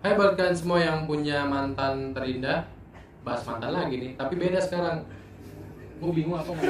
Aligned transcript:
Hai 0.00 0.16
buat 0.16 0.32
kalian 0.32 0.56
semua 0.56 0.80
yang 0.80 1.04
punya 1.04 1.44
mantan 1.44 2.16
terindah 2.16 2.64
Bahas 3.20 3.44
mantan 3.44 3.68
lagi 3.76 4.00
nih, 4.00 4.10
tapi 4.16 4.32
beda 4.32 4.56
sekarang 4.64 5.04
Gue 6.00 6.12
bingung 6.16 6.40
apa 6.40 6.56
apa. 6.56 6.64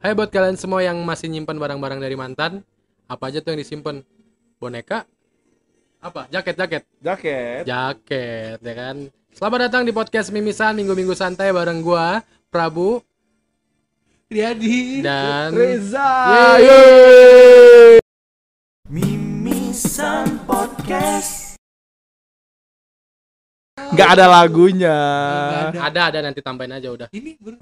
Hai 0.00 0.16
buat 0.16 0.32
kalian 0.32 0.56
semua 0.56 0.80
yang 0.80 0.96
masih 1.04 1.28
nyimpan 1.28 1.60
barang-barang 1.60 2.00
dari 2.00 2.16
mantan 2.16 2.64
Apa 3.04 3.28
aja 3.28 3.44
tuh 3.44 3.52
yang 3.52 3.60
disimpan? 3.60 4.00
Boneka? 4.56 5.04
Apa? 6.00 6.24
Jaket, 6.32 6.56
jaket 6.56 6.82
Jaket. 7.04 7.62
Jaket, 7.68 8.58
ya 8.64 8.74
kan 8.80 8.96
Selamat 9.36 9.68
datang 9.68 9.84
di 9.84 9.92
podcast 9.92 10.32
Mimisan 10.32 10.72
Minggu-minggu 10.72 11.12
santai 11.12 11.52
bareng 11.52 11.84
gua 11.84 12.24
Prabu 12.48 13.04
Riyadi 14.32 15.04
dan 15.04 15.52
Reza. 15.52 16.32
Yeay. 16.56 18.03
Mimisan 19.74 20.38
Podcast 20.46 21.58
Nggak 23.74 24.08
ada 24.14 24.26
lagunya. 24.30 24.94
Nggak 25.50 25.66
ada. 25.66 25.80
Ada, 25.82 26.00
ada 26.14 26.18
nanti 26.22 26.38
tambahin 26.46 26.78
aja 26.78 26.94
udah 26.94 27.08
Ini 27.10 27.34
ber- 27.42 27.58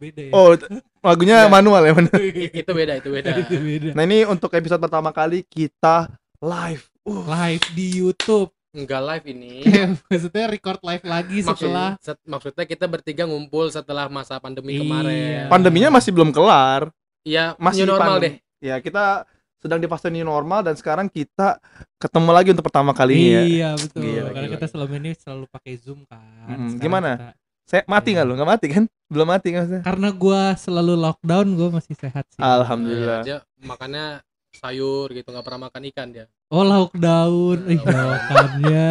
beda 0.00 0.22
ya? 0.24 0.32
Oh, 0.32 0.56
lagunya 1.04 1.44
Nggak. 1.44 1.52
manual 1.52 1.82
ya 1.84 1.92
bener. 1.92 2.16
Itu 2.64 2.72
beda, 2.72 2.92
itu 2.96 3.08
beda 3.12 3.28
Itu 3.44 3.52
beda 3.52 3.92
Nah 3.92 4.08
ini 4.08 4.24
untuk 4.24 4.48
episode 4.48 4.80
pertama 4.80 5.12
kali 5.12 5.44
kita 5.44 6.08
live. 6.40 6.88
Uh, 7.04 7.20
Live 7.28 7.68
di 7.76 8.00
Youtube 8.00 8.56
Enggak 8.72 9.04
live 9.04 9.24
ini 9.28 9.60
Maksudnya 10.08 10.48
record 10.48 10.80
live 10.80 11.04
lagi 11.04 11.44
Maksud- 11.44 11.52
setelah 11.68 12.00
set- 12.00 12.24
maksudnya 12.24 12.64
kita 12.64 12.88
bertiga 12.88 13.28
ngumpul 13.28 13.68
setelah 13.68 14.08
masa 14.08 14.40
pandemi 14.40 14.72
Iya. 14.72 14.88
kemarin. 14.88 15.40
pandeminya 15.52 16.00
masih 16.00 16.16
belum 16.16 16.32
kelar. 16.32 16.88
Iya, 17.28 17.52
Masih 17.60 17.84
new 17.84 17.92
normal 17.92 18.24
pandemi. 18.24 18.24
deh. 18.24 18.72
Ya 18.72 18.80
kita 18.80 19.28
sedang 19.66 19.76
di 19.76 19.86
fase 19.86 20.06
new 20.08 20.22
normal 20.22 20.62
dan 20.62 20.72
sekarang 20.72 21.06
kita 21.06 21.58
ketemu 21.96 22.30
lagi 22.30 22.48
untuk 22.50 22.62
pertama 22.62 22.90
kalinya 22.90 23.22
ya. 23.36 23.42
Iya 23.42 23.70
betul 23.74 24.00
Gila, 24.00 24.30
Karena 24.30 24.40
gila. 24.40 24.54
kita 24.54 24.66
selama 24.68 24.94
ini 24.96 25.10
selalu 25.12 25.44
pakai 25.46 25.74
zoom 25.76 26.00
kan 26.04 26.22
Mm, 26.46 26.46
Sekarang 26.46 26.78
gimana? 26.78 27.10
kita- 27.12 27.36
Saya 27.66 27.82
mati 27.84 28.08
Iya. 28.08 28.14
nggak 28.14 28.24
lu? 28.24 28.32
Nggak 28.32 28.46
mati 28.48 28.66
kan? 28.68 28.84
Belum 29.06 29.26
mati 29.26 29.48
kan? 29.50 29.58
maksudnya? 29.60 29.82
Karena 29.82 30.08
gua 30.12 30.42
selalu 30.54 30.92
lockdown 30.96 31.46
Gua 31.52 31.68
masih 31.72 31.94
sehat 31.94 32.24
sih 32.28 32.38
Alhamdulillah. 32.38 33.20
Iya, 33.20 33.26
dia 33.26 33.38
makannya 33.60 34.06
sayur 34.54 35.10
gitu, 35.10 35.26
nggak 35.26 35.42
pernah 35.42 35.66
makan 35.66 35.82
ikan 35.90 36.08
dia. 36.08 36.26
Oh 36.46 36.62
lockdown 36.62 37.58
Ih 37.66 37.82
makannya 37.82 38.86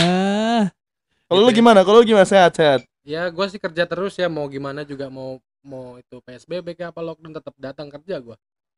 Kalau 1.26 1.40
lu 1.40 1.48
Gitu 1.48 1.52
ya. 1.52 1.58
gimana? 1.58 1.80
Kalau 1.82 1.98
lu 1.98 2.06
gimana? 2.06 2.28
Sehat 2.28 2.52
sehat. 2.54 2.84
Ya, 3.02 3.26
gua 3.30 3.48
sih 3.48 3.58
kerja 3.58 3.84
terus 3.84 4.14
ya, 4.14 4.28
mau 4.28 4.46
gimana 4.46 4.82
juga 4.82 5.08
mau 5.08 5.40
mau 5.62 5.96
itu 5.96 6.20
PSBB 6.20 6.76
kayak 6.76 6.92
apa 6.92 7.02
lockdown 7.02 7.34
tetap 7.34 7.56
datang 7.56 7.88
kerja 7.88 8.20
gua. 8.20 8.36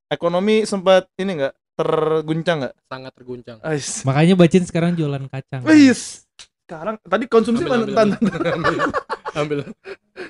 Ekonomi 0.08 0.64
sempat 0.64 1.10
ini 1.16 1.36
nggak 1.38 1.54
terguncang 1.78 2.58
nggak? 2.60 2.74
Sangat 2.84 3.12
terguncang. 3.14 3.58
Ais. 3.62 4.02
Makanya 4.02 4.34
bacin 4.34 4.64
sekarang 4.64 4.92
jualan 4.94 5.22
kacang 5.28 5.62
Wis. 5.64 6.26
Sekarang 6.66 6.98
tadi 7.00 7.26
konsumsi 7.26 7.62
Ambil, 7.62 7.72
mana? 7.72 7.84
ambil, 7.84 7.96
Tan- 7.96 8.18
ambil. 8.20 8.78
ambil. 9.34 9.58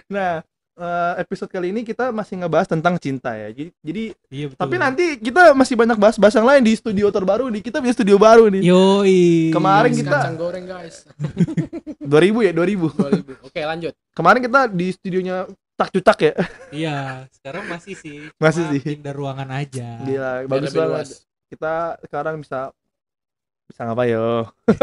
Nah, 0.07 0.43
eh, 0.75 1.13
episode 1.17 1.47
kali 1.47 1.71
ini 1.71 1.81
kita 1.81 2.11
masih 2.11 2.37
ngebahas 2.37 2.67
tentang 2.67 2.95
cinta 2.97 3.33
ya. 3.33 3.49
Jadi, 3.49 3.71
jadi 3.81 4.03
Iya 4.27 4.45
betul 4.47 4.59
tapi 4.59 4.75
nanti 4.77 5.05
kita 5.17 5.51
masih 5.51 5.73
banyak 5.73 5.95
bahas-bahas 5.95 6.35
yang 6.35 6.45
lain 6.45 6.61
di 6.61 6.73
studio 6.73 7.09
terbaru 7.09 7.49
nih. 7.49 7.63
Kita 7.63 7.79
punya 7.79 7.95
studio 7.95 8.19
baru 8.19 8.51
nih. 8.51 8.61
Yoi 8.61 9.49
Kemarin 9.49 9.91
kita- 9.95 10.13
kacang 10.13 10.37
goreng 10.37 10.65
guys. 10.67 11.07
2000 12.03 12.45
ya, 12.45 12.51
2000. 12.53 12.91
2000. 12.93 13.41
Oke, 13.41 13.59
lanjut. 13.59 13.93
Kemarin 14.13 14.39
kita 14.43 14.59
di 14.67 14.87
studionya 14.91 15.37
tak 15.73 15.89
cutak 15.91 16.17
ya. 16.19 16.33
Iya 16.69 16.97
sekarang 17.31 17.65
masih 17.65 17.93
sih 17.93 18.17
Masih 18.35 18.61
Cuma 18.61 18.73
sih. 18.73 18.81
Pindah 18.83 19.13
ruangan 19.13 19.49
aja 19.51 20.01
Gila, 20.01 20.31
Biar 20.41 20.47
bagus 20.47 20.71
banget. 20.71 20.89
luas. 20.91 21.09
Kita 21.47 21.73
sekarang 22.03 22.39
bisa 22.39 22.71
bisa 23.65 23.81
ngapa 23.83 24.03
yo? 24.05 24.47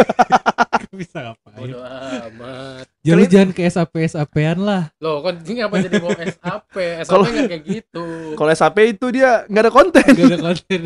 Bisa 0.95 1.27
ngapain 1.27 1.59
Bodo 1.59 1.83
amat. 1.83 2.87
Ya 3.03 3.19
lu 3.19 3.27
jangan 3.27 3.51
ke 3.51 3.67
SAP 3.67 3.99
SAP-an 4.07 4.63
lah. 4.63 4.83
Loh, 5.03 5.27
kok 5.27 5.43
ini 5.43 5.59
apa 5.59 5.83
jadi 5.83 5.99
mau 5.99 6.15
SAP? 6.15 6.75
SAP 7.03 7.11
Kalau- 7.11 7.27
nggak 7.27 7.51
kayak 7.51 7.65
gitu. 7.67 8.07
Kalau 8.39 8.51
SAP 8.55 8.77
itu 8.87 9.07
dia 9.11 9.43
nggak 9.45 9.63
ada 9.65 9.73
konten. 9.75 10.07
Gak 10.07 10.27
ada 10.31 10.39
konten. 10.41 10.81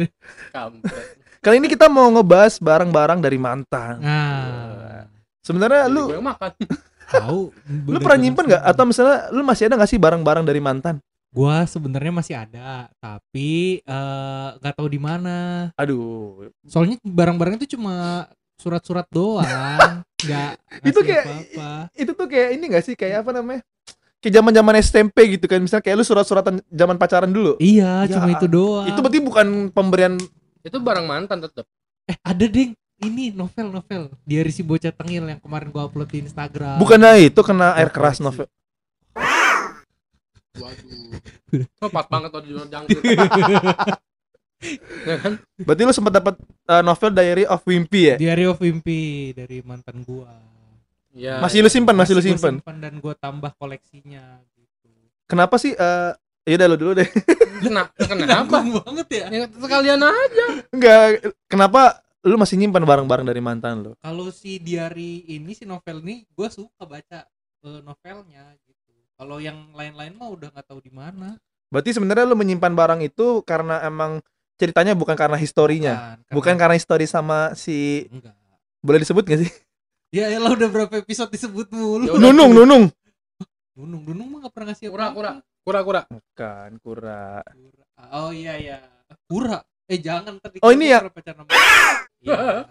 Kampret. 0.48 1.06
Kali 1.38 1.60
ini 1.60 1.68
kita 1.68 1.86
mau 1.86 2.08
ngebahas 2.08 2.56
barang-barang 2.56 3.20
dari 3.20 3.36
mantan. 3.36 4.00
Nah, 4.00 5.04
Sebenarnya 5.44 5.92
lu 5.92 6.08
gue 6.08 6.24
makan. 6.24 6.50
tahu. 7.08 7.40
lu 7.84 7.98
pernah 8.00 8.18
nyimpen 8.18 8.44
nggak 8.48 8.62
atau 8.64 8.84
misalnya 8.84 9.28
lu 9.28 9.40
masih 9.40 9.68
ada 9.68 9.76
nggak 9.76 9.90
sih 9.92 10.00
barang-barang 10.00 10.44
dari 10.44 10.60
mantan? 10.60 11.04
Gua 11.28 11.62
sebenarnya 11.64 12.08
masih 12.10 12.34
ada, 12.34 12.88
tapi 12.96 13.80
eh, 13.80 14.48
nggak 14.56 14.74
tahu 14.74 14.88
di 14.88 14.96
mana. 14.96 15.68
Aduh, 15.74 16.48
Soalnya 16.64 16.96
barang-barang 17.00 17.58
itu 17.58 17.76
cuma 17.76 18.24
surat-surat 18.56 19.04
doang, 19.08 19.46
nggak 20.24 20.50
Itu 20.82 21.00
kayak- 21.00 21.26
apa-apa. 21.26 21.70
itu 21.94 22.10
tuh 22.10 22.26
kayak 22.26 22.48
ini 22.52 22.64
gak 22.68 22.82
sih 22.82 22.94
kayak 22.94 23.22
apa 23.22 23.30
namanya? 23.32 23.62
Kayak 24.18 24.34
zaman-zaman 24.34 24.74
SMP 24.80 25.16
gitu 25.30 25.46
kan, 25.46 25.62
misalnya 25.62 25.84
kayak 25.84 25.96
lu 25.96 26.02
surat-suratan 26.02 26.54
zaman 26.66 26.96
pacaran 26.96 27.30
dulu. 27.30 27.54
Iya, 27.58 28.02
Ya, 28.04 28.18
cuma 28.18 28.32
itu 28.32 28.50
doang. 28.50 28.88
Itu 28.88 28.98
berarti 28.98 29.20
bukan 29.20 29.46
pemberian 29.70 30.18
Itu 30.58 30.80
barang 30.80 31.06
mantan 31.06 31.38
tetep. 31.38 31.68
eh 32.04 32.16
ada 32.18 32.44
ding. 32.44 32.72
Ini 32.98 33.30
novel-novel 33.30 34.10
Diari 34.26 34.50
si 34.50 34.58
bocah 34.60 34.90
tengil 34.90 35.22
yang 35.22 35.38
kemarin 35.38 35.70
gua 35.70 35.86
upload 35.86 36.10
di 36.10 36.18
Instagram. 36.18 36.82
bukannya 36.82 37.30
itu 37.30 37.40
kena 37.40 37.78
air 37.78 37.86
keras 37.88 38.18
novel. 38.18 38.50
Waduh. 40.58 41.90
Pas 41.90 42.06
banget 42.06 42.30
tuh 42.34 42.42
di 42.44 42.50
luar 42.52 42.68
jangkrik. 42.68 43.02
ya 45.08 45.16
kan? 45.22 45.32
Berarti 45.62 45.82
lu 45.86 45.94
sempat 45.94 46.12
dapat 46.18 46.34
uh, 46.66 46.82
novel 46.82 47.10
Diary 47.14 47.44
of 47.46 47.62
Wimpy 47.62 48.14
ya? 48.14 48.16
Diary 48.18 48.44
of 48.50 48.58
Wimpy 48.58 49.32
dari 49.34 49.62
mantan 49.62 50.02
gua. 50.02 50.30
Ya. 51.14 51.42
Masih 51.42 51.62
lu 51.62 51.70
simpan, 51.70 51.94
masih 51.94 52.14
lu 52.14 52.22
gua 52.22 52.28
simpan. 52.30 52.54
dan 52.78 52.94
gua 53.02 53.14
tambah 53.14 53.50
koleksinya 53.58 54.42
gitu. 54.54 54.90
Kenapa 55.26 55.58
sih 55.58 55.74
eh 55.74 56.12
ya 56.48 56.54
udah 56.58 56.68
lu 56.74 56.76
dulu 56.78 56.92
deh. 56.98 57.08
Kena, 57.58 57.90
kenapa? 57.98 58.62
Nanggung 58.62 58.80
banget 58.86 59.08
ya. 59.10 59.26
Ya 59.28 59.44
sekalian 59.50 60.00
aja. 60.00 60.46
Enggak, 60.70 61.34
kenapa 61.50 62.06
lu 62.22 62.38
masih 62.38 62.54
nyimpan 62.54 62.86
barang-barang 62.86 63.26
dari 63.26 63.42
mantan 63.42 63.74
lu? 63.82 63.92
Kalau 63.98 64.30
si 64.30 64.62
diary 64.62 65.26
ini 65.26 65.54
si 65.58 65.66
novel 65.66 66.02
ini 66.06 66.22
gua 66.34 66.48
suka 66.50 66.86
baca 66.86 67.26
eh, 67.66 67.80
novelnya. 67.82 68.54
Kalau 69.18 69.42
yang 69.42 69.74
lain-lain 69.74 70.14
mah 70.14 70.30
udah 70.30 70.48
nggak 70.54 70.66
tahu 70.70 70.78
di 70.78 70.94
mana. 70.94 71.34
Berarti 71.74 71.90
sebenarnya 71.90 72.22
lu 72.22 72.38
menyimpan 72.38 72.70
barang 72.70 73.00
itu 73.02 73.42
karena 73.42 73.82
emang 73.82 74.22
ceritanya 74.54 74.94
bukan 74.94 75.18
karena 75.18 75.34
historinya. 75.34 76.14
Bukan, 76.22 76.34
Bukan 76.38 76.54
karena 76.54 76.74
histori 76.78 77.02
sama 77.10 77.50
si 77.58 78.06
enggak. 78.14 78.30
boleh 78.78 79.02
disebut 79.02 79.26
gak 79.26 79.40
sih? 79.42 79.50
Ya 80.14 80.30
elah 80.30 80.54
udah 80.54 80.70
berapa 80.70 80.94
episode 81.02 81.34
disebut 81.34 81.66
mulu. 81.74 82.06
Ya 82.06 82.12
udah. 82.14 82.22
Nunung, 82.30 82.50
Nunung. 82.54 82.84
Nunung, 83.74 84.02
Nunung 84.06 84.28
mah 84.30 84.38
gak 84.46 84.54
pernah 84.54 84.66
ngasih 84.70 84.86
Kura, 84.86 85.10
apa-apa. 85.10 85.14
kura. 85.18 85.32
Kura-kura. 85.66 86.00
Bukan, 86.08 86.70
kura. 86.78 87.22
Kura. 87.42 87.84
Oh 88.14 88.30
iya 88.30 88.54
iya. 88.54 88.78
Kura. 89.26 89.58
Eh 89.90 89.98
jangan 89.98 90.38
tadi. 90.38 90.62
Oh, 90.62 90.70
ini 90.70 90.94
ya? 90.94 91.02
Iya. 92.18 92.66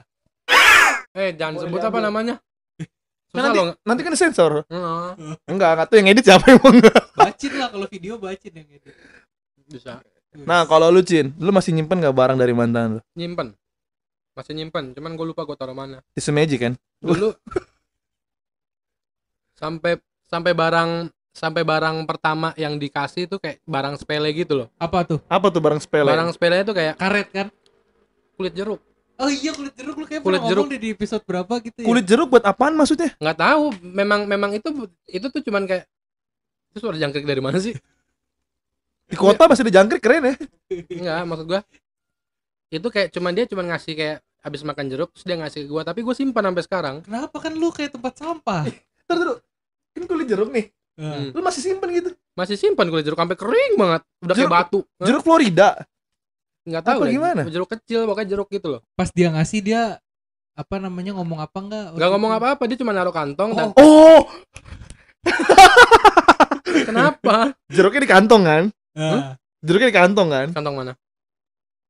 Eh, 1.16 1.32
jangan 1.36 1.54
Boleh 1.56 1.66
sebut 1.72 1.80
apa 1.84 2.00
namanya. 2.00 2.36
Kan 3.28 3.44
Susah 3.44 3.46
nanti, 3.52 3.60
loh. 3.60 3.68
nanti 3.84 4.02
kan 4.02 4.14
sensor. 4.16 4.52
Heeh, 4.66 5.08
Enggak, 5.52 5.70
enggak 5.76 5.88
tuh 5.92 5.96
yang 6.00 6.08
edit 6.10 6.24
siapa 6.24 6.46
emang 6.48 6.74
enggak. 6.80 7.02
Bacin 7.12 7.52
lah 7.54 7.68
kalau 7.68 7.88
video 7.88 8.14
bacin 8.16 8.54
yang 8.56 8.70
edit. 8.72 8.96
bisa 9.68 10.00
Nah, 10.38 10.64
kalau 10.64 10.88
lu 10.88 11.02
Cin, 11.02 11.34
lu 11.36 11.50
masih 11.50 11.74
nyimpen 11.74 11.98
gak 11.98 12.14
barang 12.14 12.38
dari 12.38 12.54
mantan 12.54 12.98
lu? 12.98 13.02
nyimpen. 13.14 13.52
Masih 14.32 14.54
nyimpen, 14.54 14.94
cuman 14.94 15.18
gue 15.18 15.26
lupa 15.26 15.44
gue 15.44 15.58
taruh 15.58 15.74
mana. 15.74 16.00
Tisu 16.14 16.30
magic 16.30 16.60
kan? 16.62 16.74
Dulu 17.02 17.34
sampai 19.58 19.98
sampai 20.30 20.54
barang 20.54 21.10
sampai 21.34 21.62
barang 21.62 22.06
pertama 22.06 22.54
yang 22.54 22.78
dikasih 22.78 23.26
itu 23.26 23.38
kayak 23.38 23.60
barang 23.66 23.98
sepele 23.98 24.30
gitu 24.32 24.54
loh. 24.56 24.68
Apa 24.78 25.04
tuh? 25.04 25.20
Apa 25.26 25.50
tuh 25.50 25.60
barang 25.60 25.82
sepele? 25.82 26.10
Barang 26.10 26.30
sepele 26.30 26.62
itu 26.62 26.74
kayak 26.74 26.96
Karet 26.96 27.28
kan? 27.34 27.48
kulit 28.38 28.54
jeruk. 28.54 28.78
Oh 29.18 29.28
iya 29.28 29.50
kulit 29.50 29.74
jeruk 29.74 29.96
lu 29.96 30.06
kayak 30.06 30.22
Kulit 30.22 30.38
pernah 30.38 30.48
jeruk. 30.48 30.64
ngomong 30.64 30.74
deh 30.74 30.80
di 30.80 30.90
episode 30.92 31.24
berapa 31.24 31.54
gitu 31.60 31.78
ya. 31.82 31.86
Kulit 31.86 32.06
jeruk 32.06 32.28
buat 32.30 32.44
apaan 32.44 32.74
maksudnya? 32.74 33.10
nggak 33.16 33.38
tahu 33.38 33.64
memang 33.82 34.22
memang 34.24 34.52
itu 34.52 34.70
itu 35.06 35.26
tuh 35.26 35.42
cuman 35.42 35.66
kayak 35.66 35.90
itu 36.70 36.78
suara 36.78 36.96
jangkrik 36.96 37.24
dari 37.24 37.40
mana 37.40 37.58
sih 37.58 37.74
Di 39.04 39.16
kota 39.16 39.48
masih 39.48 39.64
ada 39.64 39.74
jangkrik 39.74 40.00
keren 40.00 40.22
ya. 40.22 40.36
Enggak, 40.92 41.22
maksud 41.26 41.46
gua 41.46 41.62
itu 42.68 42.88
kayak 42.88 43.10
cuman 43.10 43.32
dia 43.32 43.46
cuman 43.46 43.66
ngasih 43.72 43.94
kayak 43.94 44.18
abis 44.40 44.62
makan 44.62 44.86
jeruk 44.86 45.10
terus 45.12 45.24
dia 45.24 45.36
ngasih 45.36 45.64
ke 45.64 45.70
gua 45.70 45.82
tapi 45.82 46.04
gua 46.04 46.12
simpan 46.12 46.44
sampai 46.46 46.64
sekarang 46.64 46.96
Kenapa 47.02 47.38
kan 47.40 47.52
lu 47.52 47.72
kayak 47.72 47.92
tempat 47.92 48.14
sampah? 48.14 48.64
Terus 49.08 49.18
dulu. 49.18 49.34
Kan 49.92 50.04
kulit 50.06 50.28
jeruk 50.28 50.50
nih. 50.52 50.66
Hmm. 50.94 51.30
Lu 51.32 51.42
masih 51.42 51.62
simpen 51.64 51.90
gitu. 51.90 52.10
masih 52.34 52.54
simpan 52.54 52.86
kulit 52.86 53.02
jeruk 53.02 53.16
sampai 53.16 53.34
kering 53.34 53.74
banget 53.76 54.02
udah 54.20 54.30
kayak 54.30 54.46
Jeruk- 54.46 54.54
batu 54.54 54.80
Hah? 55.00 55.06
Jeruk 55.06 55.24
Florida. 55.24 55.70
Nggak 56.68 56.84
tahu 56.84 57.00
apa 57.02 57.08
gimana? 57.10 57.42
jeruk 57.48 57.70
kecil 57.72 58.04
pokoknya 58.04 58.28
jeruk 58.30 58.50
gitu 58.52 58.68
loh. 58.68 58.82
Pas 58.94 59.08
dia 59.10 59.32
ngasih 59.32 59.60
dia 59.64 59.82
apa 60.52 60.76
namanya 60.78 61.16
ngomong 61.16 61.40
apa 61.40 61.58
enggak? 61.58 61.86
nggak 61.96 62.10
ngomong 62.12 62.32
apa-apa 62.34 62.64
dia 62.68 62.78
cuma 62.78 62.92
naruh 62.92 63.16
kantong 63.16 63.56
dan 63.56 63.72
Oh, 63.80 64.28
kenapa? 66.88 67.54
Jeruknya 67.70 68.02
di 68.04 68.10
kantong 68.10 68.44
kan? 68.44 68.64
Ah, 68.98 69.38
Jeruknya 69.62 69.90
di 69.90 69.96
kantong 69.96 70.28
kan? 70.30 70.48
kantong 70.52 70.76
mana 70.76 70.94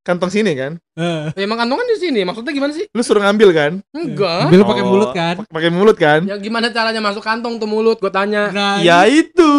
kantong 0.08 0.32
sini 0.32 0.56
kan 0.56 0.80
Ya, 0.96 1.30
emang 1.38 1.60
kantongan 1.60 1.86
di 1.86 1.98
sini. 2.00 2.24
Maksudnya 2.24 2.50
gimana 2.50 2.72
sih? 2.72 2.88
lu 2.88 3.04
suruh 3.04 3.20
ngambil 3.20 3.50
kan 3.52 3.72
Enggak. 3.92 4.48
ambil 4.48 4.62
pakai 4.64 4.82
Oh, 4.82 4.88
mulut 4.88 5.10
kan 5.12 5.36
pak- 5.38 5.52
pakai 5.52 5.70
mulut 5.70 5.98
kan 5.98 6.20
Ya 6.24 6.36
gimana 6.38 6.72
caranya 6.72 6.98
masuk 6.98 7.22
kantong 7.22 7.60
tuh 7.60 7.68
mulut? 7.68 8.00
Gue 8.00 8.10
tanya. 8.10 8.50
nah 8.50 8.80
ya 8.80 9.04
itu 9.06 9.28
itu 9.38 9.52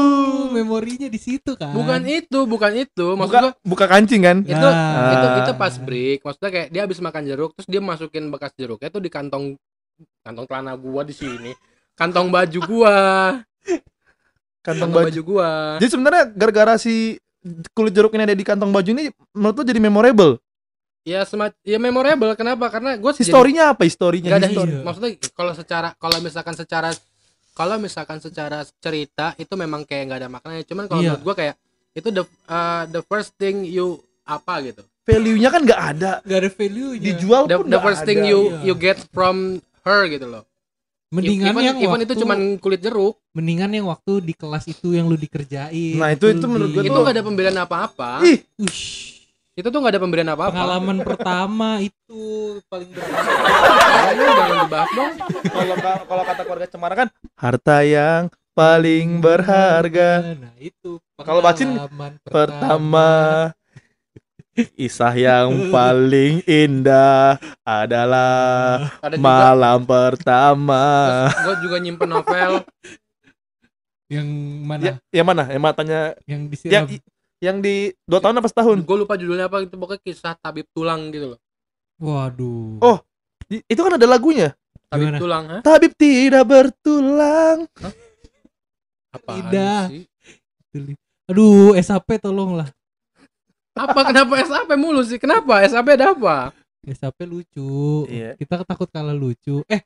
memorinya 0.51 1.07
di 1.07 1.17
situ 1.17 1.53
kan 1.53 1.71
Bukan 1.71 2.01
itu, 2.05 2.39
bukan 2.43 2.73
itu. 2.75 3.07
Maksud 3.13 3.29
buka 3.29 3.39
gua 3.39 3.53
buka 3.63 3.85
kancing 3.87 4.23
kan 4.23 4.37
itu 4.43 4.57
Nah. 4.57 5.13
itu 5.13 5.27
itu 5.39 5.53
pas 5.55 5.75
break. 5.77 6.19
Maksudnya 6.23 6.51
kayak 6.51 6.69
dia 6.73 6.83
habis 6.83 6.99
makan 6.99 7.23
jeruk 7.23 7.51
terus 7.53 7.69
dia 7.69 7.79
masukin 7.79 8.25
bekas 8.29 8.51
jeruknya 8.55 8.89
tuh 8.89 8.99
di 8.99 9.09
kantong 9.09 9.61
kantong 10.23 10.47
celana 10.47 10.73
gua 10.75 11.03
di 11.03 11.13
sini. 11.13 11.53
Kantong 11.93 12.31
baju 12.31 12.59
gua. 12.65 12.97
kantong 14.59 14.91
Kantong 14.91 14.91
baju 14.91 15.07
baju 15.09 15.21
gua. 15.23 15.51
jadi 15.77 15.91
sebenarnya 15.91 16.23
gara-gara 16.31 16.75
si 16.77 17.17
kulit 17.73 17.93
jeruk 17.93 18.13
ini 18.15 18.25
ada 18.25 18.37
di 18.37 18.43
kantong 18.43 18.71
baju 18.71 18.91
ini 18.91 19.11
menurut 19.33 19.57
lu 19.59 19.65
jadi 19.65 19.81
memorable 19.81 20.33
Ya 21.07 21.25
semat 21.25 21.57
ya 21.65 21.81
memorable 21.81 22.37
kenapa? 22.37 22.69
Karena 22.69 22.93
gue 23.01 23.13
historinya 23.17 23.73
apa 23.73 23.89
historinya 23.89 24.29
Gak 24.29 24.41
ada 24.45 24.49
Histori- 24.53 24.77
Iya. 24.77 24.85
maksudnya 24.85 25.11
kalau 25.33 25.53
secara 25.57 25.89
kalau 25.97 26.19
misalkan 26.21 26.53
secara 26.53 26.91
kalau 27.57 27.81
misalkan 27.81 28.19
secara 28.21 28.61
cerita 28.79 29.33
itu 29.35 29.51
memang 29.57 29.89
kayak 29.89 30.05
nggak 30.07 30.21
ada 30.21 30.29
maknanya 30.29 30.63
cuman 30.69 30.85
kalau 30.85 31.01
Iya. 31.01 31.17
menurut 31.17 31.25
gua 31.25 31.35
kayak 31.35 31.55
itu 31.97 32.09
the 32.13 32.23
uh, 32.47 32.85
the 32.87 33.01
first 33.03 33.33
thing 33.35 33.65
you 33.65 33.97
apa 34.23 34.61
gitu 34.63 34.85
value-nya 35.09 35.49
kan 35.49 35.65
nggak 35.65 35.81
ada 35.97 36.13
gak 36.21 36.39
ada 36.45 36.51
value 36.53 36.91
dijual 37.01 37.49
the, 37.49 37.57
pun 37.57 37.67
the 37.67 37.81
first 37.81 38.05
ada. 38.05 38.09
thing 38.13 38.29
you 38.29 38.53
iya. 38.61 38.69
you 38.69 38.75
get 38.77 39.01
from 39.11 39.59
her 39.83 40.05
gitu 40.07 40.29
loh 40.29 40.45
mendingan 41.09 41.53
even, 41.53 41.65
yang 41.65 41.77
even 41.79 41.89
waktu 41.91 42.05
itu 42.05 42.15
cuman 42.21 42.39
kulit 42.61 42.81
jeruk. 42.81 43.17
Mendingan 43.33 43.71
yang 43.73 43.87
waktu 43.89 44.21
di 44.21 44.35
kelas 44.37 44.69
itu 44.69 44.93
yang 44.93 45.09
lu 45.09 45.17
dikerjain. 45.17 45.97
Nah, 45.97 46.13
itu- 46.13 46.29
itu 46.29 46.47
menurut 46.47 46.71
gua 46.71 46.83
itu 46.85 46.99
nggak 46.99 47.17
ada 47.17 47.25
pemberian 47.25 47.57
apa-apa. 47.57 48.11
Ih! 48.23 48.39
Ush, 48.61 49.19
itu 49.53 49.67
tuh 49.67 49.79
nggak 49.81 49.95
ada 49.97 50.03
pemberian 50.03 50.29
apa 50.29 50.43
apa 50.47 50.53
pengalaman 50.55 50.99
pertama 51.03 51.69
itu 51.81 52.23
paling 52.69 52.91
berharga 52.95 54.13
jangan 54.15 54.59
dibahas 54.63 54.91
dong. 54.95 55.13
Kalau 55.43 55.75
kalau 56.07 56.23
kata 56.23 56.43
keluarga 56.47 56.67
Cemara 56.71 56.95
kan 56.95 57.09
harta 57.35 57.77
yang 57.83 58.23
paling 58.55 59.19
berharga. 59.19 60.11
Nah 60.39 60.55
itu 60.59 61.03
Kalau 61.19 61.43
Bacin, 61.43 61.75
pengalaman 61.75 62.13
pertama 62.23 63.09
Isah 64.77 65.13
yang 65.13 65.49
paling 65.69 66.43
indah 66.45 67.37
adalah 67.63 68.91
ada 68.99 69.15
juga 69.15 69.23
malam 69.25 69.79
pertama. 69.83 70.85
gue 71.31 71.55
juga 71.63 71.77
nyimpen 71.79 72.09
novel 72.09 72.53
yang 74.09 74.29
mana 74.61 74.83
Ya, 74.83 74.93
yang 75.13 75.27
mana? 75.27 75.45
Yang 75.47 75.63
matanya 75.63 76.01
yang 76.25 76.27
yang 76.27 76.43
disiram 76.49 76.85
yang 77.39 77.57
di 77.59 77.77
dua 78.03 78.19
tahun 78.19 78.41
apa 78.41 78.49
setahun? 78.49 78.79
gue 78.81 78.97
lupa 78.97 79.15
judulnya 79.15 79.47
apa 79.47 79.63
itu 79.63 79.73
pokoknya 79.73 80.01
kisah 80.01 80.35
tabib 80.35 80.67
tulang 80.69 81.09
gitu 81.09 81.35
loh 81.35 81.41
waduh 81.97 82.79
Oh. 82.81 82.99
Di- 83.45 83.65
Itu 83.65 83.81
kan 83.81 83.95
ada 83.95 84.05
lagunya. 84.05 84.53
tabib 84.89 85.07
Gimana? 85.09 85.19
tulang 85.19 85.45
ha? 85.47 85.59
Tabib 85.61 85.93
tidak 85.95 86.45
bertulang. 86.45 87.59
apa 89.09 89.31
Tidak. 89.31 89.85
sih 89.89 90.05
aduh 91.25 91.77
SAP 91.77 92.19
tolonglah 92.19 92.69
apa 93.79 94.01
kenapa 94.05 94.35
SAP 94.41 94.71
mulu 94.75 95.01
sih? 95.01 95.17
Kenapa? 95.17 95.63
SAP 95.63 95.87
ada 95.95 96.11
apa? 96.11 96.37
SAP 96.85 97.19
lucu. 97.25 98.05
Iya. 98.07 98.35
kita 98.35 98.63
takut 98.63 98.89
kalah 98.89 99.15
lucu. 99.15 99.63
Eh 99.67 99.83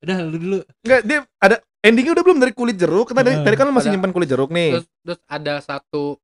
udah 0.00 0.16
lu 0.22 0.36
dulu. 0.36 0.58
Enggak, 0.82 1.00
dia 1.02 1.18
ada 1.38 1.56
endingnya 1.80 2.12
udah 2.12 2.24
belum 2.24 2.38
dari 2.38 2.52
kulit 2.52 2.76
jeruk. 2.76 3.08
Kan 3.08 3.16
tadi, 3.16 3.30
Eh, 3.32 3.40
tadi 3.40 3.54
kan 3.54 3.64
lu 3.64 3.72
masih 3.72 3.88
ada. 3.88 3.94
nyimpan 3.96 4.12
kulit 4.12 4.28
jeruk 4.28 4.50
nih. 4.50 4.70
terus 4.76 4.86
terus 5.00 5.20
ada 5.26 5.54
satu 5.58 6.20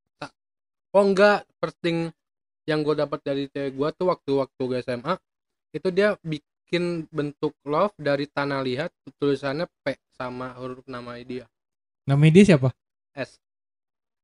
oh 0.90 1.04
enggak 1.04 1.46
first 1.56 1.78
thing 1.78 2.10
yang 2.66 2.82
gue 2.82 2.92
dapat 2.92 3.18
dari 3.22 3.46
cewek 3.46 3.72
gue 3.72 3.88
tuh 3.94 4.06
waktu 4.08 4.30
waktu 4.36 4.60
gue 4.60 4.78
SMA 4.82 5.14
itu 5.70 5.88
dia 5.88 6.18
bikin 6.20 7.06
bentuk 7.08 7.54
love 7.62 7.94
dari 7.96 8.26
tanah 8.26 8.60
liat 8.60 8.90
tulisannya 9.16 9.70
P 9.80 9.94
sama 10.10 10.50
huruf 10.54 10.82
nama 10.84 11.14
dia. 11.20 11.46
Namanya 12.04 12.32
dia 12.34 12.44
siapa? 12.50 12.74
S 13.14 13.38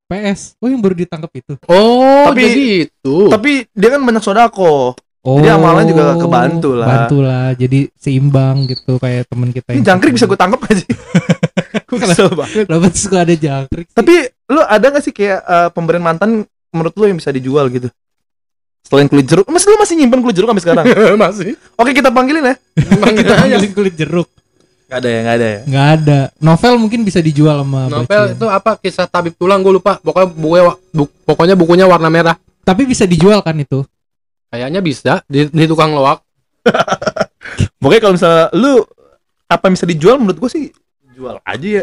PS 0.07 0.55
oh 0.57 0.69
yang 0.69 0.79
baru 0.79 0.95
ditangkap 0.95 1.31
itu 1.35 1.55
oh 1.67 2.31
Tapi- 2.31 2.43
jadi 2.43 2.65
itu 2.87 3.17
Tapi 3.29 3.51
dia 3.71 3.89
kan 3.91 4.01
banyak 4.01 4.23
sodako. 4.23 4.95
oh 5.27 5.37
Jadi 5.37 5.49
amalan 5.51 5.85
juga 5.85 6.15
kebantu 6.15 6.71
lah. 6.73 6.87
bantu 6.87 7.17
lah 7.21 7.47
jadi 7.53 7.91
seimbang 7.99 8.71
gitu 8.71 8.97
kayak 8.97 9.27
teman 9.27 9.51
kita 9.51 9.75
Ini 9.75 9.83
yang 9.83 9.87
jangkrik 9.93 10.15
bisa 10.15 10.25
gue 10.25 10.39
tangkap 10.39 10.61
sih? 10.71 10.87
Gue 11.87 12.03
kesel 12.03 12.31
banget. 12.31 12.67
Suka 12.95 13.23
ada 13.23 13.31
jangkrik 13.31 13.87
sih? 13.87 13.95
Tapi 13.95 14.15
lu 14.49 14.59
ada 14.59 14.87
gak 14.91 15.03
sih 15.03 15.11
kayak 15.11 15.39
eh, 15.39 15.69
pemberian 15.71 16.03
mantan 16.03 16.43
menurut 16.71 16.95
lu 16.95 17.07
yang 17.07 17.19
bisa 17.19 17.31
dijual 17.31 17.67
gitu? 17.71 17.91
Selain 18.87 19.07
kulit 19.07 19.27
jeruk, 19.27 19.47
mas 19.51 19.67
lu 19.67 19.75
masih 19.75 19.99
nyimpan 19.99 20.23
kulit 20.23 20.35
jeruk 20.35 20.51
sampai 20.51 20.63
sekarang? 20.63 20.85
masih 21.27 21.59
Oke 21.75 21.91
kita 21.91 22.11
panggilin 22.11 22.43
ya. 22.43 22.55
kita 23.13 23.35
aja 23.37 23.55
ambilin 23.59 23.75
kulit 23.75 23.95
jeruk 23.95 24.31
Gak 24.87 25.03
ada 25.03 25.09
ya, 25.11 25.21
gak 25.21 25.35
ada 25.35 25.47
ya. 25.47 25.61
nggak 25.67 25.89
ada 25.93 26.19
novel 26.39 26.75
mungkin 26.79 27.01
bisa 27.03 27.19
dijual 27.19 27.59
sama 27.61 27.91
novel 27.91 28.07
Bacin. 28.07 28.37
itu 28.39 28.47
apa 28.47 28.71
kisah 28.79 29.07
tabib 29.07 29.35
tulang 29.35 29.59
gue 29.59 29.75
lupa 29.75 29.99
pokoknya 29.99 30.29
bukunya 30.31 30.63
wa- 30.63 30.79
bu- 30.91 31.13
pokoknya 31.27 31.55
bukunya 31.55 31.85
warna 31.85 32.07
merah 32.07 32.37
tapi 32.63 32.87
bisa 32.87 33.03
dijual 33.03 33.43
kan 33.43 33.55
itu 33.57 33.83
kayaknya 34.47 34.79
bisa 34.79 35.27
di, 35.27 35.47
di 35.47 35.65
tukang 35.67 35.91
loak 35.91 36.23
Pokoknya 37.79 38.01
kalau 38.01 38.15
misalnya 38.15 38.45
lu 38.53 38.83
apa 39.47 39.63
yang 39.67 39.75
bisa 39.75 39.87
dijual 39.87 40.17
menurut 40.19 40.39
gua 40.39 40.51
sih 40.51 40.75
jual 41.15 41.39
aja 41.41 41.69
ya. 41.81 41.83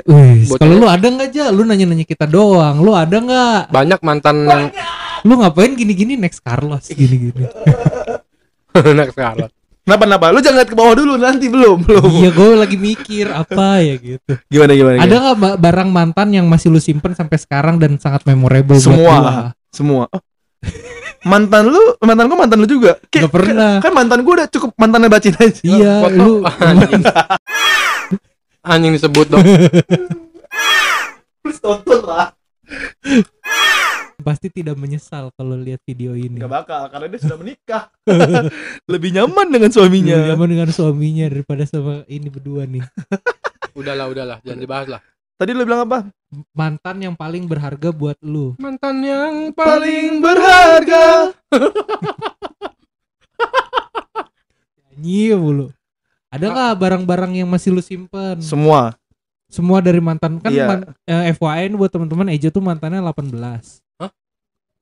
Kalau 0.54 0.76
lu 0.76 0.86
ada 0.86 1.08
nggak 1.08 1.28
aja? 1.32 1.50
Lu 1.50 1.64
nanya-nanya 1.64 2.04
kita 2.04 2.28
doang. 2.28 2.84
Lu 2.84 2.94
ada 2.94 3.18
nggak? 3.18 3.72
banyak 3.72 4.00
mantan 4.04 4.46
yang 4.46 4.64
Lu 5.24 5.40
ngapain 5.40 5.72
gini-gini 5.74 6.20
next 6.20 6.44
Carlos 6.44 6.86
gini-gini? 6.86 7.48
anak 8.76 9.16
sekarang 9.16 9.50
Kenapa 9.84 10.04
kenapa? 10.06 10.26
Lu 10.30 10.40
jangan 10.40 10.58
lihat 10.58 10.70
ke 10.72 10.78
bawah 10.78 10.96
dulu 10.96 11.14
nanti 11.18 11.46
belum 11.46 11.84
belum. 11.84 12.08
iya, 12.10 12.32
gue 12.32 12.50
lagi 12.56 12.78
mikir 12.78 13.28
apa 13.28 13.78
ya 13.84 13.96
gitu. 13.98 14.32
Gimana 14.48 14.72
gimana? 14.72 14.96
Ada 14.96 15.04
gimana? 15.06 15.20
nggak 15.20 15.38
ba- 15.38 15.58
barang 15.60 15.90
mantan 15.90 16.28
yang 16.32 16.48
masih 16.48 16.68
lu 16.68 16.80
simpen 16.80 17.12
sampai 17.12 17.36
sekarang 17.36 17.76
dan 17.76 17.96
sangat 17.98 18.24
memorable 18.24 18.74
buat 18.74 18.80
Semua. 18.82 19.16
gua? 19.20 19.34
Semua. 19.70 20.04
Oh. 20.08 20.22
mantan 21.24 21.68
lu, 21.68 21.80
mantan 22.00 22.26
gua 22.26 22.38
mantan 22.40 22.58
lu 22.58 22.68
juga. 22.70 22.96
Kayak- 23.06 23.28
Nggak 23.28 23.34
pernah. 23.34 23.74
Kan 23.80 23.92
mantan 23.92 24.20
gua 24.22 24.34
udah 24.38 24.48
cukup 24.50 24.72
mantannya 24.74 25.10
bacin 25.10 25.36
aja. 25.36 25.62
Iya, 25.62 25.94
Foto. 26.00 26.16
lu 26.16 26.34
anjing 26.48 27.04
anjing 28.72 28.92
disebut 28.96 29.28
dong 29.28 29.44
Please 31.38 31.60
tonton 31.60 32.00
lah. 32.02 32.32
pasti 34.24 34.48
tidak 34.48 34.80
menyesal 34.80 35.30
kalau 35.36 35.54
lihat 35.54 35.84
video 35.84 36.16
ini. 36.16 36.40
Gak 36.40 36.50
bakal 36.50 36.88
karena 36.90 37.08
dia 37.12 37.20
sudah 37.20 37.38
menikah. 37.38 37.84
Lebih 38.92 39.10
nyaman 39.14 39.48
dengan 39.52 39.70
suaminya. 39.70 40.16
Lu 40.18 40.28
nyaman 40.34 40.50
dengan 40.50 40.70
suaminya 40.72 41.26
daripada 41.28 41.64
sama 41.68 42.08
ini 42.08 42.28
berdua 42.32 42.64
nih. 42.66 42.84
udahlah 43.80 44.06
udahlah 44.06 44.38
jangan 44.46 44.62
dibahas 44.62 44.86
lah 44.86 45.02
Tadi 45.34 45.50
lu 45.50 45.66
bilang 45.66 45.90
apa? 45.90 46.08
Mantan 46.54 47.02
yang 47.04 47.18
paling 47.18 47.50
berharga 47.50 47.90
buat 47.92 48.16
lu. 48.22 48.54
mantan 48.62 49.02
yang 49.02 49.50
Paling 49.52 50.22
berharga. 50.22 51.34
Nyi 54.96 55.36
mulu. 55.36 55.68
Ada 56.32 56.48
nggak 56.48 56.74
barang-barang 56.80 57.44
yang 57.44 57.50
masih 57.50 57.76
lu 57.76 57.82
simpen? 57.84 58.40
Semua. 58.40 58.96
Semua 59.52 59.84
dari 59.84 60.00
mantan 60.00 60.40
kan 60.42 60.50
Iya. 60.50 60.66
man- 60.66 60.88
eh, 61.06 61.34
FYI 61.36 61.76
buat 61.76 61.92
teman-teman 61.92 62.32
Ejo 62.32 62.50
tuh 62.50 62.64
mantannya 62.64 63.04
18. 63.04 63.83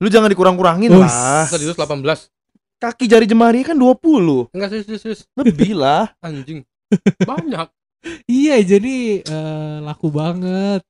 Lu 0.02 0.10
jangan 0.10 0.28
dikurang-kurangin 0.28 0.90
Us. 0.92 1.06
lah. 1.06 1.46
serius 1.48 1.78
18 1.78 2.02
Kaki 2.76 3.06
jari 3.06 3.30
jemari 3.30 3.62
kan 3.62 3.78
20. 3.78 4.50
enggak 4.50 4.70
serius 4.70 4.86
serius, 4.88 5.02
serius 5.02 5.22
Lebih 5.34 5.78
lah. 5.78 6.10
anjing 6.26 6.66
banyak 7.30 7.70
Iya, 8.26 8.58
jadi 8.66 9.22
eh, 9.22 9.78
laku 9.80 10.10
banget. 10.10 10.82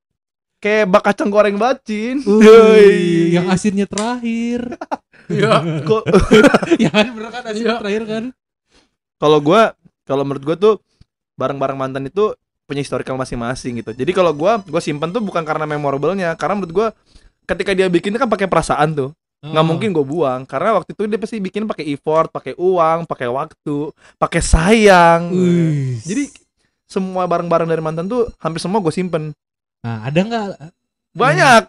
Kayak 0.63 0.85
bak 0.87 1.03
kacang 1.03 1.27
goreng 1.27 1.59
bacin. 1.59 2.23
Uy, 2.23 3.35
yang 3.35 3.51
asinnya 3.51 3.83
terakhir. 3.83 4.79
iya 5.27 5.59
Kok- 5.83 6.07
ya 6.79 6.87
kan 6.87 7.11
bener 7.11 7.29
kan 7.29 7.43
asinnya 7.45 7.75
Iya. 7.75 7.81
terakhir 7.83 8.03
kan? 8.05 8.23
kalau 9.17 9.37
gua 9.37 9.75
kalau 10.01 10.23
menurut 10.23 10.41
gua 10.41 10.55
tuh 10.55 10.73
barang-barang 11.35 11.75
mantan 11.75 12.07
itu 12.07 12.31
punya 12.63 12.79
historical 12.79 13.19
masing-masing 13.19 13.77
gitu. 13.77 13.91
Jadi 13.91 14.11
kalau 14.11 14.31
gua 14.31 14.63
gua 14.63 14.79
simpen 14.79 15.11
tuh 15.11 15.19
bukan 15.19 15.43
karena 15.43 15.67
memorable-nya, 15.67 16.39
karena 16.39 16.55
menurut 16.57 16.71
gua 16.71 16.87
ketika 17.45 17.71
dia 17.73 17.87
bikin 17.91 18.15
kan 18.17 18.29
pakai 18.29 18.47
perasaan 18.47 18.91
tuh. 18.93 19.11
nggak 19.41 19.65
Oh. 19.65 19.69
mungkin 19.73 19.89
gue 19.89 20.05
buang 20.05 20.45
karena 20.45 20.77
waktu 20.77 20.93
itu 20.93 21.09
dia 21.09 21.17
pasti 21.17 21.41
bikin 21.41 21.65
pakai 21.65 21.89
effort, 21.97 22.29
pakai 22.29 22.53
uang, 22.61 23.09
pakai 23.09 23.25
waktu, 23.25 23.89
pakai 24.21 24.37
sayang. 24.37 25.33
Wih. 25.33 25.97
Jadi 26.05 26.29
semua 26.85 27.25
barang-barang 27.25 27.65
dari 27.65 27.81
mantan 27.81 28.05
tuh 28.05 28.29
hampir 28.37 28.61
semua 28.61 28.77
gue 28.85 28.93
simpen. 28.93 29.33
Nah, 29.81 30.05
ada 30.05 30.19
nggak 30.21 30.45
Banyak. 31.17 31.63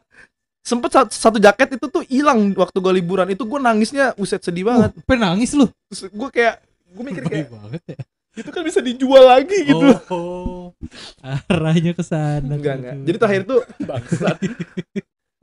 Sempet 0.62 0.94
satu, 0.94 1.10
satu 1.10 1.38
jaket 1.42 1.74
itu 1.74 1.86
tuh 1.90 2.06
hilang 2.06 2.54
waktu 2.54 2.78
gue 2.78 2.92
liburan. 3.02 3.26
Itu 3.32 3.48
gue 3.48 3.58
nangisnya 3.58 4.14
uset 4.14 4.44
sedih 4.46 4.68
banget. 4.68 4.94
Uh, 4.94 5.02
penangis 5.08 5.56
lu. 5.58 5.66
Terus 5.90 6.12
gue 6.12 6.28
kayak 6.30 6.62
gue 6.92 7.02
mikir 7.02 7.24
kayak 7.26 7.48
banget 7.50 7.82
ya. 7.88 7.98
itu 8.32 8.48
kan 8.48 8.64
bisa 8.64 8.80
dijual 8.80 9.28
lagi 9.28 9.58
gitu. 9.68 9.92
Oh, 10.08 10.72
arahnya 11.20 11.92
ke 11.92 12.00
sana. 12.00 12.56
Enggak 12.56 12.80
enggak. 12.80 12.94
tuh. 12.96 13.04
Jadi 13.04 13.16
terakhir 13.18 13.42
tuh 13.44 13.60
bangsat 13.88 14.36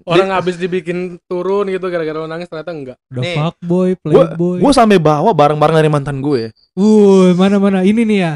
orang 0.03 0.29
habis 0.29 0.55
dibikin 0.55 0.99
turun 1.23 1.67
gitu 1.67 1.87
gara-gara 1.87 2.15
lo 2.15 2.25
nangis 2.25 2.45
ternyata 2.45 2.69
enggak 2.69 2.97
Udah 3.07 3.21
Nih, 3.21 3.35
fuckboy, 3.35 3.89
Gue 3.91 3.99
playboy. 3.99 4.57
gue 4.59 4.71
sampai 4.71 4.97
bawa 4.97 5.31
barang-barang 5.31 5.75
dari 5.75 5.89
mantan 5.89 6.19
gue. 6.19 6.53
Wuh, 6.73 7.33
mana-mana 7.33 7.81
ini 7.81 8.03
nih 8.03 8.19
ya. 8.19 8.33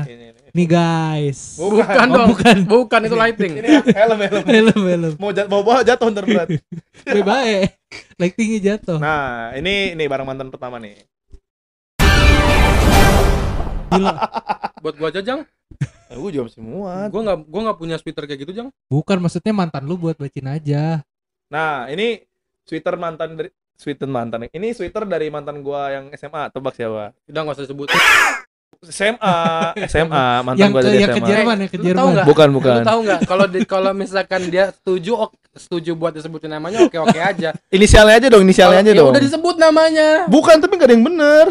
Nih 0.53 0.65
guys. 0.65 1.57
bukan, 1.57 1.81
Oh, 2.05 2.13
dong 2.13 2.27
bukan. 2.29 2.57
bukan 2.63 3.01
itu 3.03 3.15
lighting 3.15 3.51
helm 3.89 4.19
helm. 4.19 4.43
Helm, 4.53 4.81
helm. 4.85 5.13
Mau 5.17 5.31
jat 5.31 5.47
mau 5.47 5.61
bawa 5.61 5.81
jatuh 5.81 6.07
ntar 6.07 6.23
berat. 6.23 6.45
Bye 7.25 7.73
Lightingnya 8.15 8.59
jatuh. 8.71 8.97
Nah, 8.97 9.53
ini 9.53 9.93
ini 9.93 10.03
barang 10.05 10.23
mantan 10.23 10.49
pertama 10.49 10.77
nih. 10.77 10.93
Gila. 13.89 14.13
buat 14.83 14.95
gua 14.95 15.09
aja 15.09 15.21
jang 15.21 15.41
Eh, 16.05 16.15
gue 16.15 16.29
juga 16.29 16.45
masih 16.45 16.61
muat. 16.61 17.09
gua 17.09 17.21
nggak 17.23 17.39
gua 17.43 17.61
nggak 17.65 17.79
punya 17.79 17.95
sweater 17.97 18.23
kayak 18.23 18.41
gitu 18.41 18.53
jang 18.53 18.67
Bukan 18.85 19.17
maksudnya 19.17 19.49
mantan 19.49 19.83
lu 19.83 19.95
buat 19.95 20.13
bacin 20.13 20.45
aja. 20.45 21.01
Nah, 21.53 21.85
ini 21.87 22.17
sweater 22.63 22.95
mantan 22.95 23.29
dari 23.35 23.49
sweater 23.71 24.07
mantan. 24.07 24.47
Ini 24.47 24.73
sweater 24.73 25.05
dari 25.05 25.29
mantan 25.29 25.61
gua 25.61 25.91
yang 25.91 26.05
SMA. 26.11 26.49
Tebak 26.49 26.73
siapa? 26.73 27.13
udah 27.23 27.39
nggak 27.39 27.55
usah 27.55 27.63
disebut 27.63 27.87
SMA, 28.83 29.37
SMA, 29.85 30.25
mantan 30.43 30.59
yang 30.59 30.71
gua 30.71 30.81
ke 30.81 30.85
dari 30.85 30.97
yang 30.99 31.09
ke 31.09 31.15
SMA. 31.15 31.29
Jerman 31.29 31.55
ya 31.55 31.67
ke 31.67 31.75
Lu 31.75 31.83
tahu 31.83 31.87
Jerman. 31.87 32.09
nggak? 32.11 32.25
Bukan, 32.25 32.47
lu 32.47 32.55
bukan. 32.57 32.81
tahu 32.83 32.99
nggak 33.01 33.19
kalau 33.23 33.45
di- 33.45 33.63
kalau 33.65 33.91
misalkan 33.93 34.41
dia 34.45 34.73
setuju 34.73 35.11
ok- 35.21 35.39
setuju 35.55 35.91
buat 35.93 36.11
disebutin 36.11 36.51
namanya 36.51 36.81
oke 36.81 36.97
oke 36.99 37.15
aja 37.15 37.53
Inisialnya 37.69 38.17
aja 38.17 38.27
dong, 38.27 38.41
inisialnya 38.41 38.81
Kalau- 38.81 38.83
aja 38.83 38.91
ya 38.91 38.99
dong. 38.99 39.11
udah 39.13 39.23
disebut 39.23 39.55
namanya 39.55 40.09
Bukan, 40.27 40.55
tapi 40.57 40.73
gak 40.75 40.89
ada 40.89 40.93
yang 40.93 41.05
bener. 41.05 41.45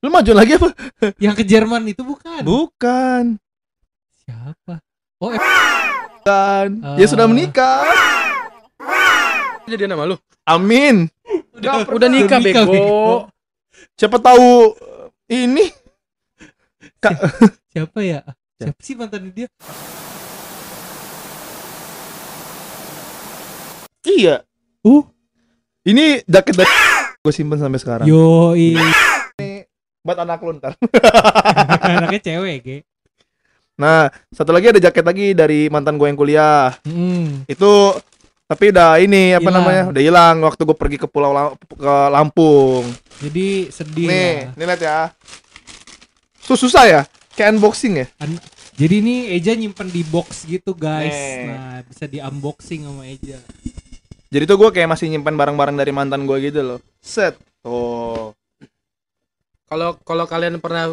Lu 0.00 0.08
maju 0.08 0.32
lagi 0.32 0.52
apa? 0.54 0.68
Yang 1.22 1.34
ke 1.34 1.44
Jerman 1.46 1.82
itu 1.86 2.02
bukan. 2.02 2.40
Bukan. 2.42 3.24
Siapa? 4.20 4.74
Oh, 5.16 5.30
eh, 5.30 5.40
Bukan. 6.14 6.66
Dia 6.96 7.04
Ah. 7.04 7.08
sudah 7.08 7.24
menikah. 7.24 7.80
Jadi 9.64 9.88
nama 9.88 10.04
lu 10.04 10.16
Amin. 10.44 11.08
udah, 11.56 11.88
udah 11.88 12.08
nikah 12.08 12.40
nikah, 12.40 12.64
bego 12.68 13.28
Siapa 13.96 14.18
tahu 14.20 14.74
eh, 15.30 15.44
ini 15.44 15.64
siapa 17.74 17.98
ya? 18.00 18.20
Siapa 18.56 18.80
sih 18.80 18.94
mantan 18.96 19.28
dia? 19.34 19.48
Iya. 24.04 24.44
Uh, 24.84 25.04
Ini 25.84 26.24
jaket 26.24 26.54
dari 26.64 26.74
gue 27.24 27.32
simpen 27.32 27.60
sampai 27.60 27.80
sekarang. 27.80 28.06
yoi. 28.08 28.76
Buat 30.04 30.18
anak 30.20 30.40
lu 30.44 30.60
ntar. 30.60 30.76
Anaknya 31.84 32.20
cewek, 32.20 32.56
ge. 32.60 32.78
Nah, 33.80 34.12
satu 34.28 34.52
lagi 34.52 34.70
ada 34.70 34.80
jaket 34.80 35.04
lagi 35.04 35.26
dari 35.32 35.72
mantan 35.72 35.96
gue 35.96 36.08
yang 36.08 36.20
kuliah. 36.20 36.76
Hmm. 36.84 37.42
Itu 37.48 37.96
tapi 38.44 38.70
udah 38.70 39.00
ini 39.00 39.32
apa 39.32 39.48
Hilang. 39.48 39.56
namanya? 39.56 39.82
Udah 39.88 40.02
hilang 40.04 40.36
waktu 40.44 40.62
gue 40.62 40.76
pergi 40.76 40.96
ke 41.00 41.08
Pulau 41.08 41.32
Lam- 41.32 41.56
ke 41.56 41.94
Lampung. 42.12 42.84
Jadi 43.24 43.72
sedih 43.72 44.06
nih, 44.06 44.32
lah. 44.52 44.56
nih 44.56 44.66
lihat 44.68 44.80
ya. 44.84 44.98
Sus 46.44 46.60
susah 46.60 46.84
ya? 46.84 47.02
Kayak 47.32 47.56
unboxing 47.56 48.04
ya? 48.04 48.06
An- 48.20 48.42
Jadi 48.74 48.94
ini 49.00 49.16
Eja 49.30 49.54
nyimpen 49.54 49.86
di 49.86 50.02
box 50.02 50.44
gitu 50.44 50.74
guys. 50.74 51.14
Nih. 51.14 51.46
Nah, 51.46 51.78
bisa 51.86 52.04
di 52.04 52.18
unboxing 52.18 52.84
sama 52.84 53.06
Eja. 53.06 53.38
Jadi 54.28 54.44
tuh 54.44 54.58
gue 54.58 54.70
kayak 54.74 54.90
masih 54.90 55.06
nyimpan 55.08 55.34
barang-barang 55.38 55.78
dari 55.78 55.94
mantan 55.94 56.26
gue 56.26 56.36
gitu 56.42 56.60
loh. 56.60 56.78
Set. 56.98 57.38
Tuh. 57.62 58.34
kalau 59.64 59.96
kalau 60.04 60.28
kalian 60.28 60.60
pernah 60.60 60.92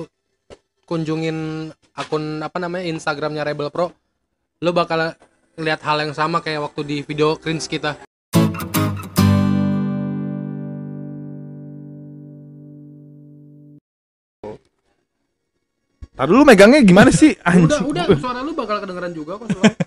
kunjungin 0.88 1.68
akun 1.94 2.40
apa 2.40 2.58
namanya 2.58 2.88
Instagramnya 2.88 3.44
Rebel 3.44 3.68
Pro 3.70 3.92
lo 4.58 4.72
bakal 4.72 5.14
lihat 5.58 5.82
hal 5.82 6.00
yang 6.00 6.14
sama 6.14 6.40
kayak 6.40 6.64
waktu 6.64 6.82
di 6.84 6.98
video 7.04 7.36
cringe 7.36 7.68
kita 7.68 7.98
Tadi 16.12 16.28
dulu 16.28 16.44
megangnya 16.44 16.84
gimana 16.84 17.10
sih? 17.10 17.34
udah 17.34 17.48
Anjing. 17.48 17.84
udah 17.88 18.04
suara 18.20 18.40
lu 18.44 18.52
bakal 18.54 18.78
kedengeran 18.78 19.12
juga 19.12 19.40
kok 19.40 19.48
suara. 19.50 19.74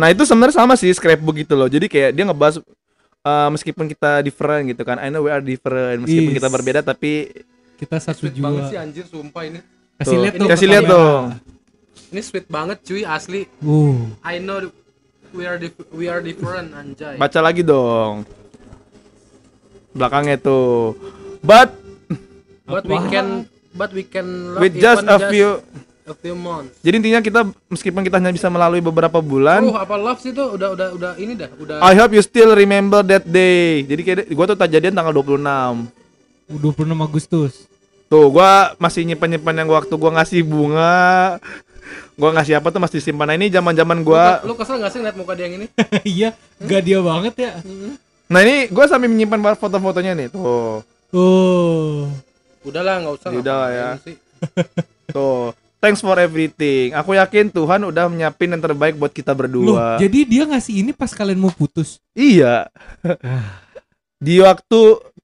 Nah 0.00 0.08
itu 0.08 0.24
sebenarnya 0.24 0.56
sama 0.56 0.80
sih 0.80 0.88
scrapbook 0.96 1.36
gitu 1.36 1.52
loh. 1.52 1.68
Jadi 1.68 1.84
kayak 1.84 2.16
dia 2.16 2.24
ngebahas 2.24 2.56
eh, 3.20 3.48
meskipun 3.52 3.84
kita 3.84 4.24
different 4.24 4.72
gitu 4.72 4.80
kan. 4.80 4.96
I 4.96 5.12
know 5.12 5.20
we 5.20 5.28
are 5.28 5.44
different. 5.44 6.08
Meskipun 6.08 6.32
Is. 6.32 6.36
kita 6.40 6.48
berbeda 6.48 6.80
tapi 6.80 7.28
Kita 7.76 8.00
satu 8.00 8.24
sweet 8.24 8.40
banget 8.40 8.64
sih 8.66 8.76
jua. 8.76 8.80
anjir 8.80 9.04
sumpah 9.04 9.42
ini 9.44 9.60
Kasih 10.00 10.16
lihat 10.16 10.34
dong. 10.40 10.48
kasih 10.48 10.66
lihat 10.66 10.84
dong. 10.88 11.24
Ini 12.10 12.20
sweet 12.20 12.46
banget 12.46 12.82
cuy 12.82 13.02
asli 13.02 13.46
Uh. 13.62 14.10
I 14.22 14.38
know 14.38 14.70
we 15.30 15.46
are 15.46 15.56
dif- 15.56 15.90
we 15.94 16.10
are 16.10 16.18
different 16.18 16.74
anjay 16.74 17.14
Baca 17.16 17.38
lagi 17.38 17.62
dong. 17.62 18.26
Belakangnya 19.90 20.38
tuh. 20.38 20.94
But 21.40 21.74
but 22.66 22.84
we 22.84 22.98
can 23.08 23.26
but 23.72 23.90
we 23.90 24.02
can 24.02 24.26
love 24.54 24.62
with 24.62 24.74
just 24.76 25.02
a 25.02 25.18
few 25.30 25.58
a 26.04 26.14
few 26.14 26.34
months 26.34 26.74
Jadi 26.82 26.94
intinya 26.98 27.20
kita 27.22 27.40
meskipun 27.70 28.02
kita 28.02 28.18
hanya 28.18 28.34
bisa 28.34 28.50
melalui 28.50 28.82
beberapa 28.82 29.22
bulan, 29.22 29.62
Oh, 29.62 29.78
apa 29.78 29.94
love 29.94 30.18
sih 30.18 30.34
tuh 30.34 30.58
udah 30.58 30.74
udah 30.74 30.88
udah 30.94 31.12
ini 31.16 31.38
dah 31.38 31.50
udah 31.54 31.78
I 31.78 31.94
hope 31.94 32.10
you 32.10 32.22
still 32.22 32.50
remember 32.52 33.00
that 33.02 33.22
day. 33.24 33.86
Jadi 33.86 34.00
kayak 34.02 34.18
gua 34.34 34.50
tuh 34.50 34.58
tak 34.58 34.74
jadian 34.74 34.92
tanggal 34.92 35.14
26. 35.14 35.86
26 36.50 36.98
Agustus. 36.98 37.52
Tuh, 38.10 38.26
gua 38.26 38.74
masih 38.82 39.06
nyimpan-nyimpan 39.06 39.54
yang 39.54 39.70
waktu 39.70 39.94
gua 39.94 40.10
ngasih 40.18 40.42
bunga. 40.42 41.38
Gua 42.14 42.30
ngasih 42.36 42.60
apa 42.60 42.68
tuh 42.68 42.80
masih 42.82 43.00
simpan. 43.00 43.28
Nah, 43.30 43.36
ini 43.36 43.48
zaman-zaman 43.48 44.04
gua. 44.04 44.44
lu, 44.44 44.52
lu 44.52 44.54
kesel 44.58 44.76
gak 44.78 44.92
sih 44.92 44.98
ngeliat 45.00 45.16
muka 45.16 45.32
dia 45.32 45.44
yang 45.48 45.56
ini 45.60 45.66
Iya, 46.18 46.30
gak 46.60 46.82
dia 46.84 46.98
banget 47.00 47.34
ya. 47.36 47.52
Nah, 48.30 48.40
ini 48.44 48.68
gua 48.68 48.84
sambil 48.86 49.08
menyimpan 49.08 49.56
foto-fotonya 49.56 50.12
nih. 50.14 50.28
Tuh. 50.30 50.84
Oh. 51.10 52.06
udahlah 52.60 53.00
nggak 53.02 53.14
usah 53.18 53.28
Udah 53.34 53.56
lah 53.56 53.70
ya. 53.72 53.88
Tuh. 55.16 55.50
Thanks 55.80 56.04
for 56.04 56.12
everything. 56.20 56.92
Aku 56.92 57.16
yakin 57.16 57.48
Tuhan 57.48 57.80
udah 57.88 58.04
nyiapin 58.12 58.52
yang 58.52 58.60
terbaik 58.60 59.00
buat 59.00 59.08
kita 59.08 59.32
Loh, 59.32 59.38
berdua. 59.40 59.96
jadi 59.96 60.28
dia 60.28 60.44
ngasih 60.44 60.84
ini 60.84 60.92
pas 60.92 61.08
kalian 61.08 61.40
mau 61.40 61.48
putus. 61.48 61.96
Iya. 62.12 62.68
Di 64.20 64.36
waktu 64.44 64.80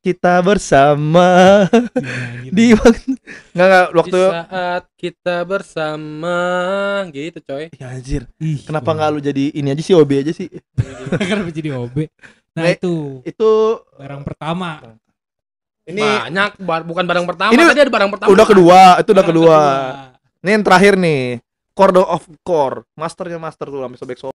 kita 0.07 0.39
bersama. 0.39 1.67
Gimana 1.67 2.55
Di 2.55 2.67
waktu 2.79 3.11
nggak 3.51 3.67
nggak 3.67 3.87
waktu 3.91 4.19
di 4.23 4.31
saat 4.31 4.85
kita 4.95 5.37
bersama 5.43 6.39
gitu 7.11 7.39
coy 7.43 7.67
Ya 7.75 7.91
anjir. 7.91 8.31
Ih, 8.39 8.63
Kenapa 8.63 8.95
nggak 8.95 9.09
lu 9.11 9.19
jadi 9.19 9.51
ini 9.51 9.75
aja 9.75 9.83
sih 9.83 9.99
OB 9.99 10.11
aja 10.23 10.31
sih? 10.31 10.47
Kenapa 11.31 11.51
jadi 11.51 11.75
OB? 11.75 12.07
Nah, 12.55 12.71
itu 12.71 13.21
Itu 13.27 13.83
barang 13.99 14.23
pertama. 14.23 14.95
ini 15.87 16.03
banyak 16.03 16.63
bar- 16.63 16.83
bukan 16.83 17.07
barang 17.07 17.27
pertama 17.31 17.51
Ini 17.55 17.63
tadi 17.63 17.81
ada 17.87 17.93
barang 17.95 18.11
pertama 18.11 18.31
udah 18.31 18.47
kedua, 18.47 18.81
itu 19.03 19.11
udah 19.11 19.25
Barang 19.27 19.31
kedua. 19.35 19.59
Ini 20.43 20.51
yang 20.55 20.65
terakhir 20.67 20.95
nih. 20.95 21.43
Core 21.77 22.01
of 22.01 22.23
core. 22.47 22.87
Masternya 22.95 23.43
master 23.43 23.69
tuh 23.69 23.83
sampai 23.83 23.99
sobek 23.99 24.19
sobek. 24.23 24.37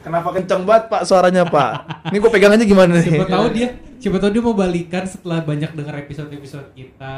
Kenapa 0.00 0.32
kenceng 0.32 0.64
banget 0.64 0.88
Pak 0.88 1.02
suaranya 1.04 1.44
Pak? 1.44 1.72
Ini 2.08 2.16
gue 2.16 2.30
pegang 2.32 2.56
aja 2.56 2.64
gimana 2.64 2.96
nih? 2.96 3.04
Siapa 3.04 3.26
tahu 3.28 3.46
dia, 3.52 3.68
siapa 4.00 4.16
tahu 4.16 4.30
dia 4.32 4.42
mau 4.42 4.56
balikan 4.56 5.04
setelah 5.04 5.44
banyak 5.44 5.70
dengar 5.70 5.94
episode-episode 5.98 6.72
kita. 6.72 7.16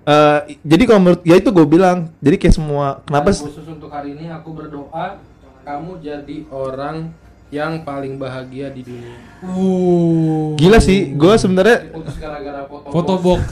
Eh, 0.00 0.56
jadi 0.64 0.82
kalau 0.84 1.00
menurut 1.02 1.20
ya 1.22 1.36
itu 1.36 1.52
gue 1.52 1.66
bilang, 1.68 2.08
jadi 2.18 2.40
kayak 2.40 2.56
semua 2.56 3.04
kenapa? 3.04 3.36
Dan 3.36 3.44
khusus 3.44 3.66
untuk 3.68 3.92
hari 3.92 4.16
ini 4.16 4.32
aku 4.32 4.48
berdoa 4.50 5.20
kamu 5.60 6.00
jadi 6.00 6.36
orang 6.48 7.12
yang 7.52 7.84
paling 7.84 8.16
bahagia 8.16 8.70
di 8.70 8.80
dunia 8.80 9.18
Uh. 9.44 10.56
Gila 10.56 10.80
sih, 10.80 11.12
gue 11.12 11.34
sebenarnya 11.36 11.92
putus 11.92 12.16
gara-gara 12.16 12.64
foto, 12.64 12.86
Foto 12.88 13.14
box. 13.20 13.42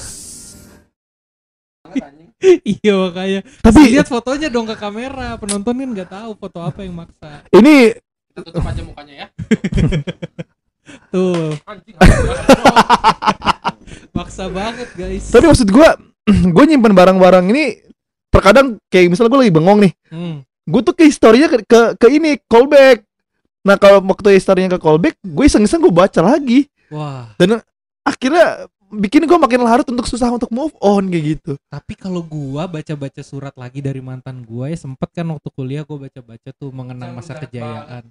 iya 2.64 2.94
makanya. 2.96 3.40
Tapi- 3.60 3.76
Tapi 3.76 3.92
lihat 3.92 4.08
fotonya 4.08 4.48
dong 4.48 4.64
ke 4.64 4.76
kamera. 4.78 5.36
Penonton 5.36 5.74
kan 5.74 5.88
nggak 5.90 6.10
tahu 6.10 6.30
foto 6.32 6.58
apa 6.62 6.80
yang 6.80 6.96
maksa. 6.96 7.44
ini 7.50 7.92
kita 8.28 8.38
tutup 8.44 8.62
aja 8.62 8.82
mukanya 8.82 9.14
ya 9.14 9.26
Tuh, 11.08 11.56
anjing 11.64 11.96
maksa 14.16 14.44
banget 14.48 14.88
guys. 14.92 15.24
tapi 15.28 15.44
maksud 15.46 15.66
gue, 15.66 15.88
gue 16.54 16.64
nyimpen 16.66 16.92
barang-barang 16.92 17.44
ini 17.46 17.64
terkadang 18.28 18.76
kayak 18.88 19.08
misalnya 19.08 19.30
gue 19.30 19.40
lagi 19.40 19.54
bengong 19.54 19.78
nih, 19.80 19.92
Hmm. 20.08 20.36
gue 20.64 20.80
tuh 20.82 20.92
ke 20.92 21.04
historinya 21.04 21.46
ke, 21.48 21.56
ke 21.64 21.80
ke 21.96 22.06
ini 22.10 22.36
callback. 22.44 23.04
Nah 23.62 23.76
kalau 23.76 24.00
waktu 24.02 24.34
historinya 24.34 24.76
ke 24.76 24.78
callback, 24.78 25.14
gue 25.18 25.44
iseng-iseng 25.44 25.78
gue 25.78 25.88
baca 25.88 26.20
lagi 26.20 26.66
Wah, 26.88 27.28
dan 27.36 27.60
akhirnya 28.00 28.68
bikin 28.88 29.24
gue 29.24 29.36
makin 29.36 29.60
larut 29.60 29.84
untuk 29.84 30.04
susah 30.04 30.28
untuk 30.28 30.48
move 30.48 30.72
on 30.78 31.04
kayak 31.06 31.36
gitu. 31.36 31.52
tapi 31.68 31.92
kalau 31.92 32.20
gua 32.20 32.64
baca-baca 32.64 33.20
surat 33.20 33.52
lagi 33.52 33.80
dari 33.80 34.00
mantan 34.00 34.40
gua 34.40 34.66
ya 34.66 34.76
sempet 34.76 35.08
kan 35.12 35.28
waktu 35.28 35.48
kuliah 35.52 35.84
gua 35.84 36.04
baca-baca 36.04 36.48
tuh 36.50 36.68
mengenang 36.68 37.12
masa 37.12 37.36
kejayaan. 37.36 38.04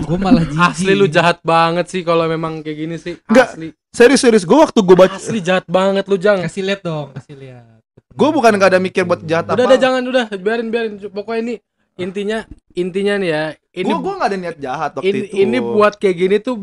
Gua 0.00 0.16
malah 0.16 0.46
jijik. 0.46 0.62
asli 0.64 0.92
lu 0.94 1.06
jahat 1.06 1.42
banget 1.42 1.86
sih 1.86 2.00
kalau 2.00 2.24
memang 2.24 2.62
kayak 2.62 2.76
gini 2.78 2.96
sih 2.96 3.18
Enggak. 3.26 3.46
asli 3.52 3.68
serius 3.90 4.20
serius 4.20 4.44
gue 4.44 4.54
waktu 4.56 4.78
gue 4.78 4.96
baca, 4.96 5.10
asli 5.12 5.38
jahat 5.40 5.66
banget 5.66 6.06
lu 6.06 6.16
jang 6.16 6.38
Kasih 6.40 6.62
lihat 6.62 6.80
dong, 6.80 7.10
kasih 7.12 7.34
lihat. 7.34 7.82
gue 8.08 8.28
bukan 8.30 8.52
gak 8.54 8.70
ada 8.70 8.78
mikir 8.78 9.02
buat 9.02 9.18
jahat 9.22 9.44
udah 9.44 9.54
apa. 9.54 9.66
udah 9.66 9.78
jangan 9.78 10.02
udah 10.04 10.24
biarin 10.32 10.68
biarin 10.68 10.92
pokoknya 11.04 11.40
ini 11.40 11.54
intinya 11.96 12.38
intinya 12.72 13.14
nih 13.16 13.28
ya 13.28 13.42
ini 13.74 13.90
Gua 13.90 13.98
gua 13.98 14.12
nggak 14.16 14.28
ada 14.28 14.38
niat 14.38 14.56
jahat 14.56 14.90
waktu 14.94 15.06
ini, 15.08 15.18
itu. 15.24 15.34
ini 15.36 15.58
buat 15.58 15.92
kayak 15.94 16.16
gini 16.16 16.36
tuh 16.38 16.56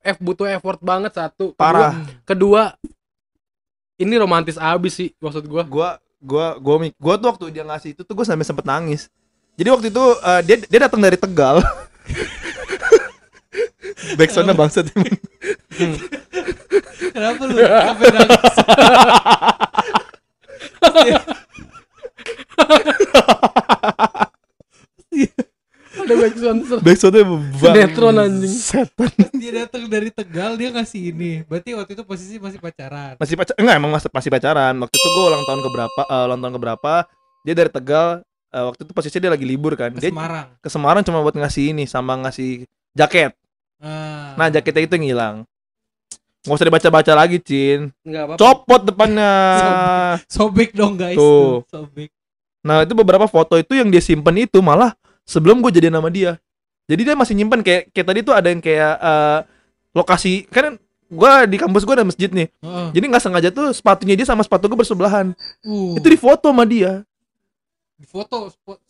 F 0.00 0.18
butuh 0.18 0.46
effort 0.48 0.82
banget 0.82 1.14
satu 1.14 1.54
Kedua- 1.54 1.56
parah. 1.56 1.94
kedua 2.24 2.62
ini 3.96 4.14
romantis 4.16 4.58
abis 4.58 4.92
sih 4.92 5.08
maksud 5.16 5.46
gua 5.46 5.62
Gua 5.64 5.90
gua 6.18 6.58
gua 6.58 6.76
mik- 6.80 6.98
gua 6.98 7.14
tuh 7.14 7.30
waktu 7.30 7.44
dia 7.48 7.62
ngasih 7.62 7.94
itu 7.94 8.02
tuh 8.02 8.10
gua 8.12 8.26
sampai 8.26 8.42
sempet 8.42 8.62
nangis. 8.64 9.06
Jadi 9.56 9.68
waktu 9.68 9.86
itu 9.92 10.04
eh, 10.16 10.40
dia 10.46 10.56
dia 10.64 10.80
datang 10.88 11.00
dari 11.00 11.16
Tegal. 11.20 11.60
Backsoundnya 14.18 14.56
bangsat 14.56 14.88
emang. 14.92 15.14
Kenapa 17.12 17.42
lu 17.44 17.54
sampai 17.86 18.08
nangis? 18.12 18.56
ada 26.02 26.14
backsound 26.18 26.60
Backsoundnya 26.82 27.24
Sinetron, 27.56 28.16
anjing. 28.18 28.52
Setan. 28.52 29.12
Dia 29.36 29.52
datang 29.64 29.86
dari 29.86 30.10
Tegal 30.10 30.58
dia 30.58 30.68
ngasih 30.72 31.14
ini. 31.14 31.32
Berarti 31.46 31.76
waktu 31.76 31.92
itu 31.94 32.04
posisi 32.04 32.36
masih 32.42 32.58
pacaran. 32.58 33.14
Masih 33.16 33.36
pacar 33.38 33.54
enggak 33.56 33.76
emang 33.78 33.92
masih, 33.94 34.08
masih 34.10 34.30
pacaran. 34.32 34.74
Waktu 34.76 34.94
itu 34.96 35.08
gua 35.14 35.24
ulang 35.32 35.44
tahun 35.46 35.60
keberapa 35.62 36.02
eh, 36.02 36.24
ulang 36.26 36.40
tahun 36.40 36.54
keberapa 36.58 36.92
dia 37.42 37.54
dari 37.54 37.70
Tegal 37.70 38.08
eh, 38.52 38.64
waktu 38.68 38.80
itu 38.84 38.92
posisinya 38.92 39.22
dia 39.28 39.32
lagi 39.32 39.46
libur 39.48 39.72
kan. 39.74 39.90
Ke 39.96 40.04
Dia 40.04 40.12
Semarang. 40.12 40.46
ke 40.60 40.68
Semarang 40.68 41.02
cuma 41.02 41.24
buat 41.24 41.34
ngasih 41.34 41.72
ini 41.72 41.84
sama 41.88 42.20
ngasih 42.20 42.68
jaket. 42.92 43.32
Ah. 43.80 44.36
Nah, 44.36 44.46
jaketnya 44.52 44.86
itu 44.86 44.94
yang 45.00 45.06
hilang. 45.16 45.36
Nggak 46.42 46.56
usah 46.58 46.66
dibaca-baca 46.66 47.12
lagi, 47.14 47.38
Cin. 47.38 47.94
nggak 48.02 48.22
apa 48.22 48.34
Copot 48.36 48.82
depannya. 48.82 49.32
sobek 50.34 50.74
dong 50.74 50.98
guys. 50.98 51.16
Tuh. 51.16 51.62
Sobek. 51.70 52.10
Nah, 52.62 52.86
itu 52.86 52.94
beberapa 52.94 53.26
foto 53.26 53.58
itu 53.58 53.74
yang 53.74 53.90
dia 53.90 54.02
simpen 54.02 54.38
itu 54.38 54.62
malah 54.62 54.94
sebelum 55.26 55.58
gue 55.62 55.70
jadi 55.74 55.90
nama 55.90 56.06
dia. 56.10 56.38
Jadi 56.90 57.02
dia 57.06 57.14
masih 57.14 57.34
nyimpen 57.38 57.62
kayak 57.62 57.94
kayak 57.94 58.06
tadi 58.06 58.20
tuh 58.26 58.34
ada 58.34 58.50
yang 58.50 58.58
kayak 58.58 58.94
eh, 58.98 59.38
lokasi 59.94 60.44
kan 60.50 60.76
gua 61.12 61.44
di 61.44 61.60
kampus 61.60 61.84
gua 61.86 62.02
ada 62.02 62.06
masjid 62.08 62.26
nih. 62.32 62.48
Heeh. 62.48 62.88
Jadi 62.96 63.04
nggak 63.06 63.22
sengaja 63.22 63.48
tuh 63.54 63.70
sepatunya 63.70 64.18
dia 64.18 64.26
sama 64.26 64.42
sepatu 64.42 64.66
gue 64.66 64.78
bersebelahan. 64.80 65.36
Uh. 65.62 65.94
Itu 65.94 66.08
di 66.08 66.18
foto 66.18 66.50
sama 66.50 66.64
dia. 66.66 67.06
Di 68.02 68.06
foto 68.10 68.50
spot 68.50 68.82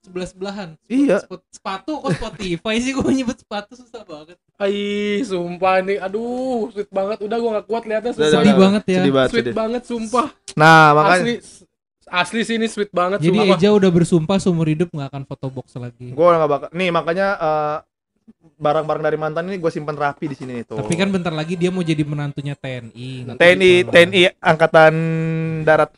sebelah 0.00 0.26
sebelahan. 0.26 0.68
Iya. 0.88 1.22
sepatu 1.52 2.00
kok 2.00 2.10
Spotify 2.16 2.74
sih 2.80 2.90
gue 2.96 3.12
nyebut 3.12 3.38
sepatu 3.38 3.76
susah 3.76 4.02
banget. 4.02 4.34
Ai, 4.58 5.20
sumpah 5.22 5.78
nih. 5.80 6.00
Aduh, 6.00 6.72
sweet 6.72 6.90
banget. 6.90 7.20
Udah 7.22 7.36
gua 7.38 7.50
gak 7.60 7.66
kuat 7.68 7.84
liatnya. 7.86 8.12
Sedih 8.12 8.56
banget 8.56 8.82
ya. 8.88 8.98
Sedih 9.00 9.12
banget, 9.12 9.30
Sweet 9.30 9.44
sedih. 9.46 9.54
banget 9.54 9.82
sumpah. 9.86 10.26
Nah, 10.58 10.82
makanya 10.92 11.22
Asli 11.22 11.34
asli 12.10 12.40
sih 12.42 12.58
ini 12.58 12.66
sweet 12.66 12.90
banget 12.90 13.22
Jadi 13.22 13.38
sumpah. 13.38 13.54
Eja 13.54 13.68
udah 13.70 13.90
bersumpah 13.92 14.36
seumur 14.42 14.66
hidup 14.66 14.90
nggak 14.90 15.08
akan 15.14 15.22
foto 15.28 15.46
box 15.46 15.78
lagi. 15.78 16.10
gue 16.10 16.24
udah 16.26 16.38
gak 16.42 16.50
bakal. 16.50 16.68
Nih, 16.74 16.90
makanya 16.90 17.28
eh, 17.36 17.76
barang-barang 18.56 19.04
dari 19.04 19.18
mantan 19.20 19.46
ini 19.46 19.60
gue 19.60 19.70
simpen 19.70 19.94
rapi 19.94 20.26
di 20.26 20.36
sini 20.36 20.58
nih 20.58 20.64
tuh. 20.64 20.80
Tapi 20.80 20.96
kan 20.96 21.12
bentar 21.12 21.30
lagi 21.30 21.54
dia 21.54 21.68
mau 21.68 21.84
jadi 21.84 22.02
menantunya 22.02 22.56
TNI. 22.56 23.36
TNI. 23.36 23.72
TNI 23.86 24.20
angkatan 24.40 24.94
darat. 25.62 25.92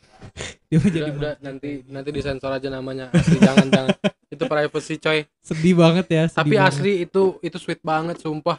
Dia 0.73 0.79
mau 0.79 0.83
udah, 0.83 0.93
jadi 0.95 1.11
udah, 1.13 1.33
nanti 1.39 1.69
nanti 1.85 2.09
disensor 2.09 2.49
aja 2.49 2.67
namanya. 2.67 3.05
Asli 3.09 3.37
jangan 3.37 3.67
jangan. 3.69 3.89
Itu 4.27 4.43
privacy 4.43 4.95
coy. 4.97 5.19
sedih 5.39 5.75
banget 5.75 6.05
ya. 6.07 6.23
sedih 6.25 6.37
Tapi 6.39 6.55
banget. 6.55 6.73
asli 6.73 6.91
itu 7.01 7.23
itu 7.39 7.57
sweet 7.57 7.81
banget 7.81 8.17
sumpah. 8.17 8.57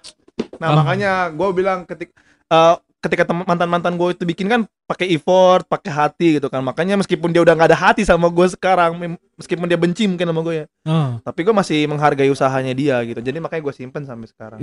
Nah, 0.57 0.69
Ah. 0.69 0.77
makanya 0.77 1.11
gue 1.29 1.49
bilang 1.53 1.83
ketik 1.83 2.15
eh, 2.47 2.75
ketika 3.01 3.25
tem- 3.25 3.43
mantan-mantan 3.43 3.93
gue 3.93 4.09
itu 4.11 4.25
bikin 4.25 4.47
kan 4.47 4.61
pakai 4.85 5.11
effort, 5.11 5.67
pakai 5.67 5.91
hati 5.91 6.29
gitu 6.35 6.47
kan. 6.47 6.61
Makanya 6.61 6.95
meskipun 6.95 7.29
dia 7.29 7.41
udah 7.41 7.53
nggak 7.53 7.69
ada 7.69 7.81
hati 7.83 8.01
sama 8.01 8.29
gue 8.29 8.47
sekarang, 8.49 8.97
meskipun 9.35 9.67
dia 9.67 9.75
benci 9.75 10.07
mungkin 10.07 10.25
sama 10.25 10.41
gue 10.41 10.55
ya, 10.57 10.67
Oh. 10.85 11.19
tapi 11.21 11.43
gue 11.43 11.53
masih 11.53 11.85
menghargai 11.85 12.29
usahanya 12.29 12.73
dia 12.73 12.97
gitu. 13.03 13.19
Jadi 13.19 13.39
makanya 13.39 13.61
gue 13.63 13.75
simpen 13.75 14.03
sampai 14.03 14.25
sekarang. 14.27 14.59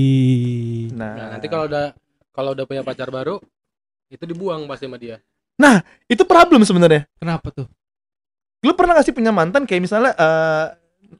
Ih. 0.00 0.90
Nah, 0.92 1.14
Nah, 1.14 1.26
nanti 1.32 1.46
kalau 1.46 1.64
udah 1.64 1.94
kalau 2.30 2.50
udah 2.52 2.64
punya 2.64 2.82
pacar 2.82 3.08
baru 3.08 3.38
itu 4.08 4.24
dibuang 4.24 4.66
pasti 4.66 4.84
sama 4.84 4.96
dia. 4.96 5.16
Itu 6.08 6.22
problem 6.24 6.64
sebenarnya. 6.64 7.04
Kenapa 7.20 7.52
tuh? 7.52 7.66
Lu 8.64 8.72
pernah 8.76 8.96
gak 9.00 9.08
sih 9.08 9.14
punya 9.16 9.32
mantan 9.32 9.64
kayak 9.64 9.80
misalnya 9.84 10.12
eh, 10.16 10.66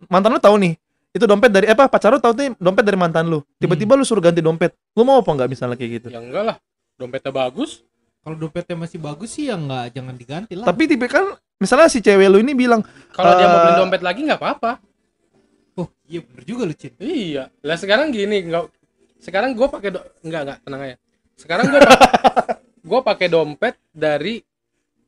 mantan 0.08 0.32
lu 0.36 0.40
tahu 0.40 0.56
nih 0.60 0.76
itu 1.10 1.24
dompet 1.26 1.50
dari 1.50 1.66
eh, 1.66 1.74
apa 1.74 1.90
pacar 1.90 2.14
lu 2.14 2.22
tahu 2.22 2.32
nih 2.36 2.54
dompet 2.56 2.84
dari 2.86 2.98
mantan 3.00 3.26
lu. 3.26 3.42
Tiba-tiba 3.58 3.96
lu 3.98 4.04
suruh 4.06 4.22
ganti 4.22 4.40
dompet. 4.40 4.72
Lu 4.94 5.02
mau 5.04 5.20
apa 5.20 5.30
nggak 5.30 5.48
misalnya 5.50 5.76
kayak 5.76 5.90
gitu? 6.00 6.08
Ya 6.12 6.20
enggak 6.22 6.44
lah. 6.46 6.56
Dompetnya 6.96 7.32
bagus. 7.32 7.82
Kalau 8.20 8.36
dompetnya 8.36 8.76
masih 8.76 9.00
bagus 9.00 9.32
sih 9.32 9.48
ya 9.48 9.56
nggak 9.56 9.96
jangan 9.96 10.14
diganti 10.14 10.52
lah. 10.52 10.68
Tapi 10.68 10.82
tipe 10.84 11.08
kan 11.08 11.34
misalnya 11.56 11.88
si 11.88 12.04
cewek 12.04 12.28
lu 12.28 12.38
ini 12.44 12.52
bilang, 12.52 12.84
Kalau 13.16 13.32
dia 13.36 13.48
mau 13.48 13.58
beli 13.64 13.72
Eh. 13.72 13.78
dompet 13.80 14.02
lagi 14.04 14.20
nggak 14.28 14.40
apa-apa. 14.40 14.72
oh 15.80 15.88
iya 16.04 16.20
bener 16.20 16.44
juga 16.44 16.68
lu 16.68 16.74
Cin. 16.76 16.92
Iya. 17.00 17.48
Lah 17.64 17.76
sekarang 17.80 18.12
gini, 18.12 18.44
enggak 18.44 18.68
sekarang 19.20 19.56
gue 19.56 19.64
pakai 19.68 19.88
do... 19.96 20.00
enggak 20.20 20.40
enggak 20.44 20.58
tenang 20.60 20.80
aja. 20.84 20.96
Sekarang 21.40 21.64
gue 21.72 21.80
gue 22.90 23.00
pakai 23.06 23.30
dompet 23.30 23.78
dari 23.94 24.42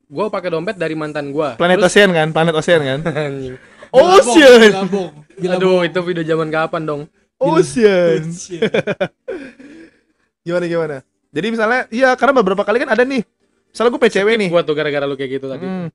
gue 0.06 0.26
pakai 0.30 0.50
dompet 0.54 0.76
dari 0.78 0.94
mantan 0.94 1.34
gue. 1.34 1.58
planet 1.58 1.82
ocean 1.82 2.10
kan, 2.14 2.28
planet 2.30 2.54
ocean 2.54 2.80
kan. 2.80 3.00
Anjing. 3.26 3.56
Ocean. 3.90 4.60
Bilabong. 4.70 5.10
Bilabong. 5.34 5.58
Aduh, 5.58 5.80
itu 5.82 5.98
video 6.06 6.22
zaman 6.22 6.48
kapan 6.48 6.82
dong? 6.86 7.02
Ocean. 7.42 8.22
Ocean. 8.30 8.62
Gimana 10.46 10.64
gimana? 10.70 10.96
Jadi 11.32 11.46
misalnya, 11.48 11.80
iya 11.88 12.12
karena 12.14 12.38
beberapa 12.38 12.62
kali 12.62 12.84
kan 12.86 12.90
ada 12.92 13.02
nih. 13.02 13.24
Misalnya 13.72 13.90
gue 13.96 14.10
cewek 14.12 14.34
nih. 14.36 14.48
Gua 14.52 14.62
tuh 14.62 14.76
gara-gara 14.76 15.08
lu 15.08 15.16
kayak 15.16 15.40
gitu 15.40 15.46
tadi. 15.48 15.64
Hmm. 15.64 15.88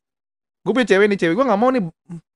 Gue 0.66 0.72
punya 0.74 0.88
cewek 0.90 1.08
nih, 1.14 1.18
cewek 1.22 1.36
gue 1.38 1.46
nggak 1.46 1.62
mau 1.62 1.70
nih 1.72 1.84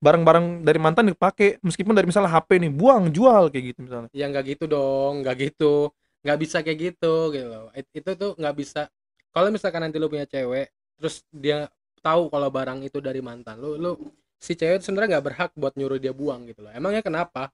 barang-barang 0.00 0.64
dari 0.64 0.78
mantan 0.80 1.10
dipakai, 1.10 1.60
meskipun 1.60 1.92
dari 1.92 2.06
misalnya 2.08 2.30
HP 2.30 2.62
nih, 2.62 2.70
buang, 2.72 3.10
jual 3.10 3.50
kayak 3.52 3.74
gitu 3.74 3.78
misalnya. 3.84 4.08
Ya 4.14 4.30
nggak 4.30 4.56
gitu 4.56 4.64
dong, 4.70 5.26
nggak 5.26 5.36
gitu. 5.50 5.90
Nggak 6.22 6.38
bisa 6.38 6.56
kayak 6.62 6.78
gitu 6.78 7.14
gitu 7.34 7.46
loh. 7.50 7.68
It- 7.74 7.90
Itu 7.90 8.14
tuh 8.14 8.32
nggak 8.38 8.54
bisa. 8.54 8.86
Kalau 9.32 9.48
misalkan 9.48 9.80
nanti 9.80 9.96
lu 9.96 10.06
punya 10.06 10.24
cewek, 10.24 10.68
terus 10.96 11.24
dia 11.28 11.66
tahu 11.98 12.28
kalau 12.28 12.48
barang 12.48 12.82
itu 12.82 13.00
dari 13.00 13.18
mantan 13.18 13.56
lu, 13.56 13.74
lu 13.74 13.90
si 14.36 14.52
cewek 14.52 14.78
itu 14.78 14.84
sebenarnya 14.84 15.16
nggak 15.16 15.24
berhak 15.24 15.50
buat 15.54 15.72
nyuruh 15.72 15.96
dia 15.96 16.12
buang 16.12 16.44
gitu 16.46 16.60
loh. 16.60 16.70
Emangnya 16.70 17.00
kenapa? 17.00 17.48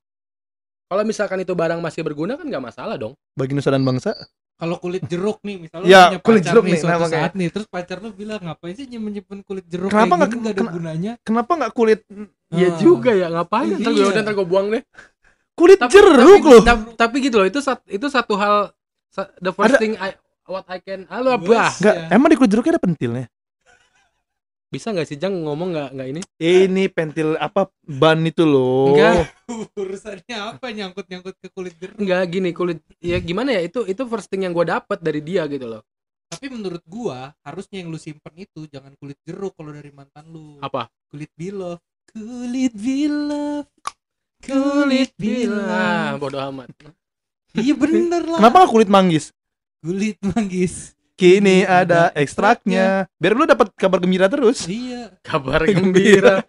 Kalau 0.84 1.04
misalkan 1.04 1.38
itu 1.38 1.52
barang 1.52 1.78
masih 1.78 2.00
berguna 2.00 2.34
kan 2.34 2.44
nggak 2.44 2.64
masalah 2.64 2.96
dong. 2.96 3.12
Bagi 3.32 3.52
Nusa 3.52 3.68
dan 3.68 3.84
bangsa. 3.84 4.16
Kalau 4.58 4.74
kulit 4.82 5.06
jeruk 5.06 5.38
nih, 5.46 5.54
misalnya 5.60 5.86
Ya, 5.86 6.02
punya 6.10 6.18
kulit 6.18 6.42
pacar 6.42 6.50
jeruk 6.50 6.64
nih 6.64 6.72
nih, 6.74 6.80
suatu 6.82 6.98
kayak- 6.98 7.12
saat 7.14 7.32
nih, 7.38 7.48
terus 7.54 7.66
pacar 7.70 7.96
lu 8.02 8.10
bilang 8.10 8.40
ngapain 8.42 8.74
sih 8.74 8.86
nyimpen-nyimpen 8.90 9.38
kulit 9.46 9.62
jeruk 9.70 9.86
Kenapa 9.86 10.02
kayak 10.02 10.18
nggak- 10.18 10.34
nggak 10.34 10.50
ada 10.50 10.58
kena- 10.58 10.74
gunanya? 10.74 11.12
Kenapa 11.22 11.52
nggak 11.54 11.72
kulit 11.72 12.00
Iya 12.48 12.68
Ah. 12.72 12.78
juga 12.80 13.10
ya, 13.12 13.28
ngapain? 13.28 13.70
Ntar 13.76 13.92
gue 13.92 14.02
Iya. 14.02 14.18
ntar 14.18 14.34
gue 14.34 14.48
buang 14.48 14.66
deh. 14.72 14.82
kulit 15.54 15.78
Tapi- 15.78 15.90
jeruk 15.92 16.14
tapi, 16.38 16.50
loh? 16.54 16.62
tap- 16.64 16.94
Tapi 16.96 17.16
gitu 17.20 17.36
loh, 17.38 17.46
itu 17.46 17.58
sat- 17.58 17.86
itu 17.86 18.06
satu 18.08 18.34
hal 18.34 18.70
the 19.38 19.50
first 19.50 19.74
Ada- 19.74 19.78
thing 19.78 19.94
I 19.94 20.14
what 20.48 20.64
I 20.66 20.80
can 20.80 21.04
halo 21.06 21.36
bah 21.36 21.70
Enggak, 21.76 21.94
Ya. 21.94 22.08
emang 22.10 22.28
di 22.28 22.36
kulit 22.36 22.50
jeruknya 22.50 22.72
ada 22.74 22.82
pentilnya? 22.82 23.26
bisa 24.68 24.92
nggak 24.92 25.08
sih 25.08 25.16
Jang 25.16 25.32
ngomong 25.40 25.72
nggak 25.72 25.88
nggak 25.92 26.08
ini 26.10 26.20
Ini 26.36 26.84
pentil 26.88 27.28
apa 27.36 27.72
ban 27.80 28.20
itu 28.20 28.44
loh. 28.44 28.92
Enggak. 28.92 29.32
Urusannya 29.74 30.36
apa 30.36 30.68
nyangkut-nyangkut 30.68 31.40
ke 31.40 31.48
kulit 31.48 31.72
jeruk? 31.74 31.96
nggak 31.96 32.20
gini 32.28 32.50
kulit 32.52 32.76
ya 32.98 33.16
gimana 33.18 33.56
ya 33.56 33.64
itu 33.64 33.80
itu 33.82 34.04
first 34.04 34.28
thing 34.28 34.44
yang 34.44 34.52
gue 34.52 34.64
dapat 34.64 34.98
dari 34.98 35.20
dia 35.20 35.44
gitu 35.46 35.64
loh 35.66 35.80
Tapi 36.28 36.52
menurut 36.52 36.84
gua 36.84 37.32
harusnya 37.40 37.80
yang 37.80 37.88
lu 37.88 37.96
simpen 37.96 38.36
itu 38.36 38.68
jangan 38.68 38.92
kulit 38.94 39.16
jeruk 39.24 39.56
kalau 39.56 39.72
dari 39.72 39.88
mantan 39.88 40.28
lu. 40.28 40.60
apa 40.60 40.92
Kulit 41.08 41.32
bilov. 41.32 41.80
Kulit 42.04 42.76
bilov. 42.76 43.64
kulit 44.38 45.10
bila 45.16 46.12
bodoh 46.14 46.44
amat 46.46 46.68
Iya 47.50 47.72
bener 47.72 48.22
lah. 48.22 48.38
Kenapa 48.38 48.56
nggak 48.60 48.72
kulit 48.76 48.88
manggis? 48.92 49.32
Kulit 49.78 50.18
manggis. 50.24 50.92
Kini 51.14 51.62
ada 51.62 52.14
ekstraknya. 52.14 53.10
Biar 53.18 53.34
lu 53.34 53.42
dapat 53.42 53.74
kabar 53.74 53.98
gembira 53.98 54.30
terus. 54.30 54.66
Iya. 54.66 55.10
kabar 55.22 55.66
gembira 55.66 56.42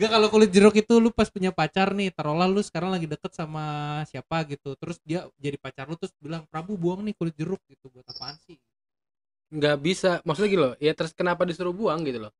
Gak 0.00 0.08
kalau 0.08 0.32
kulit 0.32 0.48
jeruk 0.48 0.72
itu 0.72 0.96
lu 0.96 1.12
pas 1.12 1.28
punya 1.28 1.52
pacar 1.52 1.92
nih, 1.92 2.08
taruhlah 2.08 2.48
lu 2.48 2.64
sekarang 2.64 2.88
lagi 2.88 3.04
deket 3.04 3.36
sama 3.36 3.64
siapa 4.08 4.48
gitu, 4.48 4.72
terus 4.80 4.96
dia 5.04 5.28
jadi 5.36 5.60
pacar 5.60 5.84
lu 5.84 5.96
terus 6.00 6.16
bilang 6.16 6.48
Prabu 6.48 6.80
buang 6.80 7.04
nih 7.04 7.12
kulit 7.12 7.36
jeruk 7.36 7.60
gitu 7.68 7.92
buat 7.92 8.08
apaan 8.08 8.36
sih? 8.48 8.56
nggak 9.50 9.76
bisa 9.82 10.22
maksudnya 10.22 10.46
gitu 10.48 10.62
loh 10.62 10.74
ya 10.78 10.94
terus 10.94 11.10
kenapa 11.10 11.42
disuruh 11.42 11.74
buang 11.74 12.06
gitu 12.06 12.22
loh 12.22 12.32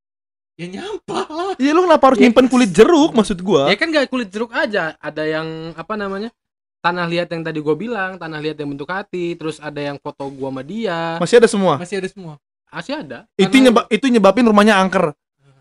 Ya 0.54 0.70
nyampah 0.70 1.26
lah. 1.26 1.52
Iya 1.58 1.74
lu 1.74 1.82
kenapa 1.90 2.04
harus 2.06 2.18
Ya. 2.20 2.30
nyimpen 2.30 2.46
kulit 2.46 2.70
jeruk 2.70 3.10
maksud 3.12 3.42
gua? 3.42 3.66
ya 3.66 3.74
kan 3.74 3.90
nggak 3.90 4.06
kulit 4.06 4.30
jeruk 4.30 4.54
aja 4.54 4.94
ada 4.94 5.22
yang 5.26 5.74
apa 5.74 5.98
namanya 5.98 6.30
tanah 6.80 7.04
liat 7.04 7.28
yang 7.28 7.42
tadi 7.42 7.58
gue 7.58 7.74
bilang 7.74 8.16
tanah 8.16 8.38
liat 8.38 8.56
yang 8.56 8.68
bentuk 8.68 8.88
hati 8.88 9.32
terus 9.34 9.56
ada 9.56 9.78
yang 9.78 9.96
foto 9.96 10.24
gua 10.26 10.48
sama 10.48 10.62
dia 10.62 11.16
Masih 11.16 11.36
ada 11.36 11.46
semua. 11.46 11.74
Masih 11.76 11.96
ada 11.96 12.08
semua. 12.08 12.34
masih 12.68 12.94
ada 12.94 13.18
Itu 13.34 13.56
nyebab 13.56 13.84
itu 13.88 14.06
nyebabin 14.06 14.46
rumahnya 14.46 14.76
angker. 14.76 15.12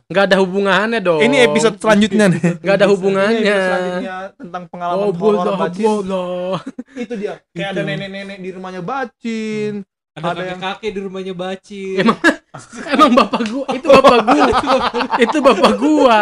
nggak 0.05 0.25
ada 0.25 0.37
hubungannya 0.37 0.97
dong 0.99 1.21
Ini 1.21 1.45
episode 1.45 1.77
selanjutnya 1.77 2.25
nih. 2.27 2.41
nggak 2.63 2.75
ada 2.75 2.87
hubungannya 2.87 3.39
episode 3.39 3.61
selanjutnya 3.67 4.15
tentang 4.33 4.63
pengalaman 4.65 5.05
Oh, 5.05 5.13
horor 5.13 5.53
bacin. 5.55 5.83
bodoh. 5.83 6.55
Itu 6.95 7.13
dia. 7.13 7.33
Kayak 7.51 7.69
ada 7.69 7.81
Itu. 7.81 7.89
nenek-nenek 7.89 8.37
di 8.39 8.49
rumahnya 8.49 8.81
bacin. 8.81 9.73
Ada, 10.11 10.25
Ada 10.25 10.41
yang- 10.41 10.57
kakek-kakek 10.57 10.91
di 10.91 10.99
rumahnya 10.99 11.33
baci. 11.33 11.83
Emang 11.95 12.17
Emang 12.97 13.13
bapak 13.13 13.45
gua, 13.45 13.65
itu 13.77 13.85
bapak 13.85 14.17
gua. 14.25 14.45
itu 15.25 15.37
bapak 15.37 15.71
gua. 15.77 16.21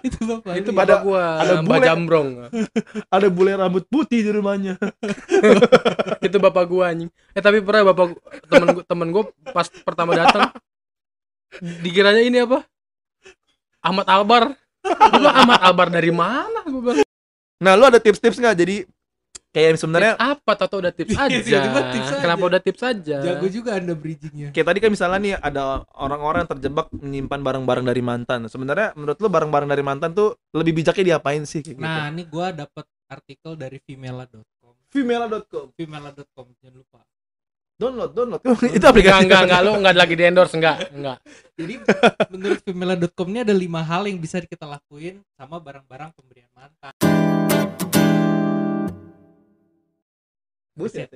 itu 0.00 0.18
bapak 0.24 0.52
Itu 0.56 0.70
bapak 0.72 0.88
Ada- 0.88 1.02
gua. 1.04 1.24
ada 1.36 1.52
Mbak 1.60 1.68
bule. 1.68 1.84
Jambrong. 1.84 2.28
Ada 3.14 3.26
bule 3.28 3.52
rambut 3.52 3.84
putih 3.86 4.24
di 4.24 4.30
rumahnya. 4.32 4.80
itu 6.24 6.36
bapak 6.40 6.64
gua 6.64 6.96
anjing. 6.96 7.12
Eh 7.36 7.42
tapi 7.44 7.60
pernah 7.60 7.92
bapak 7.92 8.06
gua- 8.16 8.24
temen 8.48 8.68
gua, 8.72 8.84
temen 8.88 9.08
gua 9.12 9.24
pas 9.52 9.68
pertama 9.68 10.16
datang 10.16 10.48
dikiranya 11.60 12.22
ini 12.24 12.40
apa? 12.40 12.64
Ahmad 13.84 14.06
Albar. 14.08 14.44
Gua 15.12 15.30
Ahmad 15.34 15.60
Albar 15.60 15.88
dari 15.92 16.08
mana? 16.08 16.64
Gua 16.64 16.80
bilang, 16.80 16.98
Nah, 17.60 17.76
lu 17.76 17.84
ada 17.84 18.00
tips-tips 18.00 18.40
nggak? 18.40 18.56
Jadi 18.56 18.76
kayak 19.50 19.76
sebenarnya 19.76 20.12
tips 20.14 20.30
apa? 20.30 20.50
Tato 20.54 20.76
udah 20.78 20.92
tips 20.94 21.10
Iya, 21.18 21.22
aja. 21.26 21.38
tips 21.90 22.08
aja. 22.08 22.20
Kenapa 22.22 22.42
udah 22.46 22.60
tips 22.62 22.82
aja? 22.82 23.16
jago 23.20 23.46
juga 23.46 23.70
anda 23.74 23.94
bridgingnya 23.94 24.48
kayak 24.50 24.66
tadi 24.66 24.78
kan 24.78 24.90
misalnya 24.90 25.18
nih 25.18 25.34
ada 25.36 25.62
orang-orang 25.92 26.46
yang 26.46 26.50
terjebak 26.54 26.86
menyimpan 26.90 27.40
barang-barang 27.42 27.84
dari 27.84 28.02
mantan. 28.02 28.46
Sebenarnya 28.46 28.94
menurut 28.94 29.18
lu 29.18 29.28
barang-barang 29.28 29.68
dari 29.68 29.82
mantan 29.82 30.10
tuh 30.12 30.38
lebih 30.54 30.78
bijaknya 30.78 31.16
diapain 31.16 31.42
sih 31.42 31.60
kayak 31.60 31.76
gitu? 31.76 31.82
nah 31.82 32.06
ini 32.08 32.22
gua 32.24 32.50
dapat 32.50 32.86
artikel 33.06 33.54
dari 33.54 33.78
femela.com 33.78 34.74
Femela.com. 34.90 35.74
femela.com 35.74 36.46
jangan 36.58 36.76
lupa 36.76 37.00
Download, 37.80 38.12
download. 38.12 38.44
itu 38.76 38.84
aplikasi. 38.84 39.24
Enggak, 39.24 39.24
enggak, 39.24 39.40
enggak, 39.48 39.60
lu 39.64 39.72
enggak 39.80 39.94
lagi 39.96 40.12
di 40.12 40.24
endorse, 40.28 40.52
enggak, 40.52 40.92
enggak. 40.92 41.16
jadi 41.56 41.74
menurut 42.28 42.58
femela.com 42.60 43.26
ini 43.32 43.40
ada 43.40 43.54
lima 43.56 43.80
hal 43.80 44.04
yang 44.04 44.20
bisa 44.20 44.36
kita 44.44 44.68
lakuin 44.68 45.24
sama 45.32 45.56
barang-barang 45.56 46.12
pemberian 46.12 46.52
mantan 46.52 46.92
Buset. 50.74 51.08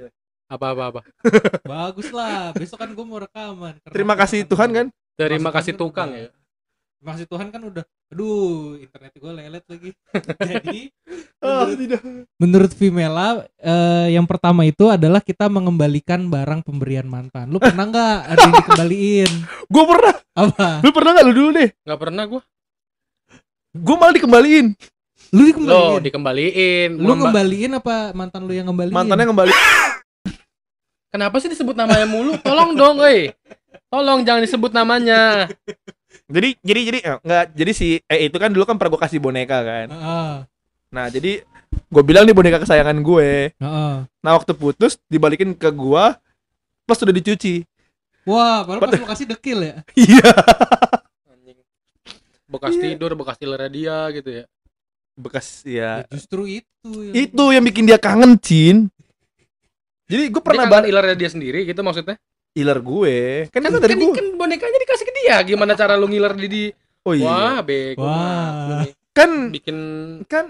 Apa 0.44 0.76
apa 0.76 0.82
apa. 0.92 1.00
bagus 1.72 2.08
lah 2.12 2.52
besok 2.52 2.78
kan 2.78 2.90
gua 2.92 3.06
mau 3.08 3.18
rekaman 3.18 3.74
Terima 3.88 4.12
aku 4.14 4.20
kasih 4.26 4.40
Tuhan 4.44 4.68
kan. 4.70 4.86
Terima 5.14 5.50
kasih 5.50 5.72
kan 5.74 5.80
tukang 5.80 6.10
ya. 6.12 6.28
Terima 7.00 7.10
kasih 7.20 7.26
Tuhan 7.28 7.48
kan 7.52 7.60
udah 7.60 7.84
aduh 8.08 8.80
internet 8.80 9.12
gue 9.12 9.32
lelet 9.34 9.64
lagi 9.68 9.90
jadi 10.48 10.78
Ah, 11.44 11.68
menurut, 11.68 11.76
tidak. 11.76 12.00
menurut 12.40 12.72
Vimela 12.72 13.28
eh, 13.60 14.16
yang 14.16 14.24
pertama 14.24 14.64
itu 14.64 14.88
adalah 14.88 15.20
kita 15.20 15.50
mengembalikan 15.52 16.32
barang 16.32 16.64
pemberian 16.64 17.04
mantan 17.04 17.52
lu 17.52 17.60
pernah 17.60 17.84
nggak 17.84 18.16
ada 18.24 18.40
yang 18.40 18.54
dikembaliin 18.56 19.32
Gue 19.74 19.84
pernah. 19.84 20.14
apa 20.32 20.68
Lu 20.80 20.90
pernah 20.96 21.10
nggak 21.12 21.26
lu 21.28 21.34
dulu 21.36 21.50
deh? 21.52 21.68
Enggak 21.84 22.00
pernah 22.00 22.24
gua. 22.24 22.42
Gue 23.74 23.96
malah 23.98 24.14
dikembaliin. 24.14 24.66
Lu 25.30 25.44
Lo 25.56 25.96
dikembaliin 25.96 26.02
dikembaliin. 26.02 26.90
lu 26.94 27.06
Memba- 27.06 27.18
ngembaliin 27.24 27.72
apa 27.74 27.94
mantan 28.12 28.42
lu 28.42 28.52
yang 28.52 28.66
ngembaliin 28.66 28.92
Mantannya 28.92 29.26
kembali. 29.26 29.52
Kenapa 31.08 31.38
sih 31.38 31.46
disebut 31.46 31.72
namanya 31.72 32.04
mulu? 32.04 32.34
Tolong 32.38 32.74
dong, 32.74 32.98
euy. 33.00 33.30
Tolong 33.86 34.20
jangan 34.20 34.42
disebut 34.42 34.70
namanya. 34.70 35.46
Jadi 36.26 36.58
jadi 36.58 36.80
jadi 36.84 36.98
eh, 37.00 37.16
nggak 37.20 37.44
jadi 37.52 37.72
si 37.72 37.88
eh 38.02 38.20
itu 38.24 38.34
kan 38.34 38.48
dulu 38.48 38.64
kan 38.64 38.74
pernah 38.74 38.90
gue 38.90 39.02
kasih 39.02 39.18
boneka 39.18 39.58
kan. 39.60 39.86
Heeh, 39.88 40.32
Nah 40.90 41.06
jadi 41.06 41.46
gue 41.84 42.02
bilang 42.02 42.24
nih 42.24 42.32
boneka 42.32 42.58
kesayangan 42.58 42.96
gue. 42.96 43.52
heeh. 43.52 43.94
Nah 44.02 44.30
waktu 44.32 44.50
putus 44.52 44.98
dibalikin 45.04 45.52
ke 45.52 45.68
gua 45.68 46.18
pas 46.82 46.94
sudah 46.94 47.12
dicuci. 47.12 47.62
wah 48.22 48.60
baru 48.60 48.80
pas 48.80 48.88
lu 48.90 49.04
kasih 49.04 49.26
dekil 49.28 49.58
ya 49.60 49.74
Iya. 50.00 50.32
Anjing. 51.28 51.58
Bekas 52.46 52.72
Iya. 52.72 52.82
tidur, 52.90 53.12
bekas 53.14 53.36
tilernya 53.36 53.68
dia 53.68 53.96
gitu 54.10 54.30
ya. 54.32 54.44
Bekas 55.14 55.62
Ya, 55.62 56.02
ya. 56.02 56.10
justru 56.10 56.42
itu 56.50 56.90
yang- 57.06 57.14
Itu 57.14 57.44
yang 57.50 57.64
bikin 57.64 57.86
dia 57.86 57.96
kangen, 57.96 58.34
Cin. 58.36 58.90
Jadi 60.04 60.28
gue 60.28 60.42
pernah 60.42 60.68
banget 60.68 60.90
ilernya 60.90 61.16
dia 61.16 61.30
sendiri 61.30 61.64
gitu 61.64 61.80
maksudnya. 61.80 62.18
iler 62.54 62.78
gue. 62.78 63.18
Kan, 63.50 63.60
Kan, 63.60 63.70
itu 63.72 63.78
dari 63.78 63.94
kan, 63.94 64.00
gue. 64.00 64.14
kan 64.14 64.26
bonekanya 64.36 64.78
dikasih 64.78 65.04
ke 65.04 65.14
dia. 65.16 65.36
Gimana 65.42 65.74
cara 65.74 65.94
lu 65.94 66.06
ngiler 66.06 66.34
di, 66.36 66.46
di... 66.46 66.62
Oh 67.02 67.10
iya. 67.10 67.26
Wah, 67.26 67.58
bego. 67.60 67.98
Wah. 67.98 68.14
banget 68.14 68.54
lu 68.54 68.74
nih. 68.78 68.92
Kan 69.10 69.30
Bikin 69.50 69.78
kan 70.24 70.44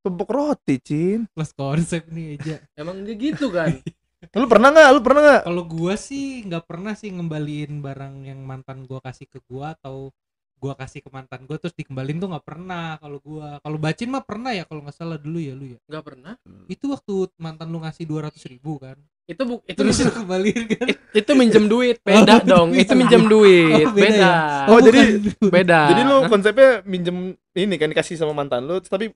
tumpuk 0.00 0.28
roti, 0.28 0.76
Cin. 0.78 1.24
plus 1.30 1.52
konsep 1.52 2.04
nih 2.08 2.36
aja 2.36 2.56
emang 2.74 3.04
dia 3.04 3.12
gitu 3.14 3.48
kan. 3.48 3.72
Lu 4.34 4.44
pernah 4.44 4.68
nggak? 4.68 4.88
Lu 4.90 5.00
pernah 5.00 5.20
nggak? 5.22 5.42
kalau 5.44 5.64
gua 5.64 5.94
sih 5.94 6.40
nggak 6.42 6.64
pernah 6.64 6.92
sih 6.92 7.08
ngembaliin 7.08 7.78
barang 7.78 8.24
yang 8.24 8.40
mantan 8.42 8.82
gua 8.82 8.98
kasih 8.98 9.24
ke 9.24 9.38
gua 9.44 9.72
atau 9.72 10.08
gua 10.56 10.72
kasih 10.74 10.98
ke 10.98 11.08
mantan 11.08 11.44
gua 11.44 11.56
terus 11.56 11.72
dikembalin 11.72 12.16
tuh 12.16 12.28
nggak 12.28 12.42
pernah 12.42 12.96
kalau 12.96 13.18
gua 13.18 13.60
kalau 13.60 13.76
bacin 13.76 14.08
mah 14.08 14.20
pernah 14.20 14.50
ya 14.50 14.64
kalau 14.64 14.80
nggak 14.80 14.94
salah 14.94 15.16
dulu 15.16 15.36
ya 15.36 15.52
lu 15.52 15.66
ya 15.66 15.78
Enggak 15.84 16.04
pernah. 16.04 16.32
itu 16.66 16.84
waktu 16.86 17.12
mantan 17.36 17.68
lu 17.68 17.78
ngasih 17.78 18.04
dua 18.04 18.26
ratus 18.26 18.42
ribu 18.44 18.76
kan 18.76 18.96
Itu 19.24 19.42
bu, 19.42 19.58
itu 19.62 19.74
terus 19.74 19.98
lu 19.98 20.10
kembaliin 20.12 20.64
kan 20.70 20.86
it- 20.86 21.02
itu 21.12 21.32
minjem 21.32 21.66
duit, 21.66 21.98
beda 22.00 22.34
Oh, 22.36 22.40
dong. 22.40 22.66
minjem 22.70 22.86
Itu 22.86 22.92
minjem 22.94 23.22
duit, 23.26 23.82
Oh, 23.82 23.90
beda 23.90 24.06
beda. 24.06 24.22
ya? 24.22 24.34
Oh, 24.64 24.78
jadi- 24.78 25.18
bukan. 25.18 25.50
Beda. 25.50 25.80
Jadi 25.88 26.02
lu 26.04 26.16
konsepnya 26.26 26.70
minjem 26.84 27.16
ini 27.52 27.74
kan 27.74 27.88
dikasih 27.88 28.14
sama 28.14 28.30
mantan 28.32 28.62
lu 28.62 28.78
tapi 28.78 29.10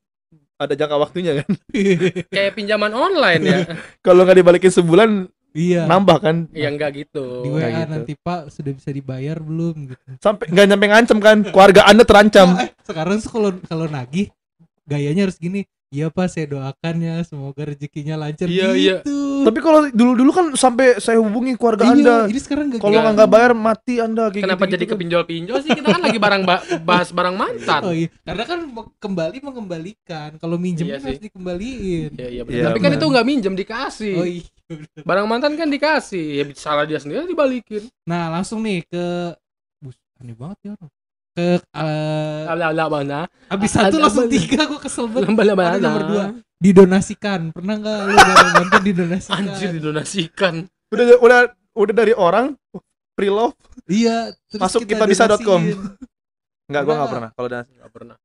ada 0.57 0.75
jangka 0.75 0.97
waktunya 0.99 1.41
kan. 1.41 1.49
kayak 2.27 2.53
pinjaman 2.53 2.91
online 2.91 3.43
ya. 3.43 3.59
Kalau 4.05 4.23
nggak 4.23 4.37
dibalikin 4.37 4.69
sebulan 4.69 5.31
iya 5.53 5.83
nambah 5.85 6.17
kan. 6.19 6.37
ya 6.51 6.69
enggak 6.69 6.91
gitu. 6.99 7.43
di 7.43 7.51
WA 7.51 7.67
gitu. 7.67 7.91
nanti 7.91 8.13
pak 8.15 8.49
sudah 8.49 8.73
bisa 8.73 8.91
dibayar 8.91 9.37
belum 9.37 9.89
gitu 9.89 10.03
Sampai 10.19 10.47
nggak 10.47 10.67
nyampe 10.67 10.87
ngancem 10.87 11.19
kan. 11.19 11.39
Keluarga 11.45 11.85
Anda 11.85 12.03
terancam. 12.03 12.49
Eh, 12.61 12.71
sekarang 12.83 13.19
kalau 13.23 13.51
kalau 13.63 13.87
nagih 13.87 14.29
gayanya 14.83 15.25
harus 15.25 15.37
gini 15.37 15.63
iya 15.89 16.07
pak 16.07 16.27
saya 16.27 16.47
doakan 16.47 16.97
ya 16.99 17.19
semoga 17.21 17.63
rezekinya 17.65 18.15
lancar 18.17 18.47
Iya, 18.47 18.69
iya. 18.73 18.97
gitu 18.99 19.19
Tapi 19.41 19.59
kalau 19.59 19.89
dulu-dulu 19.89 20.31
kan 20.31 20.47
sampai 20.53 20.99
saya 20.99 21.17
hubungi 21.17 21.57
keluarga 21.57 21.89
iya, 21.89 21.95
Anda. 21.97 22.17
ini 22.27 22.39
sekarang 22.39 22.69
gak 22.69 22.79
Kalau 22.79 22.93
Iya. 22.93 23.11
nggak 23.11 23.27
bayar 23.27 23.53
mati 23.53 23.95
Anda 23.97 24.29
kayak 24.29 24.45
Kenapa 24.45 24.59
gitu-gitu 24.61 24.75
jadi 24.77 24.85
kan. 24.85 24.93
kepinjol-pinjol 24.93 25.57
sih? 25.61 25.71
Kita 25.73 25.89
kan 25.89 26.01
lagi 26.01 26.19
barang 26.21 26.43
ba- 26.45 26.63
bahas 26.81 27.09
barang 27.11 27.35
mantan. 27.35 27.81
Oh 27.83 27.91
iya, 27.91 28.07
karena 28.21 28.45
kan 28.45 28.59
mau- 28.67 28.93
kembali 28.95 29.39
mengembalikan. 29.41 30.31
Kalau 30.37 30.57
minjem 30.57 30.87
Iya 30.87 30.97
kan 30.97 31.09
harus 31.09 31.23
dikembaliin. 31.23 32.11
Iya, 32.13 32.29
iya 32.29 32.43
benar. 32.45 32.55
Iya, 32.55 32.65
Tapi 32.69 32.79
kan 32.79 32.91
itu 32.93 33.07
nggak 33.07 33.27
minjem 33.27 33.55
dikasih. 33.57 34.15
Oh 34.15 34.27
iya. 34.29 34.45
Barang 35.03 35.27
mantan 35.27 35.59
kan 35.59 35.67
dikasih. 35.67 36.25
Ya 36.41 36.45
salah 36.55 36.87
dia 36.87 37.03
sendiri 37.03 37.27
dibalikin. 37.27 37.91
Nah, 38.07 38.31
langsung 38.31 38.63
nih 38.63 38.87
ke 38.87 39.35
Bus, 39.83 39.97
aneh 40.23 40.37
banget 40.37 40.59
ya 40.63 40.71
orang. 40.79 40.93
Ke 41.31 41.47
eh, 41.63 42.43
Ala 42.51 42.65
ala 42.75 42.85
mana? 42.91 43.21
habis 43.47 43.71
satu 43.71 43.99
langsung 43.99 44.27
tiga 44.27 44.67
gue 44.67 44.81
kesel 44.83 45.07
banget. 45.11 45.31
Ada 45.31 45.55
mana? 45.55 45.77
nomor 45.79 46.03
dua. 46.07 46.25
Didonasikan. 46.61 47.41
Pernah 47.55 47.75
nggak 47.81 47.99
lu 48.05 48.15
barang 48.15 48.51
mantan 48.55 48.83
didonasikan? 48.85 49.37
Anjir 49.39 49.69
didonasikan. 49.75 50.55
Udah 50.91 51.05
udah 51.23 51.39
udah 51.75 51.95
dari 51.95 52.13
orang 52.13 52.59
pre-love 53.15 53.55
Iya, 53.91 54.35
terus 54.47 54.61
Masuk 54.63 54.87
kita 54.87 55.03
kitabisa.com. 55.03 55.61
donasiin. 55.67 55.79
Enggak, 56.71 56.83
gua 56.87 56.95
Pernah 56.95 56.95
nggak 56.95 57.11
pernah. 57.11 57.31
Kalau 57.35 57.47
udah 57.51 57.63
Enggak 57.67 57.91
pernah. 57.91 58.17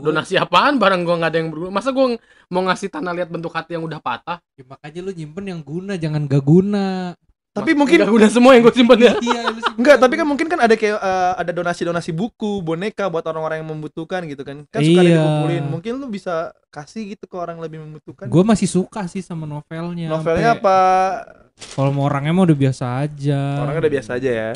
Donasi 0.00 0.34
apaan? 0.34 0.76
Barang 0.76 1.02
gua 1.02 1.16
nggak 1.16 1.30
ada 1.30 1.38
yang 1.38 1.48
berguna. 1.48 1.70
Masa 1.70 1.90
gua 1.90 2.14
mau 2.48 2.62
ngasih 2.62 2.88
tanah 2.88 3.12
liat 3.12 3.28
bentuk 3.28 3.50
hati 3.50 3.74
yang 3.74 3.82
udah 3.82 3.98
patah? 3.98 4.38
Ya, 4.54 4.64
makanya 4.64 5.00
lu 5.00 5.12
nyimpen 5.12 5.44
yang 5.46 5.60
guna, 5.60 5.94
jangan 5.94 6.24
gak 6.24 6.40
guna. 6.40 7.12
tapi 7.48 7.74
Mak- 7.74 7.78
mungkin 7.80 7.98
nggak 7.98 8.12
guna 8.12 8.28
semua 8.30 8.54
yang 8.54 8.62
gua 8.62 8.70
simpen 8.70 8.98
ya. 9.00 9.14
iya. 9.18 9.42
Enggak, 9.74 9.98
tapi 9.98 10.14
kan 10.14 10.22
mungkin 10.24 10.46
kan 10.46 10.60
ada 10.60 10.74
kayak 10.74 10.94
eh, 10.94 11.32
ada 11.36 11.50
donasi-donasi 11.50 12.10
buku, 12.12 12.62
boneka 12.62 13.06
buat 13.06 13.26
orang-orang 13.26 13.58
yang 13.58 13.68
membutuhkan 13.68 14.22
gitu 14.24 14.46
kan. 14.46 14.62
Kan 14.64 14.78
suka 14.80 15.00
ada 15.00 15.08
Iya. 15.08 15.18
dikumpulin. 15.18 15.64
Mungkin 15.66 15.92
lu 15.96 16.06
bisa 16.06 16.34
kasih 16.68 17.12
gitu 17.12 17.26
ke 17.26 17.34
orang 17.34 17.58
yang 17.58 17.64
lebih 17.66 17.78
membutuhkan. 17.82 18.26
Gue 18.26 18.42
masih 18.42 18.70
suka 18.70 19.02
sih 19.06 19.20
sama 19.20 19.42
novelnya. 19.42 20.06
Novelnya 20.08 20.54
Sampai- 20.54 20.62
apa? 20.62 20.78
Kalau 21.74 21.90
mau 21.90 22.06
orangnya 22.06 22.30
mah 22.30 22.46
udah 22.46 22.58
biasa 22.60 22.84
aja. 23.00 23.40
Orangnya 23.58 23.82
udah 23.82 23.94
biasa 23.96 24.10
aja 24.14 24.30
ya. 24.30 24.50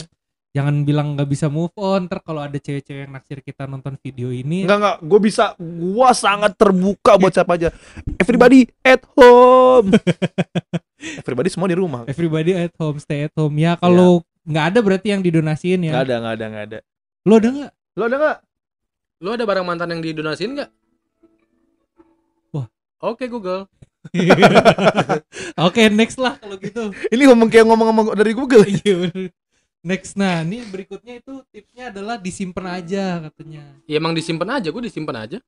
Jangan 0.53 0.85
bilang 0.85 1.17
nggak 1.17 1.33
bisa 1.33 1.49
move 1.49 1.73
on. 1.81 2.05
Ntar 2.05 2.21
kalau 2.21 2.45
ada 2.45 2.61
cewek-cewek 2.61 3.09
yang 3.09 3.13
naksir 3.17 3.41
kita 3.41 3.65
nonton 3.65 3.97
video 3.97 4.29
ini, 4.29 4.69
Enggak 4.69 4.79
enggak, 4.85 4.97
gue 5.01 5.21
bisa 5.25 5.45
gua 5.57 6.13
sangat 6.13 6.53
terbuka 6.61 7.17
buat 7.17 7.33
siapa 7.33 7.57
aja. 7.57 7.73
Everybody 8.21 8.69
at 8.85 9.01
home. 9.17 9.97
Everybody 11.25 11.49
semua 11.49 11.73
di 11.73 11.77
rumah. 11.81 12.05
everybody 12.05 12.53
at 12.53 12.71
home, 12.77 13.01
stay 13.01 13.27
at 13.27 13.35
home. 13.35 13.57
Ya 13.57 13.81
kalau 13.81 14.21
nggak 14.45 14.65
ada 14.77 14.79
berarti 14.85 15.09
yang 15.11 15.25
didonasiin 15.25 15.89
Enggak 15.89 16.05
ya. 16.05 16.05
ada, 16.05 16.15
enggak 16.21 16.35
ada, 16.37 16.45
enggak 16.45 16.65
ada. 16.69 16.79
Lo 17.25 17.33
ada 17.41 17.49
nggak? 17.49 17.73
Lo 17.97 18.03
ada 18.05 18.17
enggak? 18.21 18.39
Lu 19.23 19.29
ada 19.33 19.45
barang 19.49 19.67
mantan 19.67 19.89
yang 19.89 20.03
didonasiin 20.05 20.53
nggak? 20.53 20.71
Wah. 22.53 22.67
Oke 23.01 23.25
Google. 23.25 23.67
Oke 25.67 25.89
next 25.89 26.21
lah 26.21 26.37
kalau 26.37 26.61
gitu. 26.61 26.93
Ini 27.09 27.23
ngomong 27.33 27.49
kayak 27.49 27.67
ngomong-ngomong 27.67 28.07
dari 28.19 28.37
Google. 28.37 28.69
Iya, 28.69 29.09
bener. 29.09 29.33
Next 29.83 30.15
nah 30.15 30.41
ini 30.41 30.63
berikutnya 30.65 31.19
itu 31.19 31.43
tipsnya 31.51 31.91
adalah 31.91 32.17
disimpan 32.17 32.81
aja 32.81 33.05
katanya. 33.29 33.63
Ya 33.85 33.99
emang 33.99 34.15
disimpan 34.15 34.63
aja, 34.63 34.71
gua 34.71 34.83
disimpan 34.83 35.17
aja. 35.27 35.39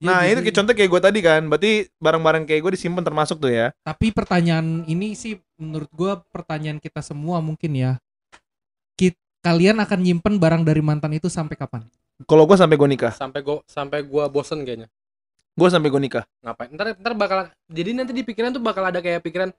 Ya, 0.00 0.08
Nah, 0.08 0.24
jadi- 0.24 0.32
itu 0.32 0.40
kayak 0.48 0.56
contoh 0.56 0.74
kayak 0.74 0.90
gue 0.90 1.00
tadi 1.04 1.20
kan. 1.20 1.42
Berarti 1.44 1.72
barang-barang 2.00 2.44
kayak 2.48 2.60
gue 2.64 2.72
disimpan 2.72 3.04
termasuk 3.04 3.36
tuh 3.36 3.52
ya. 3.52 3.68
Tapi 3.84 4.08
pertanyaan 4.10 4.88
ini 4.88 5.12
sih 5.12 5.36
menurut 5.60 5.92
gua 5.92 6.24
pertanyaan 6.32 6.80
kita 6.80 7.04
semua 7.04 7.44
mungkin 7.44 7.76
ya. 7.76 7.92
Kit- 8.96 9.20
kalian 9.44 9.76
akan 9.76 10.00
nyimpen 10.00 10.40
barang 10.40 10.64
dari 10.64 10.80
mantan 10.80 11.12
itu 11.12 11.28
sampai 11.28 11.52
kapan? 11.52 11.84
Kalau 12.24 12.48
gue 12.48 12.56
sampai 12.56 12.80
gue 12.80 12.88
nikah. 12.88 13.12
Sampai 13.12 13.44
gua 13.44 13.60
sampai 13.68 14.00
gua 14.00 14.24
bosen 14.32 14.64
kayaknya. 14.64 14.88
Gue 15.52 15.68
sampai 15.68 15.92
gue 15.92 16.00
nikah. 16.00 16.24
Ngapain? 16.40 16.72
Ntar 16.72 16.86
ntar 16.96 17.12
bakal 17.12 17.38
jadi 17.68 17.92
nanti 17.92 18.16
di 18.16 18.24
pikiran 18.24 18.56
tuh 18.56 18.62
bakal 18.64 18.88
ada 18.88 19.04
kayak 19.04 19.20
pikiran 19.20 19.52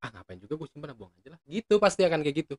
ah 0.00 0.08
ngapain 0.08 0.36
juga 0.40 0.56
gue 0.56 0.68
simpan 0.68 0.92
buang 0.92 1.12
aja 1.16 1.32
lah. 1.32 1.40
Gitu 1.48 1.80
pasti 1.80 2.04
akan 2.04 2.20
kayak 2.20 2.44
gitu. 2.44 2.54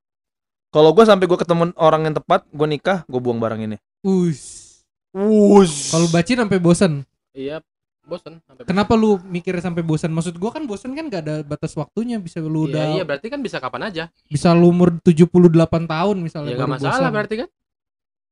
Kalau 0.72 0.96
gue 0.96 1.04
sampai 1.04 1.28
gue 1.28 1.36
ketemu 1.36 1.76
orang 1.76 2.08
yang 2.08 2.16
tepat, 2.16 2.48
gue 2.48 2.68
nikah, 2.68 3.04
gue 3.04 3.20
buang 3.20 3.44
barang 3.44 3.60
ini. 3.60 3.78
Us. 4.08 4.72
Wush. 5.12 5.92
Kalau 5.92 6.08
bacin 6.08 6.40
sampai 6.40 6.58
bosan. 6.64 7.04
iya 7.36 7.60
bosen 8.02 8.40
sampai 8.44 8.64
Kenapa 8.68 8.96
lu 8.96 9.20
mikir 9.28 9.56
sampai 9.60 9.84
bosan? 9.84 10.12
Maksud 10.12 10.36
gua 10.36 10.52
kan 10.52 10.64
bosan 10.68 10.92
kan 10.98 11.08
gak 11.08 11.22
ada 11.28 11.36
batas 11.46 11.72
waktunya 11.78 12.20
bisa 12.20 12.42
lu 12.44 12.66
Iya, 12.66 12.72
udah 12.72 12.84
iya 12.98 13.04
berarti 13.08 13.28
kan 13.32 13.40
bisa 13.40 13.62
kapan 13.62 13.88
aja 13.88 14.04
bisa 14.28 14.52
lu 14.52 14.68
umur 14.74 15.00
78 15.00 15.48
tahun 15.88 16.16
misalnya 16.20 16.52
ya 16.52 16.58
nggak 16.60 16.68
baru 16.68 16.76
masalah 16.80 16.98
bosan. 16.98 17.14
berarti 17.14 17.36
kan 17.46 17.50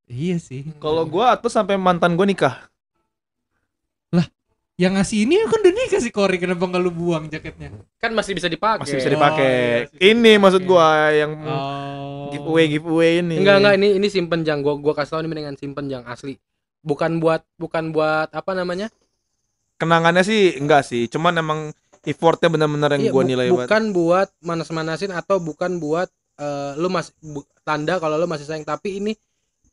Iya 0.10 0.38
sih. 0.42 0.66
Kalau 0.82 1.06
gue 1.06 1.22
atau 1.22 1.54
sampai 1.54 1.78
mantan 1.78 2.18
gue 2.18 2.26
nikah. 2.26 2.66
Yang 4.80 4.94
ngasih 4.96 5.18
ini 5.22 5.36
kan 5.44 5.60
udah 5.60 5.74
nikah 5.76 6.00
si 6.00 6.08
Kori. 6.10 6.40
Kenapa 6.40 6.64
nggak 6.64 6.80
lu 6.80 6.90
buang 6.90 7.28
jaketnya? 7.28 7.68
kan 8.00 8.16
masih 8.16 8.32
bisa 8.32 8.48
dipakai. 8.48 8.80
Masih 8.80 8.96
bisa 8.96 9.10
Oh, 9.10 9.14
dipakai. 9.14 9.52
iya, 9.92 10.08
ini 10.08 10.40
maksud 10.40 10.64
gue 10.64 10.88
yang 11.14 11.32
Oh. 11.44 12.32
giveaway 12.32 12.66
giveaway 12.70 13.12
ini. 13.20 13.36
enggak 13.38 13.60
enggak. 13.60 13.74
Ini 13.76 13.88
ini 14.00 14.08
simpen 14.08 14.42
jang. 14.42 14.64
Gua 14.64 14.80
gua 14.80 14.96
kasih 14.96 15.12
tau 15.12 15.20
ini 15.20 15.28
mendingan 15.28 15.60
simpen 15.60 15.86
jang. 15.86 16.08
Asli. 16.08 16.40
Bukan 16.80 17.20
buat 17.20 17.44
bukan 17.54 17.92
buat 17.92 18.32
apa 18.32 18.56
namanya? 18.56 18.88
Kenangannya 19.76 20.24
sih 20.24 20.56
enggak 20.56 20.84
sih, 20.84 21.08
cuman 21.08 21.36
emang 21.36 21.60
effortnya 22.02 22.48
benar-benar 22.48 22.96
yang 22.96 23.04
Iya, 23.06 23.12
bu- 23.12 23.24
nilai 23.26 23.48
banget. 23.50 23.68
bukan 23.68 23.84
buat 23.92 24.28
manas-manasin 24.40 25.12
atau 25.12 25.40
bukan 25.40 25.76
buat 25.78 26.08
eh, 26.36 26.72
lu 26.76 26.88
masih 26.88 27.12
bu- 27.22 27.44
tanda 27.62 28.00
kalau 28.00 28.16
lu 28.16 28.24
masih 28.24 28.44
sayang. 28.44 28.64
Tapi 28.64 28.96
ini 28.96 29.12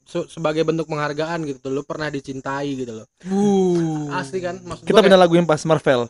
su- 0.06 0.24
sebagai 0.26 0.62
bentuk 0.62 0.86
penghargaan 0.86 1.42
gitu 1.44 1.66
lu 1.68 1.82
pernah 1.82 2.06
dicintai 2.06 2.72
gitu 2.72 3.02
loh 3.02 3.06
Uh. 3.26 4.06
asli 4.14 4.38
kan 4.38 4.56
maksud 4.58 4.86
Kita 4.86 5.02
punya 5.02 5.18
lagu 5.18 5.34
yang 5.34 5.44
pas 5.44 5.60
Marvel. 5.62 6.06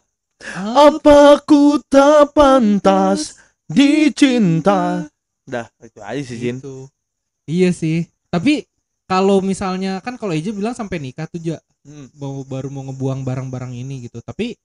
Apa 0.52 1.40
ku 1.42 1.80
tak 1.82 2.30
pantas 2.30 3.40
dicinta? 3.66 5.08
Dah, 5.42 5.64
itu 5.80 5.96
aja 5.98 6.20
sih 6.20 6.36
Jin. 6.36 6.56
gitu. 6.60 6.86
Iya 7.46 7.72
sih. 7.72 8.04
Tapi 8.28 8.66
kalau 9.06 9.40
misalnya 9.40 9.96
kan 9.98 10.18
kalau 10.18 10.34
Eja 10.34 10.50
bilang 10.50 10.74
sampai 10.74 10.98
nikah 10.98 11.24
tuh 11.24 11.40
ja 11.40 11.56
Hmm. 11.80 12.10
mau 12.18 12.42
baru 12.42 12.66
mau 12.66 12.82
ngebuang 12.84 13.22
barang-barang 13.22 13.72
ini 13.72 14.04
gitu. 14.04 14.18
Tapi 14.20 14.58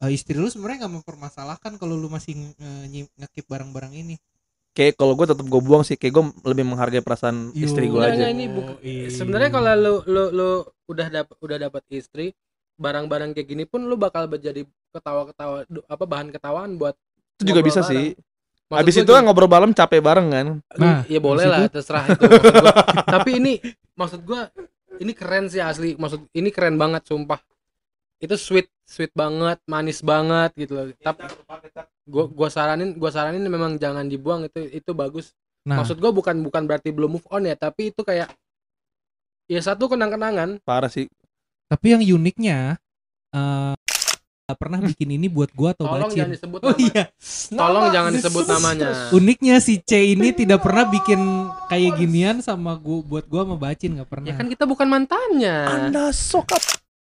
eh, 0.00 0.10
istri 0.10 0.34
lu 0.34 0.48
sebenarnya 0.48 0.82
nggak 0.82 0.94
mempermasalahkan 0.98 1.76
kalau 1.76 1.94
lu 1.94 2.08
masih 2.08 2.34
nge- 2.34 3.12
ngekip 3.14 3.46
barang-barang 3.46 3.92
ini. 3.94 4.16
Kayak 4.74 4.98
kalau 4.98 5.14
gue 5.14 5.22
tetap 5.24 5.46
gue 5.46 5.62
buang 5.62 5.80
sih, 5.80 5.94
kayak 5.94 6.12
gue 6.12 6.24
lebih 6.44 6.66
menghargai 6.66 6.98
perasaan 6.98 7.54
istri 7.54 7.86
gue 7.86 8.02
aja. 8.02 8.26
ini 8.26 8.50
buk- 8.50 8.82
iya. 8.82 9.06
sebenarnya 9.06 9.48
kalau 9.48 9.70
lu 9.72 9.94
lu 10.04 10.24
lu 10.30 10.48
udah 10.84 11.06
dapat 11.08 11.36
udah 11.38 11.56
dapat 11.60 11.82
istri 11.88 12.34
barang-barang 12.74 13.30
kayak 13.32 13.46
gini 13.46 13.64
pun 13.64 13.86
lu 13.86 13.94
bakal 13.94 14.26
menjadi 14.26 14.66
ketawa-ketawa 14.90 15.62
apa 15.86 16.04
bahan 16.04 16.28
ketawaan 16.28 16.74
buat 16.74 16.98
Itu 17.38 17.54
juga 17.54 17.62
bisa 17.62 17.80
bareng. 17.80 17.90
sih. 17.94 18.06
Maksud 18.64 18.82
Abis 18.82 18.94
itu 18.98 19.12
kan 19.12 19.22
ngobrol 19.22 19.46
malam 19.46 19.70
capek 19.70 20.00
bareng 20.00 20.26
kan. 20.28 20.46
Nah, 20.74 21.06
ya 21.06 21.20
boleh 21.20 21.44
lah 21.44 21.58
itu? 21.62 21.78
terserah 21.78 22.10
itu 22.10 22.24
tapi 23.06 23.30
ini 23.38 23.52
maksud 23.94 24.26
gua 24.26 24.50
ini 24.96 25.12
keren 25.12 25.46
sih 25.46 25.62
asli 25.62 25.94
maksud 25.94 26.26
ini 26.32 26.50
keren 26.50 26.74
banget 26.74 27.06
sumpah 27.06 27.38
itu 28.18 28.34
sweet 28.34 28.68
sweet 28.84 29.10
banget 29.12 29.58
manis 29.64 30.00
banget 30.00 30.52
gitu 30.54 30.72
loh 30.74 30.86
tapi 31.00 31.24
gua 32.04 32.24
gua 32.28 32.48
saranin 32.48 32.94
gua 32.94 33.10
saranin 33.10 33.42
memang 33.42 33.76
jangan 33.76 34.04
dibuang 34.04 34.44
itu 34.44 34.60
itu 34.70 34.92
bagus 34.92 35.32
Nah, 35.64 35.80
maksud 35.80 35.96
gua 35.96 36.12
bukan 36.12 36.44
bukan 36.44 36.68
berarti 36.68 36.92
belum 36.92 37.16
move 37.16 37.24
on 37.32 37.48
ya 37.48 37.56
tapi 37.56 37.88
itu 37.88 38.04
kayak 38.04 38.28
ya 39.48 39.60
satu 39.60 39.88
kenang-kenangan 39.88 40.60
Parah 40.60 40.92
sih. 40.92 41.08
tapi 41.72 41.96
yang 41.96 42.04
uniknya 42.04 42.76
eh 43.32 43.72
nggak 44.44 44.60
pernah 44.60 44.76
bikin 44.84 45.16
ini 45.16 45.32
buat 45.32 45.48
gua 45.56 45.72
atau 45.72 45.88
tolong 45.88 46.12
bacin. 46.12 46.20
jangan 46.20 46.32
disebut 46.36 46.60
Oh 46.60 46.68
nama. 46.68 46.84
iya. 46.84 47.04
tolong 47.48 47.84
jangan 47.88 48.12
disebut 48.12 48.44
namanya 48.44 48.88
Uniknya 49.16 49.56
si 49.56 49.80
C 49.80 50.12
ini 50.12 50.36
tidak 50.36 50.60
pernah 50.60 50.84
bikin 50.84 51.16
kayak 51.72 51.96
ginian 51.96 52.36
sama 52.44 52.76
gua 52.76 53.00
buat 53.00 53.24
gua 53.24 53.48
sama 53.48 53.56
bacin 53.56 53.96
nggak 53.96 54.08
pernah. 54.12 54.28
ya 54.28 54.36
kan 54.36 54.44
kita 54.52 54.68
bukan 54.68 54.84
mantannya 54.84 55.56
Anda 55.64 56.12
sokap. 56.12 56.60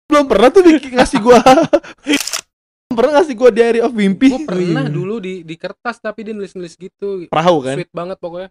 Belum 0.08 0.26
pernah 0.26 0.48
tuh 0.48 0.64
bikin 0.64 0.92
ngasih 0.94 1.20
gua. 1.20 1.40
Belum 1.44 2.96
pernah 2.96 3.14
ngasih 3.18 3.34
gua 3.34 3.50
diary 3.50 3.80
of 3.80 3.92
mimpi. 3.92 4.28
gua 4.30 4.48
pernah 4.48 4.86
dulu 4.86 5.20
di 5.20 5.42
di 5.42 5.56
kertas 5.56 5.98
tapi 5.98 6.24
dia 6.24 6.32
nulis-nulis 6.32 6.74
gitu 6.74 7.28
Perahu 7.28 7.58
kan? 7.62 7.76
sweet 7.76 7.92
banget 7.92 8.18
pokoknya 8.18 8.50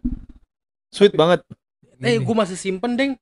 Sweet 0.89 1.15
banget. 1.15 1.41
eh 1.99 2.17
gua 2.19 2.35
masih 2.39 2.55
simpen 2.55 2.93
deng 2.93 3.13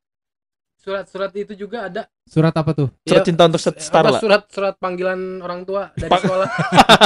surat-surat 0.76 1.32
itu 1.32 1.54
juga 1.56 1.86
ada 1.86 2.04
Surat 2.24 2.52
apa 2.52 2.74
tuh? 2.74 2.88
Surat 3.00 3.22
Ya, 3.22 3.24
cinta 3.24 3.46
untuk 3.46 3.56
set- 3.56 3.72
apa, 3.72 3.80
Starla. 3.80 4.18
surat 4.18 4.42
surat 4.46 4.74
panggilan 4.76 5.16
orang 5.40 5.62
tua 5.62 5.94
dari 5.94 6.10
Pak- 6.10 6.20
sekolah 6.20 6.48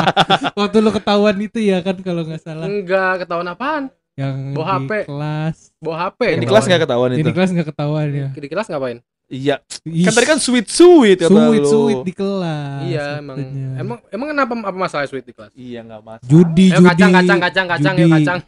Waktu 0.59 0.77
lu 0.79 0.91
ketahuan 0.91 1.37
itu 1.39 1.59
ya 1.61 1.79
kan 1.79 1.95
kalau 1.99 2.23
nggak 2.23 2.41
salah. 2.41 2.65
enggak 2.65 3.23
ketahuan 3.23 3.47
apaan 3.47 3.85
Yang 4.15 4.35
Bawa 4.51 4.65
di 4.65 4.73
HP. 4.81 4.91
kelas. 5.05 5.57
bawa 5.79 5.97
HP 6.03 6.21
Yang 6.27 6.41
di 6.41 6.49
kelas 6.49 6.65
nggak 6.65 6.83
ketahuan 6.83 7.09
Yang 7.09 7.15
itu. 7.15 7.23
di 7.23 7.35
kelas 7.35 7.51
nggak 7.53 7.69
ketahuan 7.69 8.07
ya. 8.09 8.29
di 8.35 8.49
kelas 8.49 8.67
ngapain 8.67 8.99
Iya. 9.29 9.61
Kan 9.85 10.13
tadi 10.15 10.27
kan 10.27 10.41
sweet 10.41 10.67
sweet 10.67 11.21
kata 11.21 11.29
suit 11.29 11.61
lu. 11.61 11.69
suit 11.69 12.01
di 12.01 12.13
kelas. 12.13 12.81
iya 12.83 13.21
emang 13.21 13.37
emang 13.77 13.99
emang 14.09 14.27
kenapa 14.27 14.53
apa 14.65 14.79
masalah 14.79 15.05
sweet 15.05 15.21
di 15.23 15.33
kelas 15.33 15.53
Iya 15.53 15.85
nggak 15.85 16.01
mas. 16.01 16.21
judi 16.25 16.67
Ayo 16.67 16.81
judi. 16.81 16.89
kacang 16.89 17.11
kacang 17.13 17.39
kacang 17.39 17.67
kacang 17.69 17.95
judi. 17.95 18.03
yuk 18.03 18.11
kacang 18.15 18.39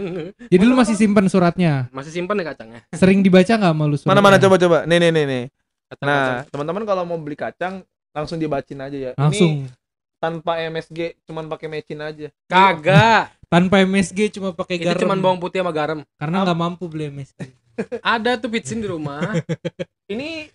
Jadi 0.52 0.62
lu 0.62 0.72
masih 0.72 0.94
simpan 0.94 1.24
suratnya. 1.26 1.72
masih 1.90 2.08
simpen 2.10 2.34
ya 2.34 2.48
kacangnya 2.48 2.80
Sering 2.90 3.20
dibaca 3.20 3.44
nggak 3.50 3.70
sama 3.70 3.84
lu 3.84 3.94
suratnya? 3.94 4.10
Mana 4.10 4.20
mana 4.22 4.36
coba 4.38 4.56
coba. 4.56 4.78
Nih 4.82 4.98
nih 4.98 5.10
nih 5.10 5.24
nih. 5.24 5.44
kacang, 5.90 6.08
Nah 6.08 6.24
teman-teman 6.48 6.82
kalau 6.82 7.02
mau 7.04 7.16
beli 7.16 7.36
kacang 7.36 7.84
langsung 8.10 8.36
dibacin 8.36 8.76
aja 8.78 8.96
ya. 8.98 9.10
Ini 9.10 9.20
Langsung. 9.20 9.52
tanpa 10.16 10.52
MSG, 10.62 10.98
cuman 11.22 11.44
pakai 11.46 11.68
mecin 11.68 12.00
aja. 12.00 12.32
kagak 12.46 13.36
Tanpa 13.46 13.84
MSG 13.84 14.32
cuma 14.32 14.48
pakai 14.50 14.76
itu 14.76 14.86
garam. 14.86 14.96
cuman 14.98 15.18
bawang 15.18 15.36
putih 15.38 15.60
sama 15.60 15.68
garam 15.70 16.00
Karena 16.14 16.40
nggak 16.40 16.56
mampu 16.56 16.88
beli 16.88 17.12
MSG. 17.12 17.36
Ada 18.00 18.36
tuh 18.36 18.48
pitsin 18.48 18.78
di 18.78 18.86
rumah 18.86 19.32
Ini 20.06 20.48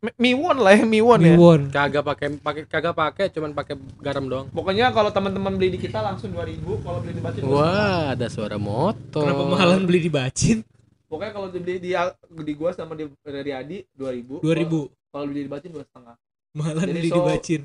mi- 0.00 0.16
miwon 0.20 0.56
lah 0.58 0.74
ya, 0.74 0.84
miwon 0.84 1.18
ya. 1.18 1.32
Miwon. 1.32 1.60
kagak 1.68 2.02
pakai 2.02 2.28
pakai 2.36 2.62
kagak 2.64 2.92
pakai 2.92 3.26
cuman 3.28 3.50
pakai 3.50 3.74
garam 3.98 4.24
doang 4.24 4.46
Pokoknya 4.48 4.90
kalau 4.90 5.08
teman-teman 5.08 5.54
beli 5.54 5.72
di 5.72 5.80
kita 5.80 5.98
langsung 5.98 6.30
2000, 6.30 6.60
kalau 6.80 6.98
beli 7.00 7.12
di 7.12 7.22
bacin 7.22 7.40
wah 7.44 8.12
ada 8.12 8.28
suara 8.28 8.54
motor 8.54 9.24
Kenapa 9.24 9.44
mahalan 9.46 9.82
beli 9.82 10.00
di 10.00 10.10
bacin? 10.10 10.60
Pokoknya 11.04 11.32
kalau 11.32 11.48
dibeli 11.48 11.78
di 11.78 11.94
di 12.42 12.52
gua 12.52 12.70
sama 12.70 12.92
di 12.92 13.06
dari 13.20 13.50
Adi 13.50 13.78
2000. 13.92 14.42
2000. 14.42 14.90
Kalau 15.08 15.24
beli 15.24 15.40
di 15.40 15.50
bacin 15.52 15.70
dua 15.70 15.84
setengah. 15.84 16.14
Mahalan 16.52 16.84
Jadi 16.84 16.92
beli 16.92 17.08
so- 17.08 17.14
di 17.14 17.22
bacin. 17.24 17.62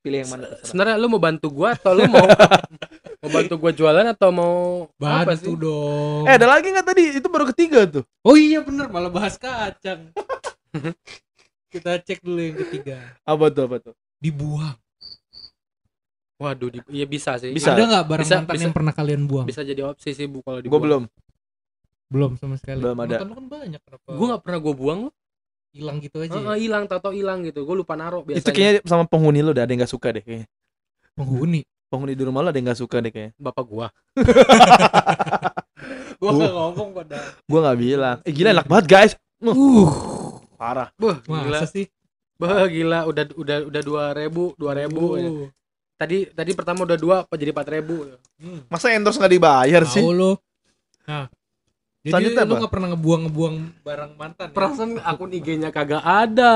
Pilih 0.00 0.18
yang 0.18 0.30
mana 0.32 0.46
sebenarnya 0.64 0.96
lu 0.96 1.06
mau 1.06 1.20
bantu 1.20 1.46
gua 1.52 1.76
atau 1.76 1.92
lu 1.92 2.08
mau 2.08 2.24
mau 3.20 3.28
bantu 3.30 3.54
gua 3.60 3.72
jualan 3.72 4.06
atau 4.10 4.28
mau 4.32 4.54
apa 4.96 5.36
sih 5.36 5.44
Bantu 5.44 5.52
dong. 5.60 6.22
Eh 6.24 6.34
ada 6.40 6.46
lagi 6.48 6.72
nggak 6.72 6.86
tadi? 6.88 7.04
Itu 7.20 7.28
baru 7.28 7.44
ketiga 7.52 7.84
tuh. 7.84 8.04
Oh 8.24 8.32
iya 8.32 8.64
bener 8.64 8.88
malah 8.88 9.12
bahas 9.12 9.36
kacang. 9.36 10.08
Kita 11.72 12.00
cek 12.00 12.24
dulu 12.24 12.40
yang 12.40 12.56
ketiga. 12.66 12.96
Apa 13.22 13.52
tuh 13.52 13.62
apa 13.68 13.76
tuh? 13.78 13.94
Dibuang. 14.18 14.76
waduh 16.40 16.72
di, 16.72 16.80
iya 16.88 17.04
bisa 17.04 17.36
sih 17.36 17.52
Bisa. 17.52 17.76
Ada 17.76 17.84
nggak 17.84 18.04
barang 18.08 18.24
Bisa- 18.24 18.38
mantan 18.40 18.54
bisa. 18.56 18.64
yang 18.64 18.72
pernah 18.72 18.92
kalian 18.96 19.28
buang? 19.28 19.44
bisa 19.44 19.60
jadi 19.60 19.84
opsi 19.84 20.16
sih 20.16 20.24
bu 20.24 20.40
kalau 20.40 20.56
Gua 20.56 20.64
dibuang 20.64 20.82
belum. 20.88 21.02
Belum 22.08 22.30
sama 22.40 22.56
sekali. 22.56 22.80
Belum 22.80 22.96
ada. 22.96 23.20
Mantan 23.20 23.28
lu 23.28 23.34
kan 23.36 23.46
banyak 23.52 23.80
kenapa? 23.84 24.08
gua 24.08 24.26
nggak 24.32 24.42
pernah 24.48 24.58
gua 24.64 24.72
buang 24.74 24.98
loh 25.04 25.14
hilang 25.70 26.00
gitu 26.00 26.16
aja. 26.24 26.32
ya? 26.32 26.40
Heeh, 26.40 26.56
hilang 26.64 26.88
tau 26.88 27.12
hilang 27.12 27.44
gitu 27.44 27.60
gua 27.68 27.76
lupa 27.76 27.92
naruh 27.92 28.24
biasanya 28.24 28.40
Itu 28.40 28.50
kayaknya 28.56 28.80
sama 28.88 29.04
penghuni 29.04 29.44
lu 29.44 29.52
udah 29.52 29.68
ada 29.68 29.70
yang 29.70 29.84
nggak 29.84 29.92
suka 29.92 30.16
deh 30.16 30.24
kayaknya. 30.24 30.48
Penghuni. 31.12 31.60
Penghuni 31.90 32.14
di 32.14 32.22
rumah 32.22 32.40
lu 32.40 32.48
ada 32.48 32.54
yang 32.54 32.70
nggak 32.70 32.78
suka 32.78 33.02
deh 33.02 33.10
kayaknya. 33.10 33.34
bapak 33.36 33.64
gua 33.66 33.90
Gua 36.20 36.30
nggak 36.36 36.52
ngomong 36.52 36.88
pada. 36.92 37.18
Gua 37.48 37.58
nggak 37.64 37.78
bilang. 37.80 38.16
Eh 38.22 38.30
gila 38.30 38.48
enak 38.52 38.68
banget 38.68 38.86
guys. 38.86 39.12
Uh, 39.40 39.50
Uh, 39.50 39.88
parah. 40.54 40.92
Wah, 41.00 41.16
gila. 41.24 41.56
masa 41.56 41.66
sih? 41.66 41.88
Bah, 42.36 42.68
gila 42.68 43.08
udah 43.08 43.24
udah 43.36 43.56
udah 43.68 43.82
dua 43.82 44.04
ribu 44.12 44.52
dua 44.56 44.72
ribu 44.76 45.16
ya. 45.16 45.28
Uh, 45.28 45.48
tadi 45.96 46.28
tadi 46.28 46.50
pertama 46.52 46.84
udah 46.84 46.96
dua 46.96 47.16
apa 47.24 47.34
jadi 47.36 47.52
empat 47.52 47.68
ribu 47.72 48.04
hmm. 48.36 48.68
Masa 48.68 48.92
endorse 48.92 49.16
nggak 49.16 49.32
dibayar 49.32 49.82
sih? 49.84 50.00
Tahu 50.00 50.12
lo. 50.12 50.32
Nah. 51.04 51.28
Jadi 52.00 52.12
Selanjutnya 52.16 52.44
lu 52.44 52.48
apa? 52.48 52.60
nggak 52.64 52.72
pernah 52.72 52.88
ngebuang-ngebuang 52.96 53.56
barang 53.84 54.12
mantan. 54.16 54.46
ya? 54.48 54.54
perasaan 54.56 54.90
akun 55.04 55.36
IG-nya 55.36 55.68
kagak 55.68 56.00
ada 56.00 56.54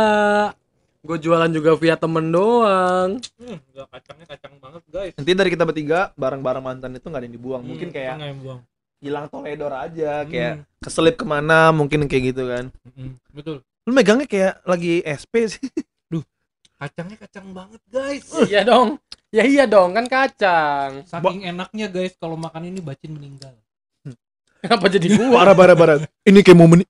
gue 1.05 1.17
jualan 1.21 1.51
juga 1.51 1.71
via 1.75 1.95
temen 1.95 2.25
doang 2.27 3.21
Hmm, 3.37 3.59
nggak 3.67 3.87
kacangnya 3.91 4.27
kacang 4.27 4.55
banget 4.57 4.83
guys. 4.89 5.13
Nanti 5.15 5.31
dari 5.31 5.51
kita 5.51 5.63
bertiga 5.63 6.01
barang-barang 6.15 6.65
mantan 6.65 6.93
itu 6.93 7.05
nggak 7.05 7.21
ada 7.21 7.27
yang 7.27 7.37
dibuang. 7.37 7.63
Mungkin 7.63 7.89
Hmm, 7.89 7.95
kayak 7.95 8.15
yang 8.19 8.41
buang. 8.41 8.61
hilang 8.99 9.27
toledor 9.29 9.69
aja, 9.71 10.25
kayak 10.25 10.53
Hmm, 10.57 10.81
keselip 10.81 11.15
ke 11.15 11.25
mana, 11.25 11.69
mungkin 11.71 12.05
kayak 12.05 12.25
gitu 12.27 12.49
kan. 12.49 12.73
hmm, 12.89 13.21
betul. 13.31 13.61
Lu 13.85 13.93
megangnya 13.93 14.25
kayak 14.25 14.65
lagi 14.65 15.05
SP 15.05 15.35
sih. 15.47 15.61
Kacangnya 16.75 17.17
kacang 17.19 17.49
banget 17.51 17.81
guys. 17.87 18.29
iya 18.45 18.61
dong 18.61 19.01
ya 19.31 19.41
iya 19.43 19.65
dong 19.65 19.93
kan 19.93 20.05
kacang 20.05 21.01
Saking 21.05 21.47
enaknya 21.47 21.87
guys 21.87 22.13
kalau 22.15 22.35
makan 22.35 22.67
ini 22.67 22.81
bacin 22.81 23.09
meninggal. 23.11 23.55
kenapa 24.61 24.89
jadi 24.89 25.07
gua 25.15 25.33
parah 25.39 25.55
parah 25.55 25.75
parah. 25.75 25.97
Ini 26.23 26.41
kayak 26.41 26.55
mau 26.55 26.67
meni- 26.67 26.85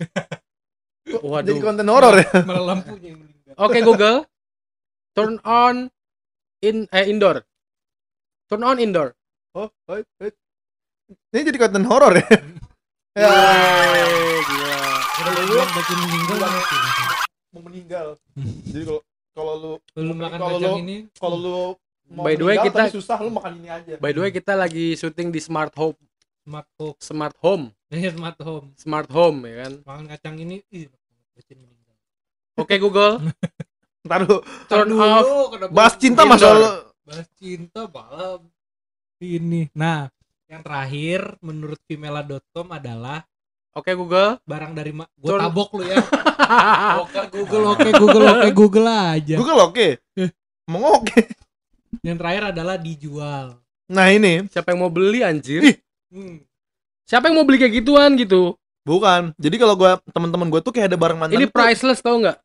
jadi 1.06 1.22
waduh 1.22 1.56
konten 1.58 1.86
horor 1.86 2.14
ya. 2.16 2.26
Malah 2.42 2.64
lampunya 2.74 3.10
yang 3.10 3.22
oke 3.58 3.78
Google 3.80 4.24
turn 5.12 5.40
on 5.42 5.88
in 6.60 6.88
eh 6.90 7.06
indoor 7.06 7.40
turn 8.46 8.62
on 8.62 8.78
indoor 8.78 9.12
Oh, 9.52 9.72
oh, 9.88 9.96
oh. 9.96 10.32
Ini 11.32 11.40
jadi 11.42 11.56
konten 11.56 11.88
horor 11.88 12.12
ya. 12.12 12.28
ya. 13.16 13.32
Gila 15.16 15.64
bacin 15.66 15.96
meninggal 15.98 16.36
mati. 16.42 16.76
Mau 17.48 17.62
meninggal. 17.62 18.06
Jadi 18.66 18.84
kalau 18.84 19.00
kalau 19.32 19.52
lu 19.56 19.72
Lu 19.96 20.12
makan 20.12 20.36
Kalau 20.36 20.58
kacang 20.58 20.74
lu- 20.74 20.82
ini 20.82 20.96
kalau 21.16 21.36
lu 21.38 21.56
mau 22.06 22.22
By 22.22 22.36
the 22.36 22.44
way, 22.44 22.56
kita- 22.58 22.92
susah 22.92 23.16
lu 23.18 23.32
makan 23.32 23.52
ini 23.56 23.68
aja. 23.70 23.92
by 23.96 24.12
the 24.12 24.20
way 24.20 24.30
kita 24.30 24.52
lagi 24.52 24.92
syuting 24.92 25.28
di 25.28 25.40
smart 25.40 25.72
home 25.72 25.96
smart 26.44 26.68
home. 26.76 26.96
smart 27.00 27.36
home 27.40 27.64
Ini 27.88 28.12
smart 28.12 28.38
home. 28.38 28.66
smart 28.76 29.08
home 29.08 29.38
ya 29.42 29.54
kan 29.58 29.72
Makan 29.82 30.04
kacang 30.06 30.36
ini 30.36 30.60
ih 30.68 30.84
oke 32.56 32.74
Google 32.76 33.20
Ntar 34.02 34.22
lu 34.22 34.38
turn 34.66 34.86
Dulu, 34.86 35.02
off 35.02 35.26
kenapa 35.50 35.72
bahas 35.72 35.94
cinta 35.96 36.22
Indoor. 36.22 36.32
masa 36.32 36.46
lu 36.48 36.68
bahas 37.02 37.28
cinta 37.34 37.80
malam 37.86 38.40
ini. 39.16 39.66
Nah, 39.72 40.06
yang 40.46 40.60
terakhir 40.60 41.34
menurut 41.40 41.80
femela.com 41.82 42.66
adalah 42.70 43.24
oke 43.72 43.90
Google 43.90 44.38
barang 44.42 44.72
dari 44.72 44.92
ma- 44.92 45.10
gua 45.14 45.30
Turn- 45.32 45.42
tabok 45.42 45.70
lu 45.74 45.84
ya. 45.84 45.98
Oke 47.02 47.18
Google, 47.32 47.64
oke 47.68 47.88
Google, 47.90 48.26
oke 48.28 48.50
Google 48.52 48.86
aja. 48.86 49.34
Google 49.34 49.60
oke. 49.64 49.88
Mau 50.66 50.94
oke. 50.94 51.18
Yang 52.00 52.16
terakhir 52.16 52.42
adalah 52.54 52.76
dijual. 52.76 53.58
Nah 53.88 54.06
ini 54.08 54.46
siapa 54.46 54.70
yang 54.70 54.80
mau 54.80 54.92
beli 54.92 55.22
anjir 55.22 55.62
Ih. 55.64 55.76
Hmm. 56.06 56.38
siapa 57.02 57.26
yang 57.26 57.34
mau 57.34 57.42
beli 57.42 57.58
kayak 57.58 57.74
gituan 57.76 58.14
gitu 58.14 58.54
bukan. 58.82 59.34
Jadi 59.34 59.56
kalau 59.56 59.74
gua 59.74 59.98
teman-teman 60.06 60.46
gue 60.46 60.60
tuh 60.60 60.70
kayak 60.70 60.86
ada 60.86 60.98
barang 60.98 61.18
mantan. 61.18 61.34
ini 61.34 61.46
tuh- 61.46 61.54
priceless 61.56 61.98
tau 61.98 62.14
nggak 62.16 62.38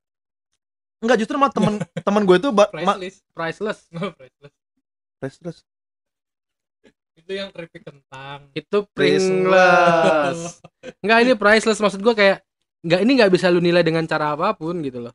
Enggak 1.01 1.17
justru 1.17 1.35
mah 1.35 1.49
teman 1.49 1.81
teman 2.07 2.21
gue 2.23 2.37
ma- 2.53 2.69
Priceless. 2.69 3.15
priceless 3.33 3.79
priceless. 3.89 4.53
Priceless. 5.19 5.57
Itu 7.17 7.31
yang 7.33 7.49
keripik 7.53 7.85
kentang. 7.85 8.49
itu 8.53 8.77
pringless 8.97 10.61
nggak 11.01 11.17
ini 11.21 11.33
priceless 11.37 11.77
maksud 11.77 12.01
gua 12.01 12.17
kayak 12.17 12.41
nggak 12.81 12.99
ini 13.05 13.11
nggak 13.21 13.31
bisa 13.33 13.53
lu 13.53 13.61
nilai 13.61 13.85
dengan 13.85 14.05
cara 14.09 14.33
apa 14.33 14.57
pun 14.57 14.81
gitu 14.81 15.05
loh 15.05 15.13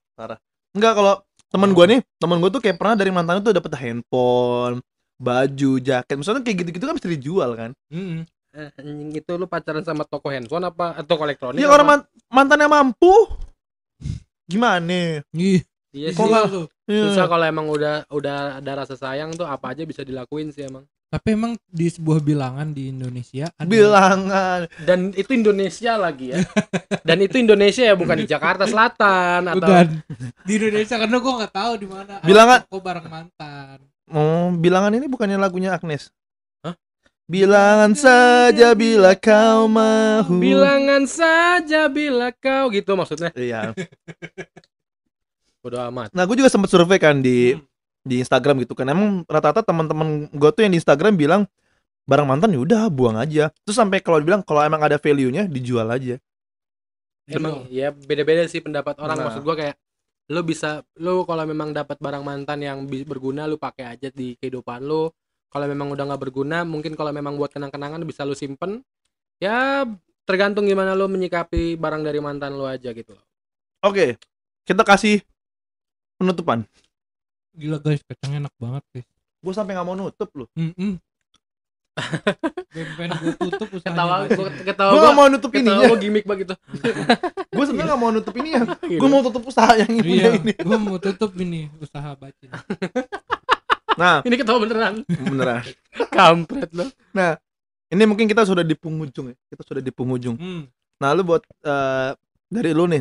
Enggak 0.77 0.93
kalau 0.95 1.15
teman 1.49 1.73
gue 1.73 1.85
nih, 1.89 2.01
teman 2.21 2.37
gue 2.37 2.51
tuh 2.53 2.61
kayak 2.61 2.77
pernah 2.77 2.95
dari 2.99 3.09
mantannya 3.09 3.41
tuh 3.41 3.55
dapet 3.57 3.73
handphone, 3.81 4.85
baju, 5.17 5.73
jaket. 5.81 6.17
Misalnya 6.21 6.45
kayak 6.45 6.57
gitu-gitu 6.61 6.85
kan 6.85 6.97
bisa 7.01 7.09
dijual 7.09 7.51
kan. 7.57 7.71
Mm-mm. 7.89 8.29
eh, 8.53 8.69
anjing, 8.77 9.11
itu 9.17 9.31
lu 9.41 9.49
pacaran 9.49 9.81
sama 9.81 10.05
toko 10.05 10.29
handphone 10.29 10.69
apa 10.69 11.01
atau 11.01 11.17
elektronik 11.25 11.57
Iya 11.57 11.69
apa? 11.69 11.75
orang 11.81 11.87
man- 11.89 12.07
mantannya 12.29 12.69
mampu. 12.69 13.13
Gimana? 14.45 15.25
Ih, 15.33 15.65
iya 15.97 16.13
Kok 16.13 16.27
sih. 16.27 16.65
Iya. 16.87 17.03
susah 17.09 17.25
kalau 17.27 17.45
emang 17.45 17.67
udah 17.67 18.05
udah 18.09 18.37
ada 18.57 18.73
rasa 18.77 18.95
sayang 18.95 19.33
tuh 19.33 19.45
apa 19.45 19.73
aja 19.73 19.83
bisa 19.83 20.03
dilakuin 20.03 20.51
sih 20.51 20.63
emang 20.63 20.85
Tapi 21.07 21.33
emang 21.33 21.55
di 21.65 21.87
sebuah 21.87 22.19
bilangan 22.21 22.69
di 22.69 22.91
Indonesia 22.91 23.47
ada 23.53 23.65
Bilangan. 23.65 24.67
dan 24.81 25.11
itu 25.13 25.31
Indonesia 25.33 25.95
lagi 25.97 26.27
ya 26.29 26.43
dan 27.01 27.19
itu 27.21 27.37
Indonesia 27.37 27.83
ya 27.83 27.95
bukan 27.95 28.17
di 28.17 28.27
Jakarta 28.27 28.65
Selatan 28.65 29.47
atau 29.49 29.63
Bukan. 29.63 29.87
di 30.43 30.53
Indonesia 30.57 30.95
karena 30.97 31.17
gua 31.17 31.33
nggak 31.39 31.55
tahu 31.55 31.73
di 31.77 31.87
mana. 31.87 32.15
Bilangan- 32.21 32.63
toko 32.63 32.79
barang 32.81 33.07
mantan. 33.07 33.79
Oh, 34.09 34.51
bilangan 34.53 34.93
ini 34.93 35.07
bukannya 35.07 35.35
lagunya 35.37 35.71
Agnes? 35.73 36.11
Hah? 36.61 36.75
Bilangan 37.25 37.95
saja 37.95 38.71
bila 38.73 39.15
kau 39.15 39.67
mau. 39.67 40.27
bilangan 40.29 41.03
saja 41.05 41.87
bila 41.87 42.31
kau 42.33 42.67
gitu 42.69 42.93
maksudnya 42.93 43.31
Iya. 43.33 43.75
bodo 45.67 45.83
amat 45.91 46.15
Nah, 46.15 46.23
gue 46.23 46.37
juga 46.39 46.47
sempat 46.47 46.71
survei 46.71 47.03
kan 47.03 47.19
di 47.19 47.53
Hmm. 47.53 47.67
di 48.07 48.23
Instagram 48.23 48.63
gitu 48.63 48.79
kan. 48.79 48.87
Emang 48.87 49.27
rata-rata 49.27 49.67
teman-teman 49.67 50.31
gue 50.31 50.51
tuh 50.55 50.63
yang 50.63 50.71
di 50.71 50.79
Instagram 50.79 51.19
bilang 51.19 51.43
barang 52.07 52.23
mantan 52.23 52.55
ya 52.55 52.63
udah 52.63 52.83
buang 52.87 53.19
aja. 53.19 53.51
Terus 53.67 53.75
sampai 53.75 53.99
kalau 53.99 54.23
dibilang 54.23 54.47
kalau 54.47 54.63
emang 54.63 54.79
ada 54.79 54.95
value-nya 54.95 55.51
dijual 55.51 55.91
aja. 55.91 56.15
emang 57.27 57.67
ya 57.67 57.91
beda-beda 57.91 58.47
sih 58.47 58.63
pendapat 58.63 59.03
orang 59.03 59.19
Nah. 59.19 59.27
maksud 59.27 59.43
gua 59.43 59.59
kayak 59.59 59.75
lu 60.31 60.47
bisa 60.47 60.87
lu 60.99 61.27
kalau 61.27 61.43
memang 61.43 61.75
dapat 61.75 61.99
barang 61.99 62.23
mantan 62.23 62.63
yang 62.63 62.79
berguna 62.87 63.51
lu 63.51 63.59
pakai 63.59 63.99
aja 63.99 64.15
di 64.15 64.39
kehidupan 64.39 64.87
lu 64.87 65.11
kalau 65.51 65.67
memang 65.67 65.91
udah 65.91 66.07
nggak 66.07 66.23
berguna 66.23 66.63
mungkin 66.63 66.95
kalau 66.95 67.11
memang 67.11 67.35
buat 67.35 67.51
kenang-kenangan 67.51 68.07
bisa 68.07 68.23
lu 68.23 68.39
simpen 68.39 68.79
ya 69.39 69.83
tergantung 70.23 70.71
gimana 70.71 70.95
lu 70.95 71.11
menyikapi 71.11 71.75
barang 71.75 72.03
dari 72.03 72.23
mantan 72.23 72.55
lu 72.55 72.63
aja 72.63 72.95
gitu 72.95 73.15
loh 73.15 73.27
Oke. 73.83 74.19
Kita 74.63 74.83
kasih 74.83 75.23
penutupan. 76.17 76.59
Gila 77.57 77.81
guys, 77.81 78.01
kacangnya 78.05 78.49
enak 78.49 78.55
banget 78.61 78.85
guys. 78.93 79.09
Gue 79.41 79.53
sampai 79.53 79.73
nggak 79.77 79.87
mau 79.87 79.97
nutup 79.97 80.31
loh. 80.37 80.49
Mm 80.57 81.01
pengen 82.77 83.09
gue 83.25 83.33
tutup 83.41 83.69
usahanya. 83.73 83.89
ketawa 83.89 84.15
gua 84.29 84.49
ketawa 84.53 84.91
Gue 84.93 85.01
gua 85.01 85.05
nggak 85.09 85.17
mau 85.17 85.29
nutup 85.33 85.49
ketawa 85.49 85.65
ininya. 85.65 85.89
gua 85.89 85.97
gimmick 85.97 86.25
begitu 86.29 86.53
Gue 87.57 87.65
sebenarnya 87.65 87.89
nggak 87.97 88.03
mau 88.05 88.11
nutup 88.13 88.35
ini 88.37 88.49
ya. 88.53 88.63
Gue 89.01 89.09
mau 89.09 89.23
tutup 89.25 89.43
usaha 89.49 89.73
yang 89.81 89.93
ini. 89.97 90.21
Iya, 90.21 90.31
ini. 90.37 90.53
gue 90.53 90.77
mau 90.77 90.97
tutup 91.01 91.33
ini 91.41 91.73
usaha 91.81 92.13
bacin. 92.21 92.53
Nah, 93.97 94.21
ini 94.29 94.35
ketawa 94.37 94.61
beneran 94.61 94.95
beneran. 95.09 95.65
kampret 96.13 96.69
lo 96.77 96.85
Ini 97.87 98.03
mungkin 98.05 98.29
kita 98.29 98.45
sudah 98.45 98.61
di 98.61 98.77
penghujung 98.77 99.33
ya. 99.33 99.37
Kita 99.49 99.63
sudah 99.65 99.81
di 99.81 99.89
penghujung. 99.89 100.37
Hmm. 100.37 100.69
Nah, 101.01 101.17
lu 101.17 101.25
buat 101.25 101.41
eh, 101.65 102.13
dari 102.53 102.77
lu 102.77 102.85
nih. 102.93 103.01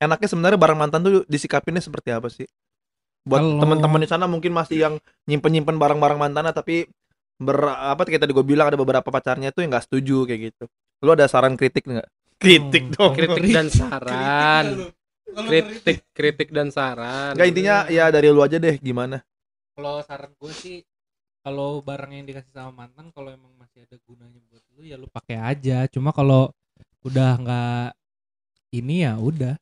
Enaknya 0.00 0.28
sebenarnya 0.30 0.58
barang 0.60 0.78
mantan 0.78 1.00
tuh 1.04 1.12
disikapinnya 1.28 1.82
seperti 1.84 2.10
apa 2.14 2.28
sih? 2.32 2.46
Buat 3.24 3.40
teman-teman 3.60 4.00
di 4.04 4.08
sana 4.10 4.28
mungkin 4.28 4.52
masih 4.52 4.78
yang 4.84 4.94
nyimpen-nyimpen 5.28 5.76
barang-barang 5.80 6.18
mantannya 6.20 6.52
tapi 6.52 6.88
ber 7.40 7.58
apa 7.66 8.06
kayak 8.06 8.24
tadi 8.24 8.32
gue 8.36 8.46
bilang 8.46 8.70
ada 8.70 8.78
beberapa 8.78 9.08
pacarnya 9.10 9.50
tuh 9.50 9.64
yang 9.64 9.72
nggak 9.74 9.86
setuju 9.88 10.28
kayak 10.28 10.40
gitu. 10.52 10.64
Lu 11.02 11.10
ada 11.16 11.24
saran 11.26 11.56
kritik 11.56 11.84
nggak? 11.88 12.08
Kritik 12.40 12.84
Hmm. 12.90 12.94
dong. 12.94 13.12
kritik 13.16 13.44
dan 13.54 13.66
saran 13.72 14.68
kritik 15.34 15.98
kritik 16.14 16.48
dan 16.54 16.68
saran 16.70 17.34
Enggak 17.34 17.48
intinya 17.50 17.76
ya 17.90 18.06
dari 18.12 18.28
lu 18.30 18.38
aja 18.44 18.60
deh 18.60 18.76
gimana. 18.78 19.24
kalau 19.74 19.98
saran 20.06 20.30
gue 20.38 20.52
sih 20.54 20.76
kalau 21.42 21.82
barang 21.82 22.12
yang 22.14 22.24
dikasih 22.28 22.52
sama 22.54 22.84
mantan 22.84 23.10
kalau 23.10 23.34
emang 23.34 23.50
masih 23.58 23.82
ada 23.84 23.96
gunanya 24.06 24.38
buat 24.48 24.62
lu 24.78 24.82
ya 24.86 24.96
lu 24.96 25.08
pakai 25.10 25.36
aja 25.40 25.84
cuma 25.90 26.14
kalau 26.14 26.52
udah 27.02 27.30
nggak 27.42 27.86
ini 28.74 29.04
ya 29.04 29.18
udah 29.18 29.54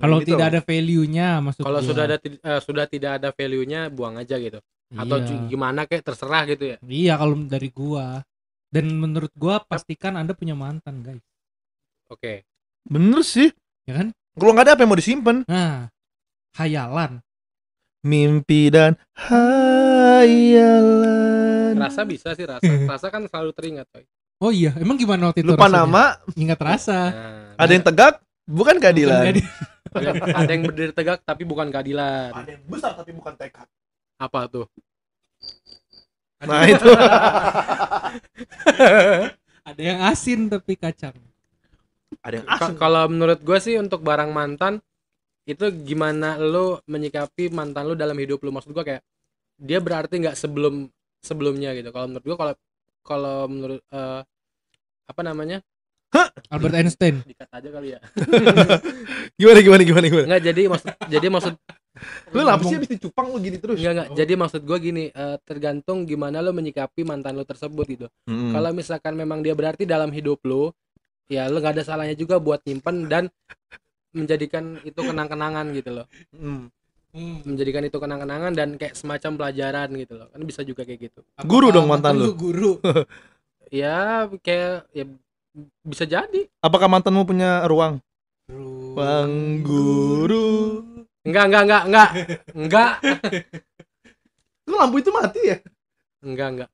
kalau 0.00 0.18
gitu. 0.18 0.32
tidak 0.32 0.46
ada 0.48 0.60
value-nya 0.60 1.28
maksud 1.38 1.62
kalau 1.62 1.80
sudah 1.80 2.04
ada 2.04 2.16
eh, 2.18 2.60
sudah 2.60 2.84
tidak 2.84 3.10
ada 3.20 3.28
value-nya 3.30 3.80
buang 3.88 4.16
aja 4.16 4.36
gitu. 4.36 4.58
Atau 4.90 5.22
Iya. 5.22 5.46
gimana 5.46 5.84
kayak 5.84 6.02
terserah 6.02 6.42
gitu 6.44 6.64
ya. 6.66 6.76
Iya 6.82 7.14
kalau 7.14 7.38
dari 7.44 7.70
gua. 7.70 8.24
Dan 8.70 8.90
menurut 8.96 9.30
gua 9.34 9.60
pastikan 9.60 10.14
anda 10.14 10.32
punya 10.32 10.54
mantan 10.54 11.00
guys. 11.00 11.22
Oke. 12.06 12.42
Bener 12.82 13.22
sih. 13.22 13.52
ya 13.84 13.94
kan? 13.96 14.10
Kalau 14.34 14.50
nggak 14.50 14.64
ada 14.64 14.72
apa 14.74 14.82
yang 14.82 14.90
mau 14.90 14.98
disimpan? 14.98 15.36
nah 15.44 15.90
hayalan 16.54 17.18
Mimpi 18.00 18.66
dan 18.68 18.94
hayalan. 20.40 21.74
rasa 21.76 22.02
bisa 22.04 22.32
sih 22.32 22.44
rasa. 22.44 22.64
Rasa 22.90 23.06
kan 23.08 23.22
selalu 23.24 23.50
teringat 23.52 23.86
coy. 23.88 24.04
Oh 24.40 24.48
iya 24.48 24.72
emang 24.74 24.96
gimana 24.96 25.28
waktu 25.28 25.44
itu 25.44 25.52
Lupa 25.52 25.68
rasanya? 25.68 25.84
nama, 25.84 26.04
ingat 26.34 26.56
rasa. 26.58 26.98
Nah, 27.12 27.52
ada 27.60 27.70
yang 27.70 27.84
tegak, 27.84 28.14
bukan 28.50 28.76
keadilan. 28.76 29.24
Bukan 29.90 30.12
ada, 30.14 30.46
ada 30.46 30.50
yang 30.50 30.62
berdiri 30.66 30.92
tegak 30.94 31.18
tapi 31.22 31.42
bukan 31.42 31.66
keadilan 31.66 32.30
Ada 32.30 32.50
yang 32.54 32.62
besar 32.66 32.94
tapi 32.94 33.10
bukan 33.10 33.34
tekad. 33.34 33.66
apa 34.18 34.40
tuh 34.46 34.66
Nah 36.40 36.62
itu. 36.64 36.86
ada 39.68 39.80
yang 39.80 39.98
asin 40.06 40.46
tapi 40.46 40.74
kacang 40.74 41.14
ada 42.22 42.34
yang 42.42 42.48
asing. 42.48 42.76
kalau 42.76 43.06
menurut 43.06 43.38
gue 43.40 43.58
sih 43.58 43.76
untuk 43.76 44.02
barang 44.02 44.30
mantan 44.30 44.78
itu 45.44 45.68
gimana 45.82 46.38
lo 46.38 46.80
menyikapi 46.86 47.50
mantan 47.50 47.86
lo 47.86 47.94
dalam 47.94 48.14
hidup 48.14 48.40
lo 48.42 48.50
maksud 48.50 48.70
gue 48.70 48.84
kayak 48.84 49.02
dia 49.58 49.78
berarti 49.78 50.22
nggak 50.22 50.36
sebelum 50.36 50.86
sebelumnya 51.20 51.74
gitu 51.74 51.90
kalau 51.90 52.06
menurut 52.08 52.24
gue 52.24 52.36
kalau 52.38 52.54
kalau 53.02 53.38
menurut 53.46 53.80
eh, 53.90 54.20
apa 55.06 55.20
namanya 55.22 55.58
Albert 56.50 56.74
Einstein 56.74 57.22
dikat 57.22 57.46
aja 57.46 57.68
kali 57.70 57.94
ya 57.94 58.00
Gimana 59.38 59.58
gimana 59.62 59.82
gimana 59.86 60.06
gimana? 60.10 60.26
nggak 60.26 60.42
jadi 60.50 60.62
maksud 60.66 60.88
jadi 61.06 61.26
maksud 61.30 61.54
Lu 62.32 62.46
apa 62.46 62.62
sih 62.64 62.76
habis 62.78 62.90
dicupang 62.96 63.34
lu 63.34 63.42
gini 63.42 63.58
terus? 63.58 63.76
Enggak 63.76 63.92
enggak. 63.92 64.08
Jadi 64.14 64.32
maksud 64.38 64.62
gue 64.62 64.78
gini, 64.78 65.04
eh, 65.10 65.36
tergantung 65.42 66.06
gimana 66.06 66.38
lo 66.38 66.54
menyikapi 66.54 67.02
mantan 67.02 67.34
lo 67.34 67.42
tersebut 67.42 67.82
gitu. 67.90 68.06
Mm-mm. 68.30 68.54
Kalau 68.54 68.70
misalkan 68.70 69.18
memang 69.18 69.42
dia 69.42 69.52
berarti 69.58 69.84
dalam 69.84 70.08
hidup 70.14 70.38
lo, 70.46 70.70
ya 71.26 71.50
lo 71.50 71.58
nggak 71.58 71.76
ada 71.76 71.84
salahnya 71.84 72.14
juga 72.14 72.38
buat 72.38 72.62
nyimpen 72.62 73.10
dan 73.10 73.26
menjadikan 74.14 74.78
itu 74.86 75.00
kenang-kenangan 75.02 75.66
gitu 75.74 75.90
loh. 76.00 76.06
Mm. 76.30 76.70
Menjadikan 77.42 77.82
itu 77.82 77.98
kenang-kenangan 77.98 78.52
dan 78.54 78.68
kayak 78.78 78.94
semacam 78.94 79.30
pelajaran 79.34 79.88
gitu 79.98 80.14
loh. 80.14 80.26
Kan 80.30 80.40
bisa 80.46 80.62
juga 80.62 80.86
kayak 80.86 81.10
gitu. 81.10 81.20
Guru 81.42 81.74
dong 81.74 81.90
Apakah 81.90 82.14
mantan 82.14 82.14
lu? 82.22 82.32
guru 82.38 82.72
Ya 83.82 84.30
kayak 84.46 84.86
ya 84.94 85.04
bisa 85.82 86.04
jadi. 86.06 86.46
Apakah 86.62 86.86
mantanmu 86.86 87.26
punya 87.26 87.66
ruang? 87.66 87.98
Guru. 88.50 88.94
Bang 88.94 89.62
guru. 89.62 90.48
Enggak 91.22 91.44
enggak 91.52 91.62
enggak 91.66 91.82
enggak. 91.86 92.10
Enggak. 92.56 92.92
Lu 94.70 94.74
lampu 94.78 95.02
itu 95.02 95.10
mati 95.10 95.40
ya? 95.44 95.56
Enggak 96.22 96.48
enggak. 96.54 96.70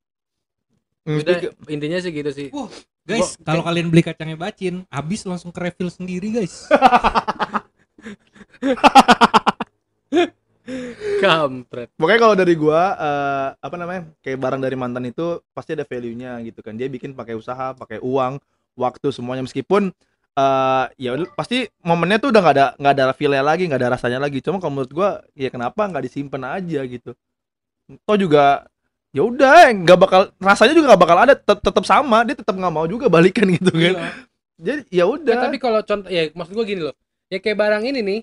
Udah, 1.06 1.38
intinya 1.70 2.02
sih 2.02 2.10
gitu 2.10 2.34
sih 2.34 2.50
Wah, 2.50 2.66
guys, 3.06 3.38
kalau 3.46 3.62
kalian 3.62 3.94
beli 3.94 4.02
kacangnya 4.02 4.34
bacin, 4.34 4.82
habis 4.90 5.22
langsung 5.22 5.54
ke 5.54 5.62
refill 5.62 5.86
sendiri, 5.86 6.34
guys. 6.34 6.66
kampret 11.22 11.94
Pokoknya 11.94 12.18
kalau 12.18 12.34
dari 12.34 12.58
gua 12.58 12.98
eh, 12.98 13.48
apa 13.54 13.76
namanya? 13.78 14.10
Kayak 14.18 14.38
barang 14.42 14.58
dari 14.58 14.74
mantan 14.74 15.06
itu 15.06 15.38
pasti 15.54 15.78
ada 15.78 15.86
value-nya 15.86 16.42
gitu 16.42 16.58
kan. 16.58 16.74
Dia 16.74 16.90
bikin 16.90 17.14
pakai 17.14 17.38
usaha, 17.38 17.70
pakai 17.78 18.02
uang, 18.02 18.42
waktu 18.76 19.10
semuanya. 19.10 19.42
Meskipun 19.42 19.90
eh 20.36 20.84
ya 21.00 21.16
pasti 21.32 21.64
momennya 21.80 22.20
tuh 22.20 22.28
udah 22.28 22.40
nggak 22.44 22.56
ada 22.56 22.66
nggak 22.76 22.92
ada 22.92 23.04
feel 23.16 23.32
lagi, 23.32 23.64
nggak 23.66 23.80
ada 23.80 23.90
rasanya 23.96 24.20
lagi. 24.20 24.38
Cuma 24.44 24.60
kalau 24.60 24.76
menurut 24.76 24.92
gua 24.92 25.10
ya 25.32 25.48
kenapa 25.48 25.88
nggak 25.88 26.04
disimpan 26.06 26.60
aja 26.60 26.80
gitu. 26.84 27.16
Toh 28.04 28.16
juga 28.20 28.68
ya 29.16 29.24
udah 29.24 29.72
nggak 29.72 29.98
bakal 29.98 30.20
rasanya 30.36 30.76
juga 30.76 30.92
nggak 30.92 31.02
bakal 31.02 31.18
ada 31.18 31.34
tet- 31.34 31.62
tetap 31.64 31.84
sama. 31.88 32.22
Dia 32.28 32.36
tetap 32.36 32.52
nggak 32.52 32.74
mau 32.74 32.84
juga 32.84 33.08
balikan 33.08 33.48
gitu 33.56 33.72
kan. 33.72 33.94
Iya. 33.96 34.10
jadi 34.56 34.80
ya 34.92 35.04
udah. 35.08 35.36
Ya, 35.36 35.44
tapi 35.48 35.56
kalau 35.60 35.80
contoh 35.80 36.08
ya 36.12 36.28
maksud 36.36 36.52
gua 36.52 36.64
gini 36.68 36.82
loh. 36.84 36.94
Ya 37.32 37.40
kayak 37.40 37.56
barang 37.56 37.82
ini 37.88 38.00
nih 38.04 38.20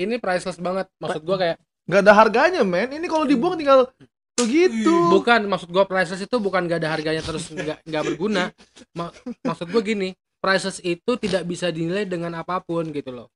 ini 0.00 0.16
priceless 0.16 0.56
banget. 0.56 0.88
Maksud 0.96 1.22
gua 1.28 1.36
kayak 1.36 1.56
nggak 1.84 2.00
ada 2.08 2.12
harganya 2.16 2.62
men. 2.64 2.88
Ini 2.88 3.04
kalau 3.04 3.28
dibuang 3.28 3.60
tinggal 3.60 3.92
tuh 4.40 4.48
gitu? 4.48 4.96
Bukan 5.12 5.44
maksud 5.44 5.68
gua 5.68 5.84
priceless 5.84 6.24
itu 6.24 6.36
bukan 6.40 6.64
gak 6.64 6.80
ada 6.80 6.96
harganya 6.96 7.20
terus 7.20 7.52
nggak 7.52 7.84
nggak 7.84 8.02
berguna. 8.08 8.48
Ma- 8.96 9.12
maksud 9.44 9.68
gua 9.68 9.84
gini 9.84 10.16
priceless 10.40 10.80
itu 10.80 11.12
tidak 11.20 11.44
bisa 11.44 11.68
dinilai 11.68 12.08
dengan 12.08 12.32
apa 12.40 12.58
pun 12.64 12.88
gitu 12.90 13.12
loh. 13.12 13.28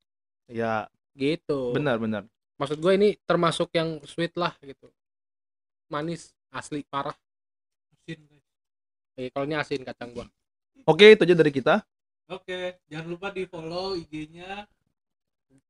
Ya. 0.49 0.89
Gitu. 1.15 1.77
Benar 1.77 2.01
benar. 2.01 2.27
Maksud 2.59 2.81
gue 2.81 2.93
ini 2.97 3.09
termasuk 3.29 3.71
yang 3.77 4.01
sweet 4.09 4.35
lah 4.35 4.57
gitu. 4.65 4.89
Manis 5.93 6.33
asli 6.51 6.83
parah. 6.87 7.15
Asin, 7.93 8.19
guys. 8.25 8.47
eh, 9.21 9.29
kalau 9.31 9.45
ini 9.47 9.55
asin 9.55 9.85
kacang 9.85 10.11
gua. 10.11 10.27
Oke 10.89 11.15
itu 11.15 11.23
aja 11.23 11.37
dari 11.37 11.53
kita. 11.55 11.75
Oke, 12.25 12.81
jangan 12.89 13.07
lupa 13.13 13.29
di 13.29 13.45
follow 13.45 13.95
IG-nya. 14.01 14.65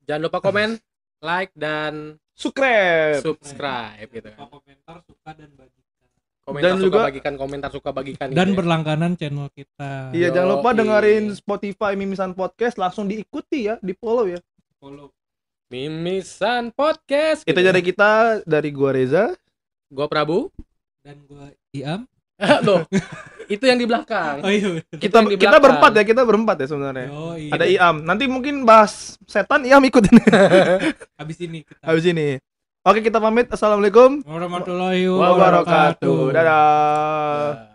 jangan 0.05 0.29
lupa 0.29 0.39
komen 0.39 0.77
like 1.25 1.51
dan 1.57 2.21
subscribe 2.35 3.23
subscribe 3.23 4.09
gitu 4.11 4.29
kan 4.29 4.47
komentar, 4.49 4.97
suka 5.03 5.31
dan 5.33 5.51
bagikan. 5.55 5.83
komentar 6.45 6.67
Dan 6.67 6.77
suka 6.77 6.87
juga- 6.93 7.05
bagikan 7.09 7.35
komentar 7.35 7.71
suka 7.71 7.91
bagikan 7.91 8.27
Dan 8.29 8.37
gitu 8.37 8.53
ya. 8.53 8.57
berlangganan 8.59 9.13
channel 9.15 9.49
kita. 9.51 10.13
Iya, 10.13 10.29
jangan 10.29 10.49
lupa 10.53 10.71
dengerin 10.73 11.25
Spotify 11.33 11.93
Mimisan 11.95 12.33
Podcast 12.33 12.77
langsung 12.77 13.07
diikuti 13.07 13.65
ya, 13.65 13.81
di 13.81 13.95
follow 13.95 14.29
ya. 14.29 14.41
Follow. 14.77 15.09
mimisan 15.65 16.71
podcast 16.71 17.43
Itu 17.43 17.57
gitu. 17.57 17.65
dari 17.65 17.83
kita, 17.83 18.13
dari 18.45 18.71
gua 18.71 18.93
Reza. 18.93 19.25
gua 19.89 20.07
Prabu 20.07 20.53
Dan 21.01 21.25
gua 21.27 21.51
Iam. 21.73 22.07
loh 22.67 22.83
itu 23.45 23.65
yang 23.69 23.77
di 23.77 23.85
belakang 23.85 24.41
Oh 24.41 24.49
iya. 24.49 24.81
Kita 24.91 25.21
di 25.23 25.37
kita 25.37 25.57
belakang. 25.57 25.63
berempat 25.63 25.91
ya, 25.95 26.03
kita 26.03 26.23
berempat 26.25 26.57
ya 26.65 26.67
sebenarnya. 26.67 27.07
Yoi. 27.13 27.53
Ada 27.53 27.65
Iam. 27.69 27.97
Nanti 28.01 28.25
mungkin 28.25 28.65
bahas 28.65 29.21
setan 29.29 29.69
Iam 29.69 29.85
ikutin 29.85 30.17
Habis 31.21 31.39
ini 31.45 31.61
kita. 31.61 31.81
habis 31.85 32.05
ini. 32.09 32.41
Oke, 32.85 33.05
kita 33.05 33.21
pamit. 33.21 33.53
Assalamualaikum 33.53 34.25
Warahmatullahi 34.25 35.05
wabarakatuh. 35.09 36.21
Dadah. 36.33 37.69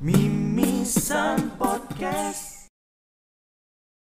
Mimisan 0.00 1.52
Podcast 1.60 2.49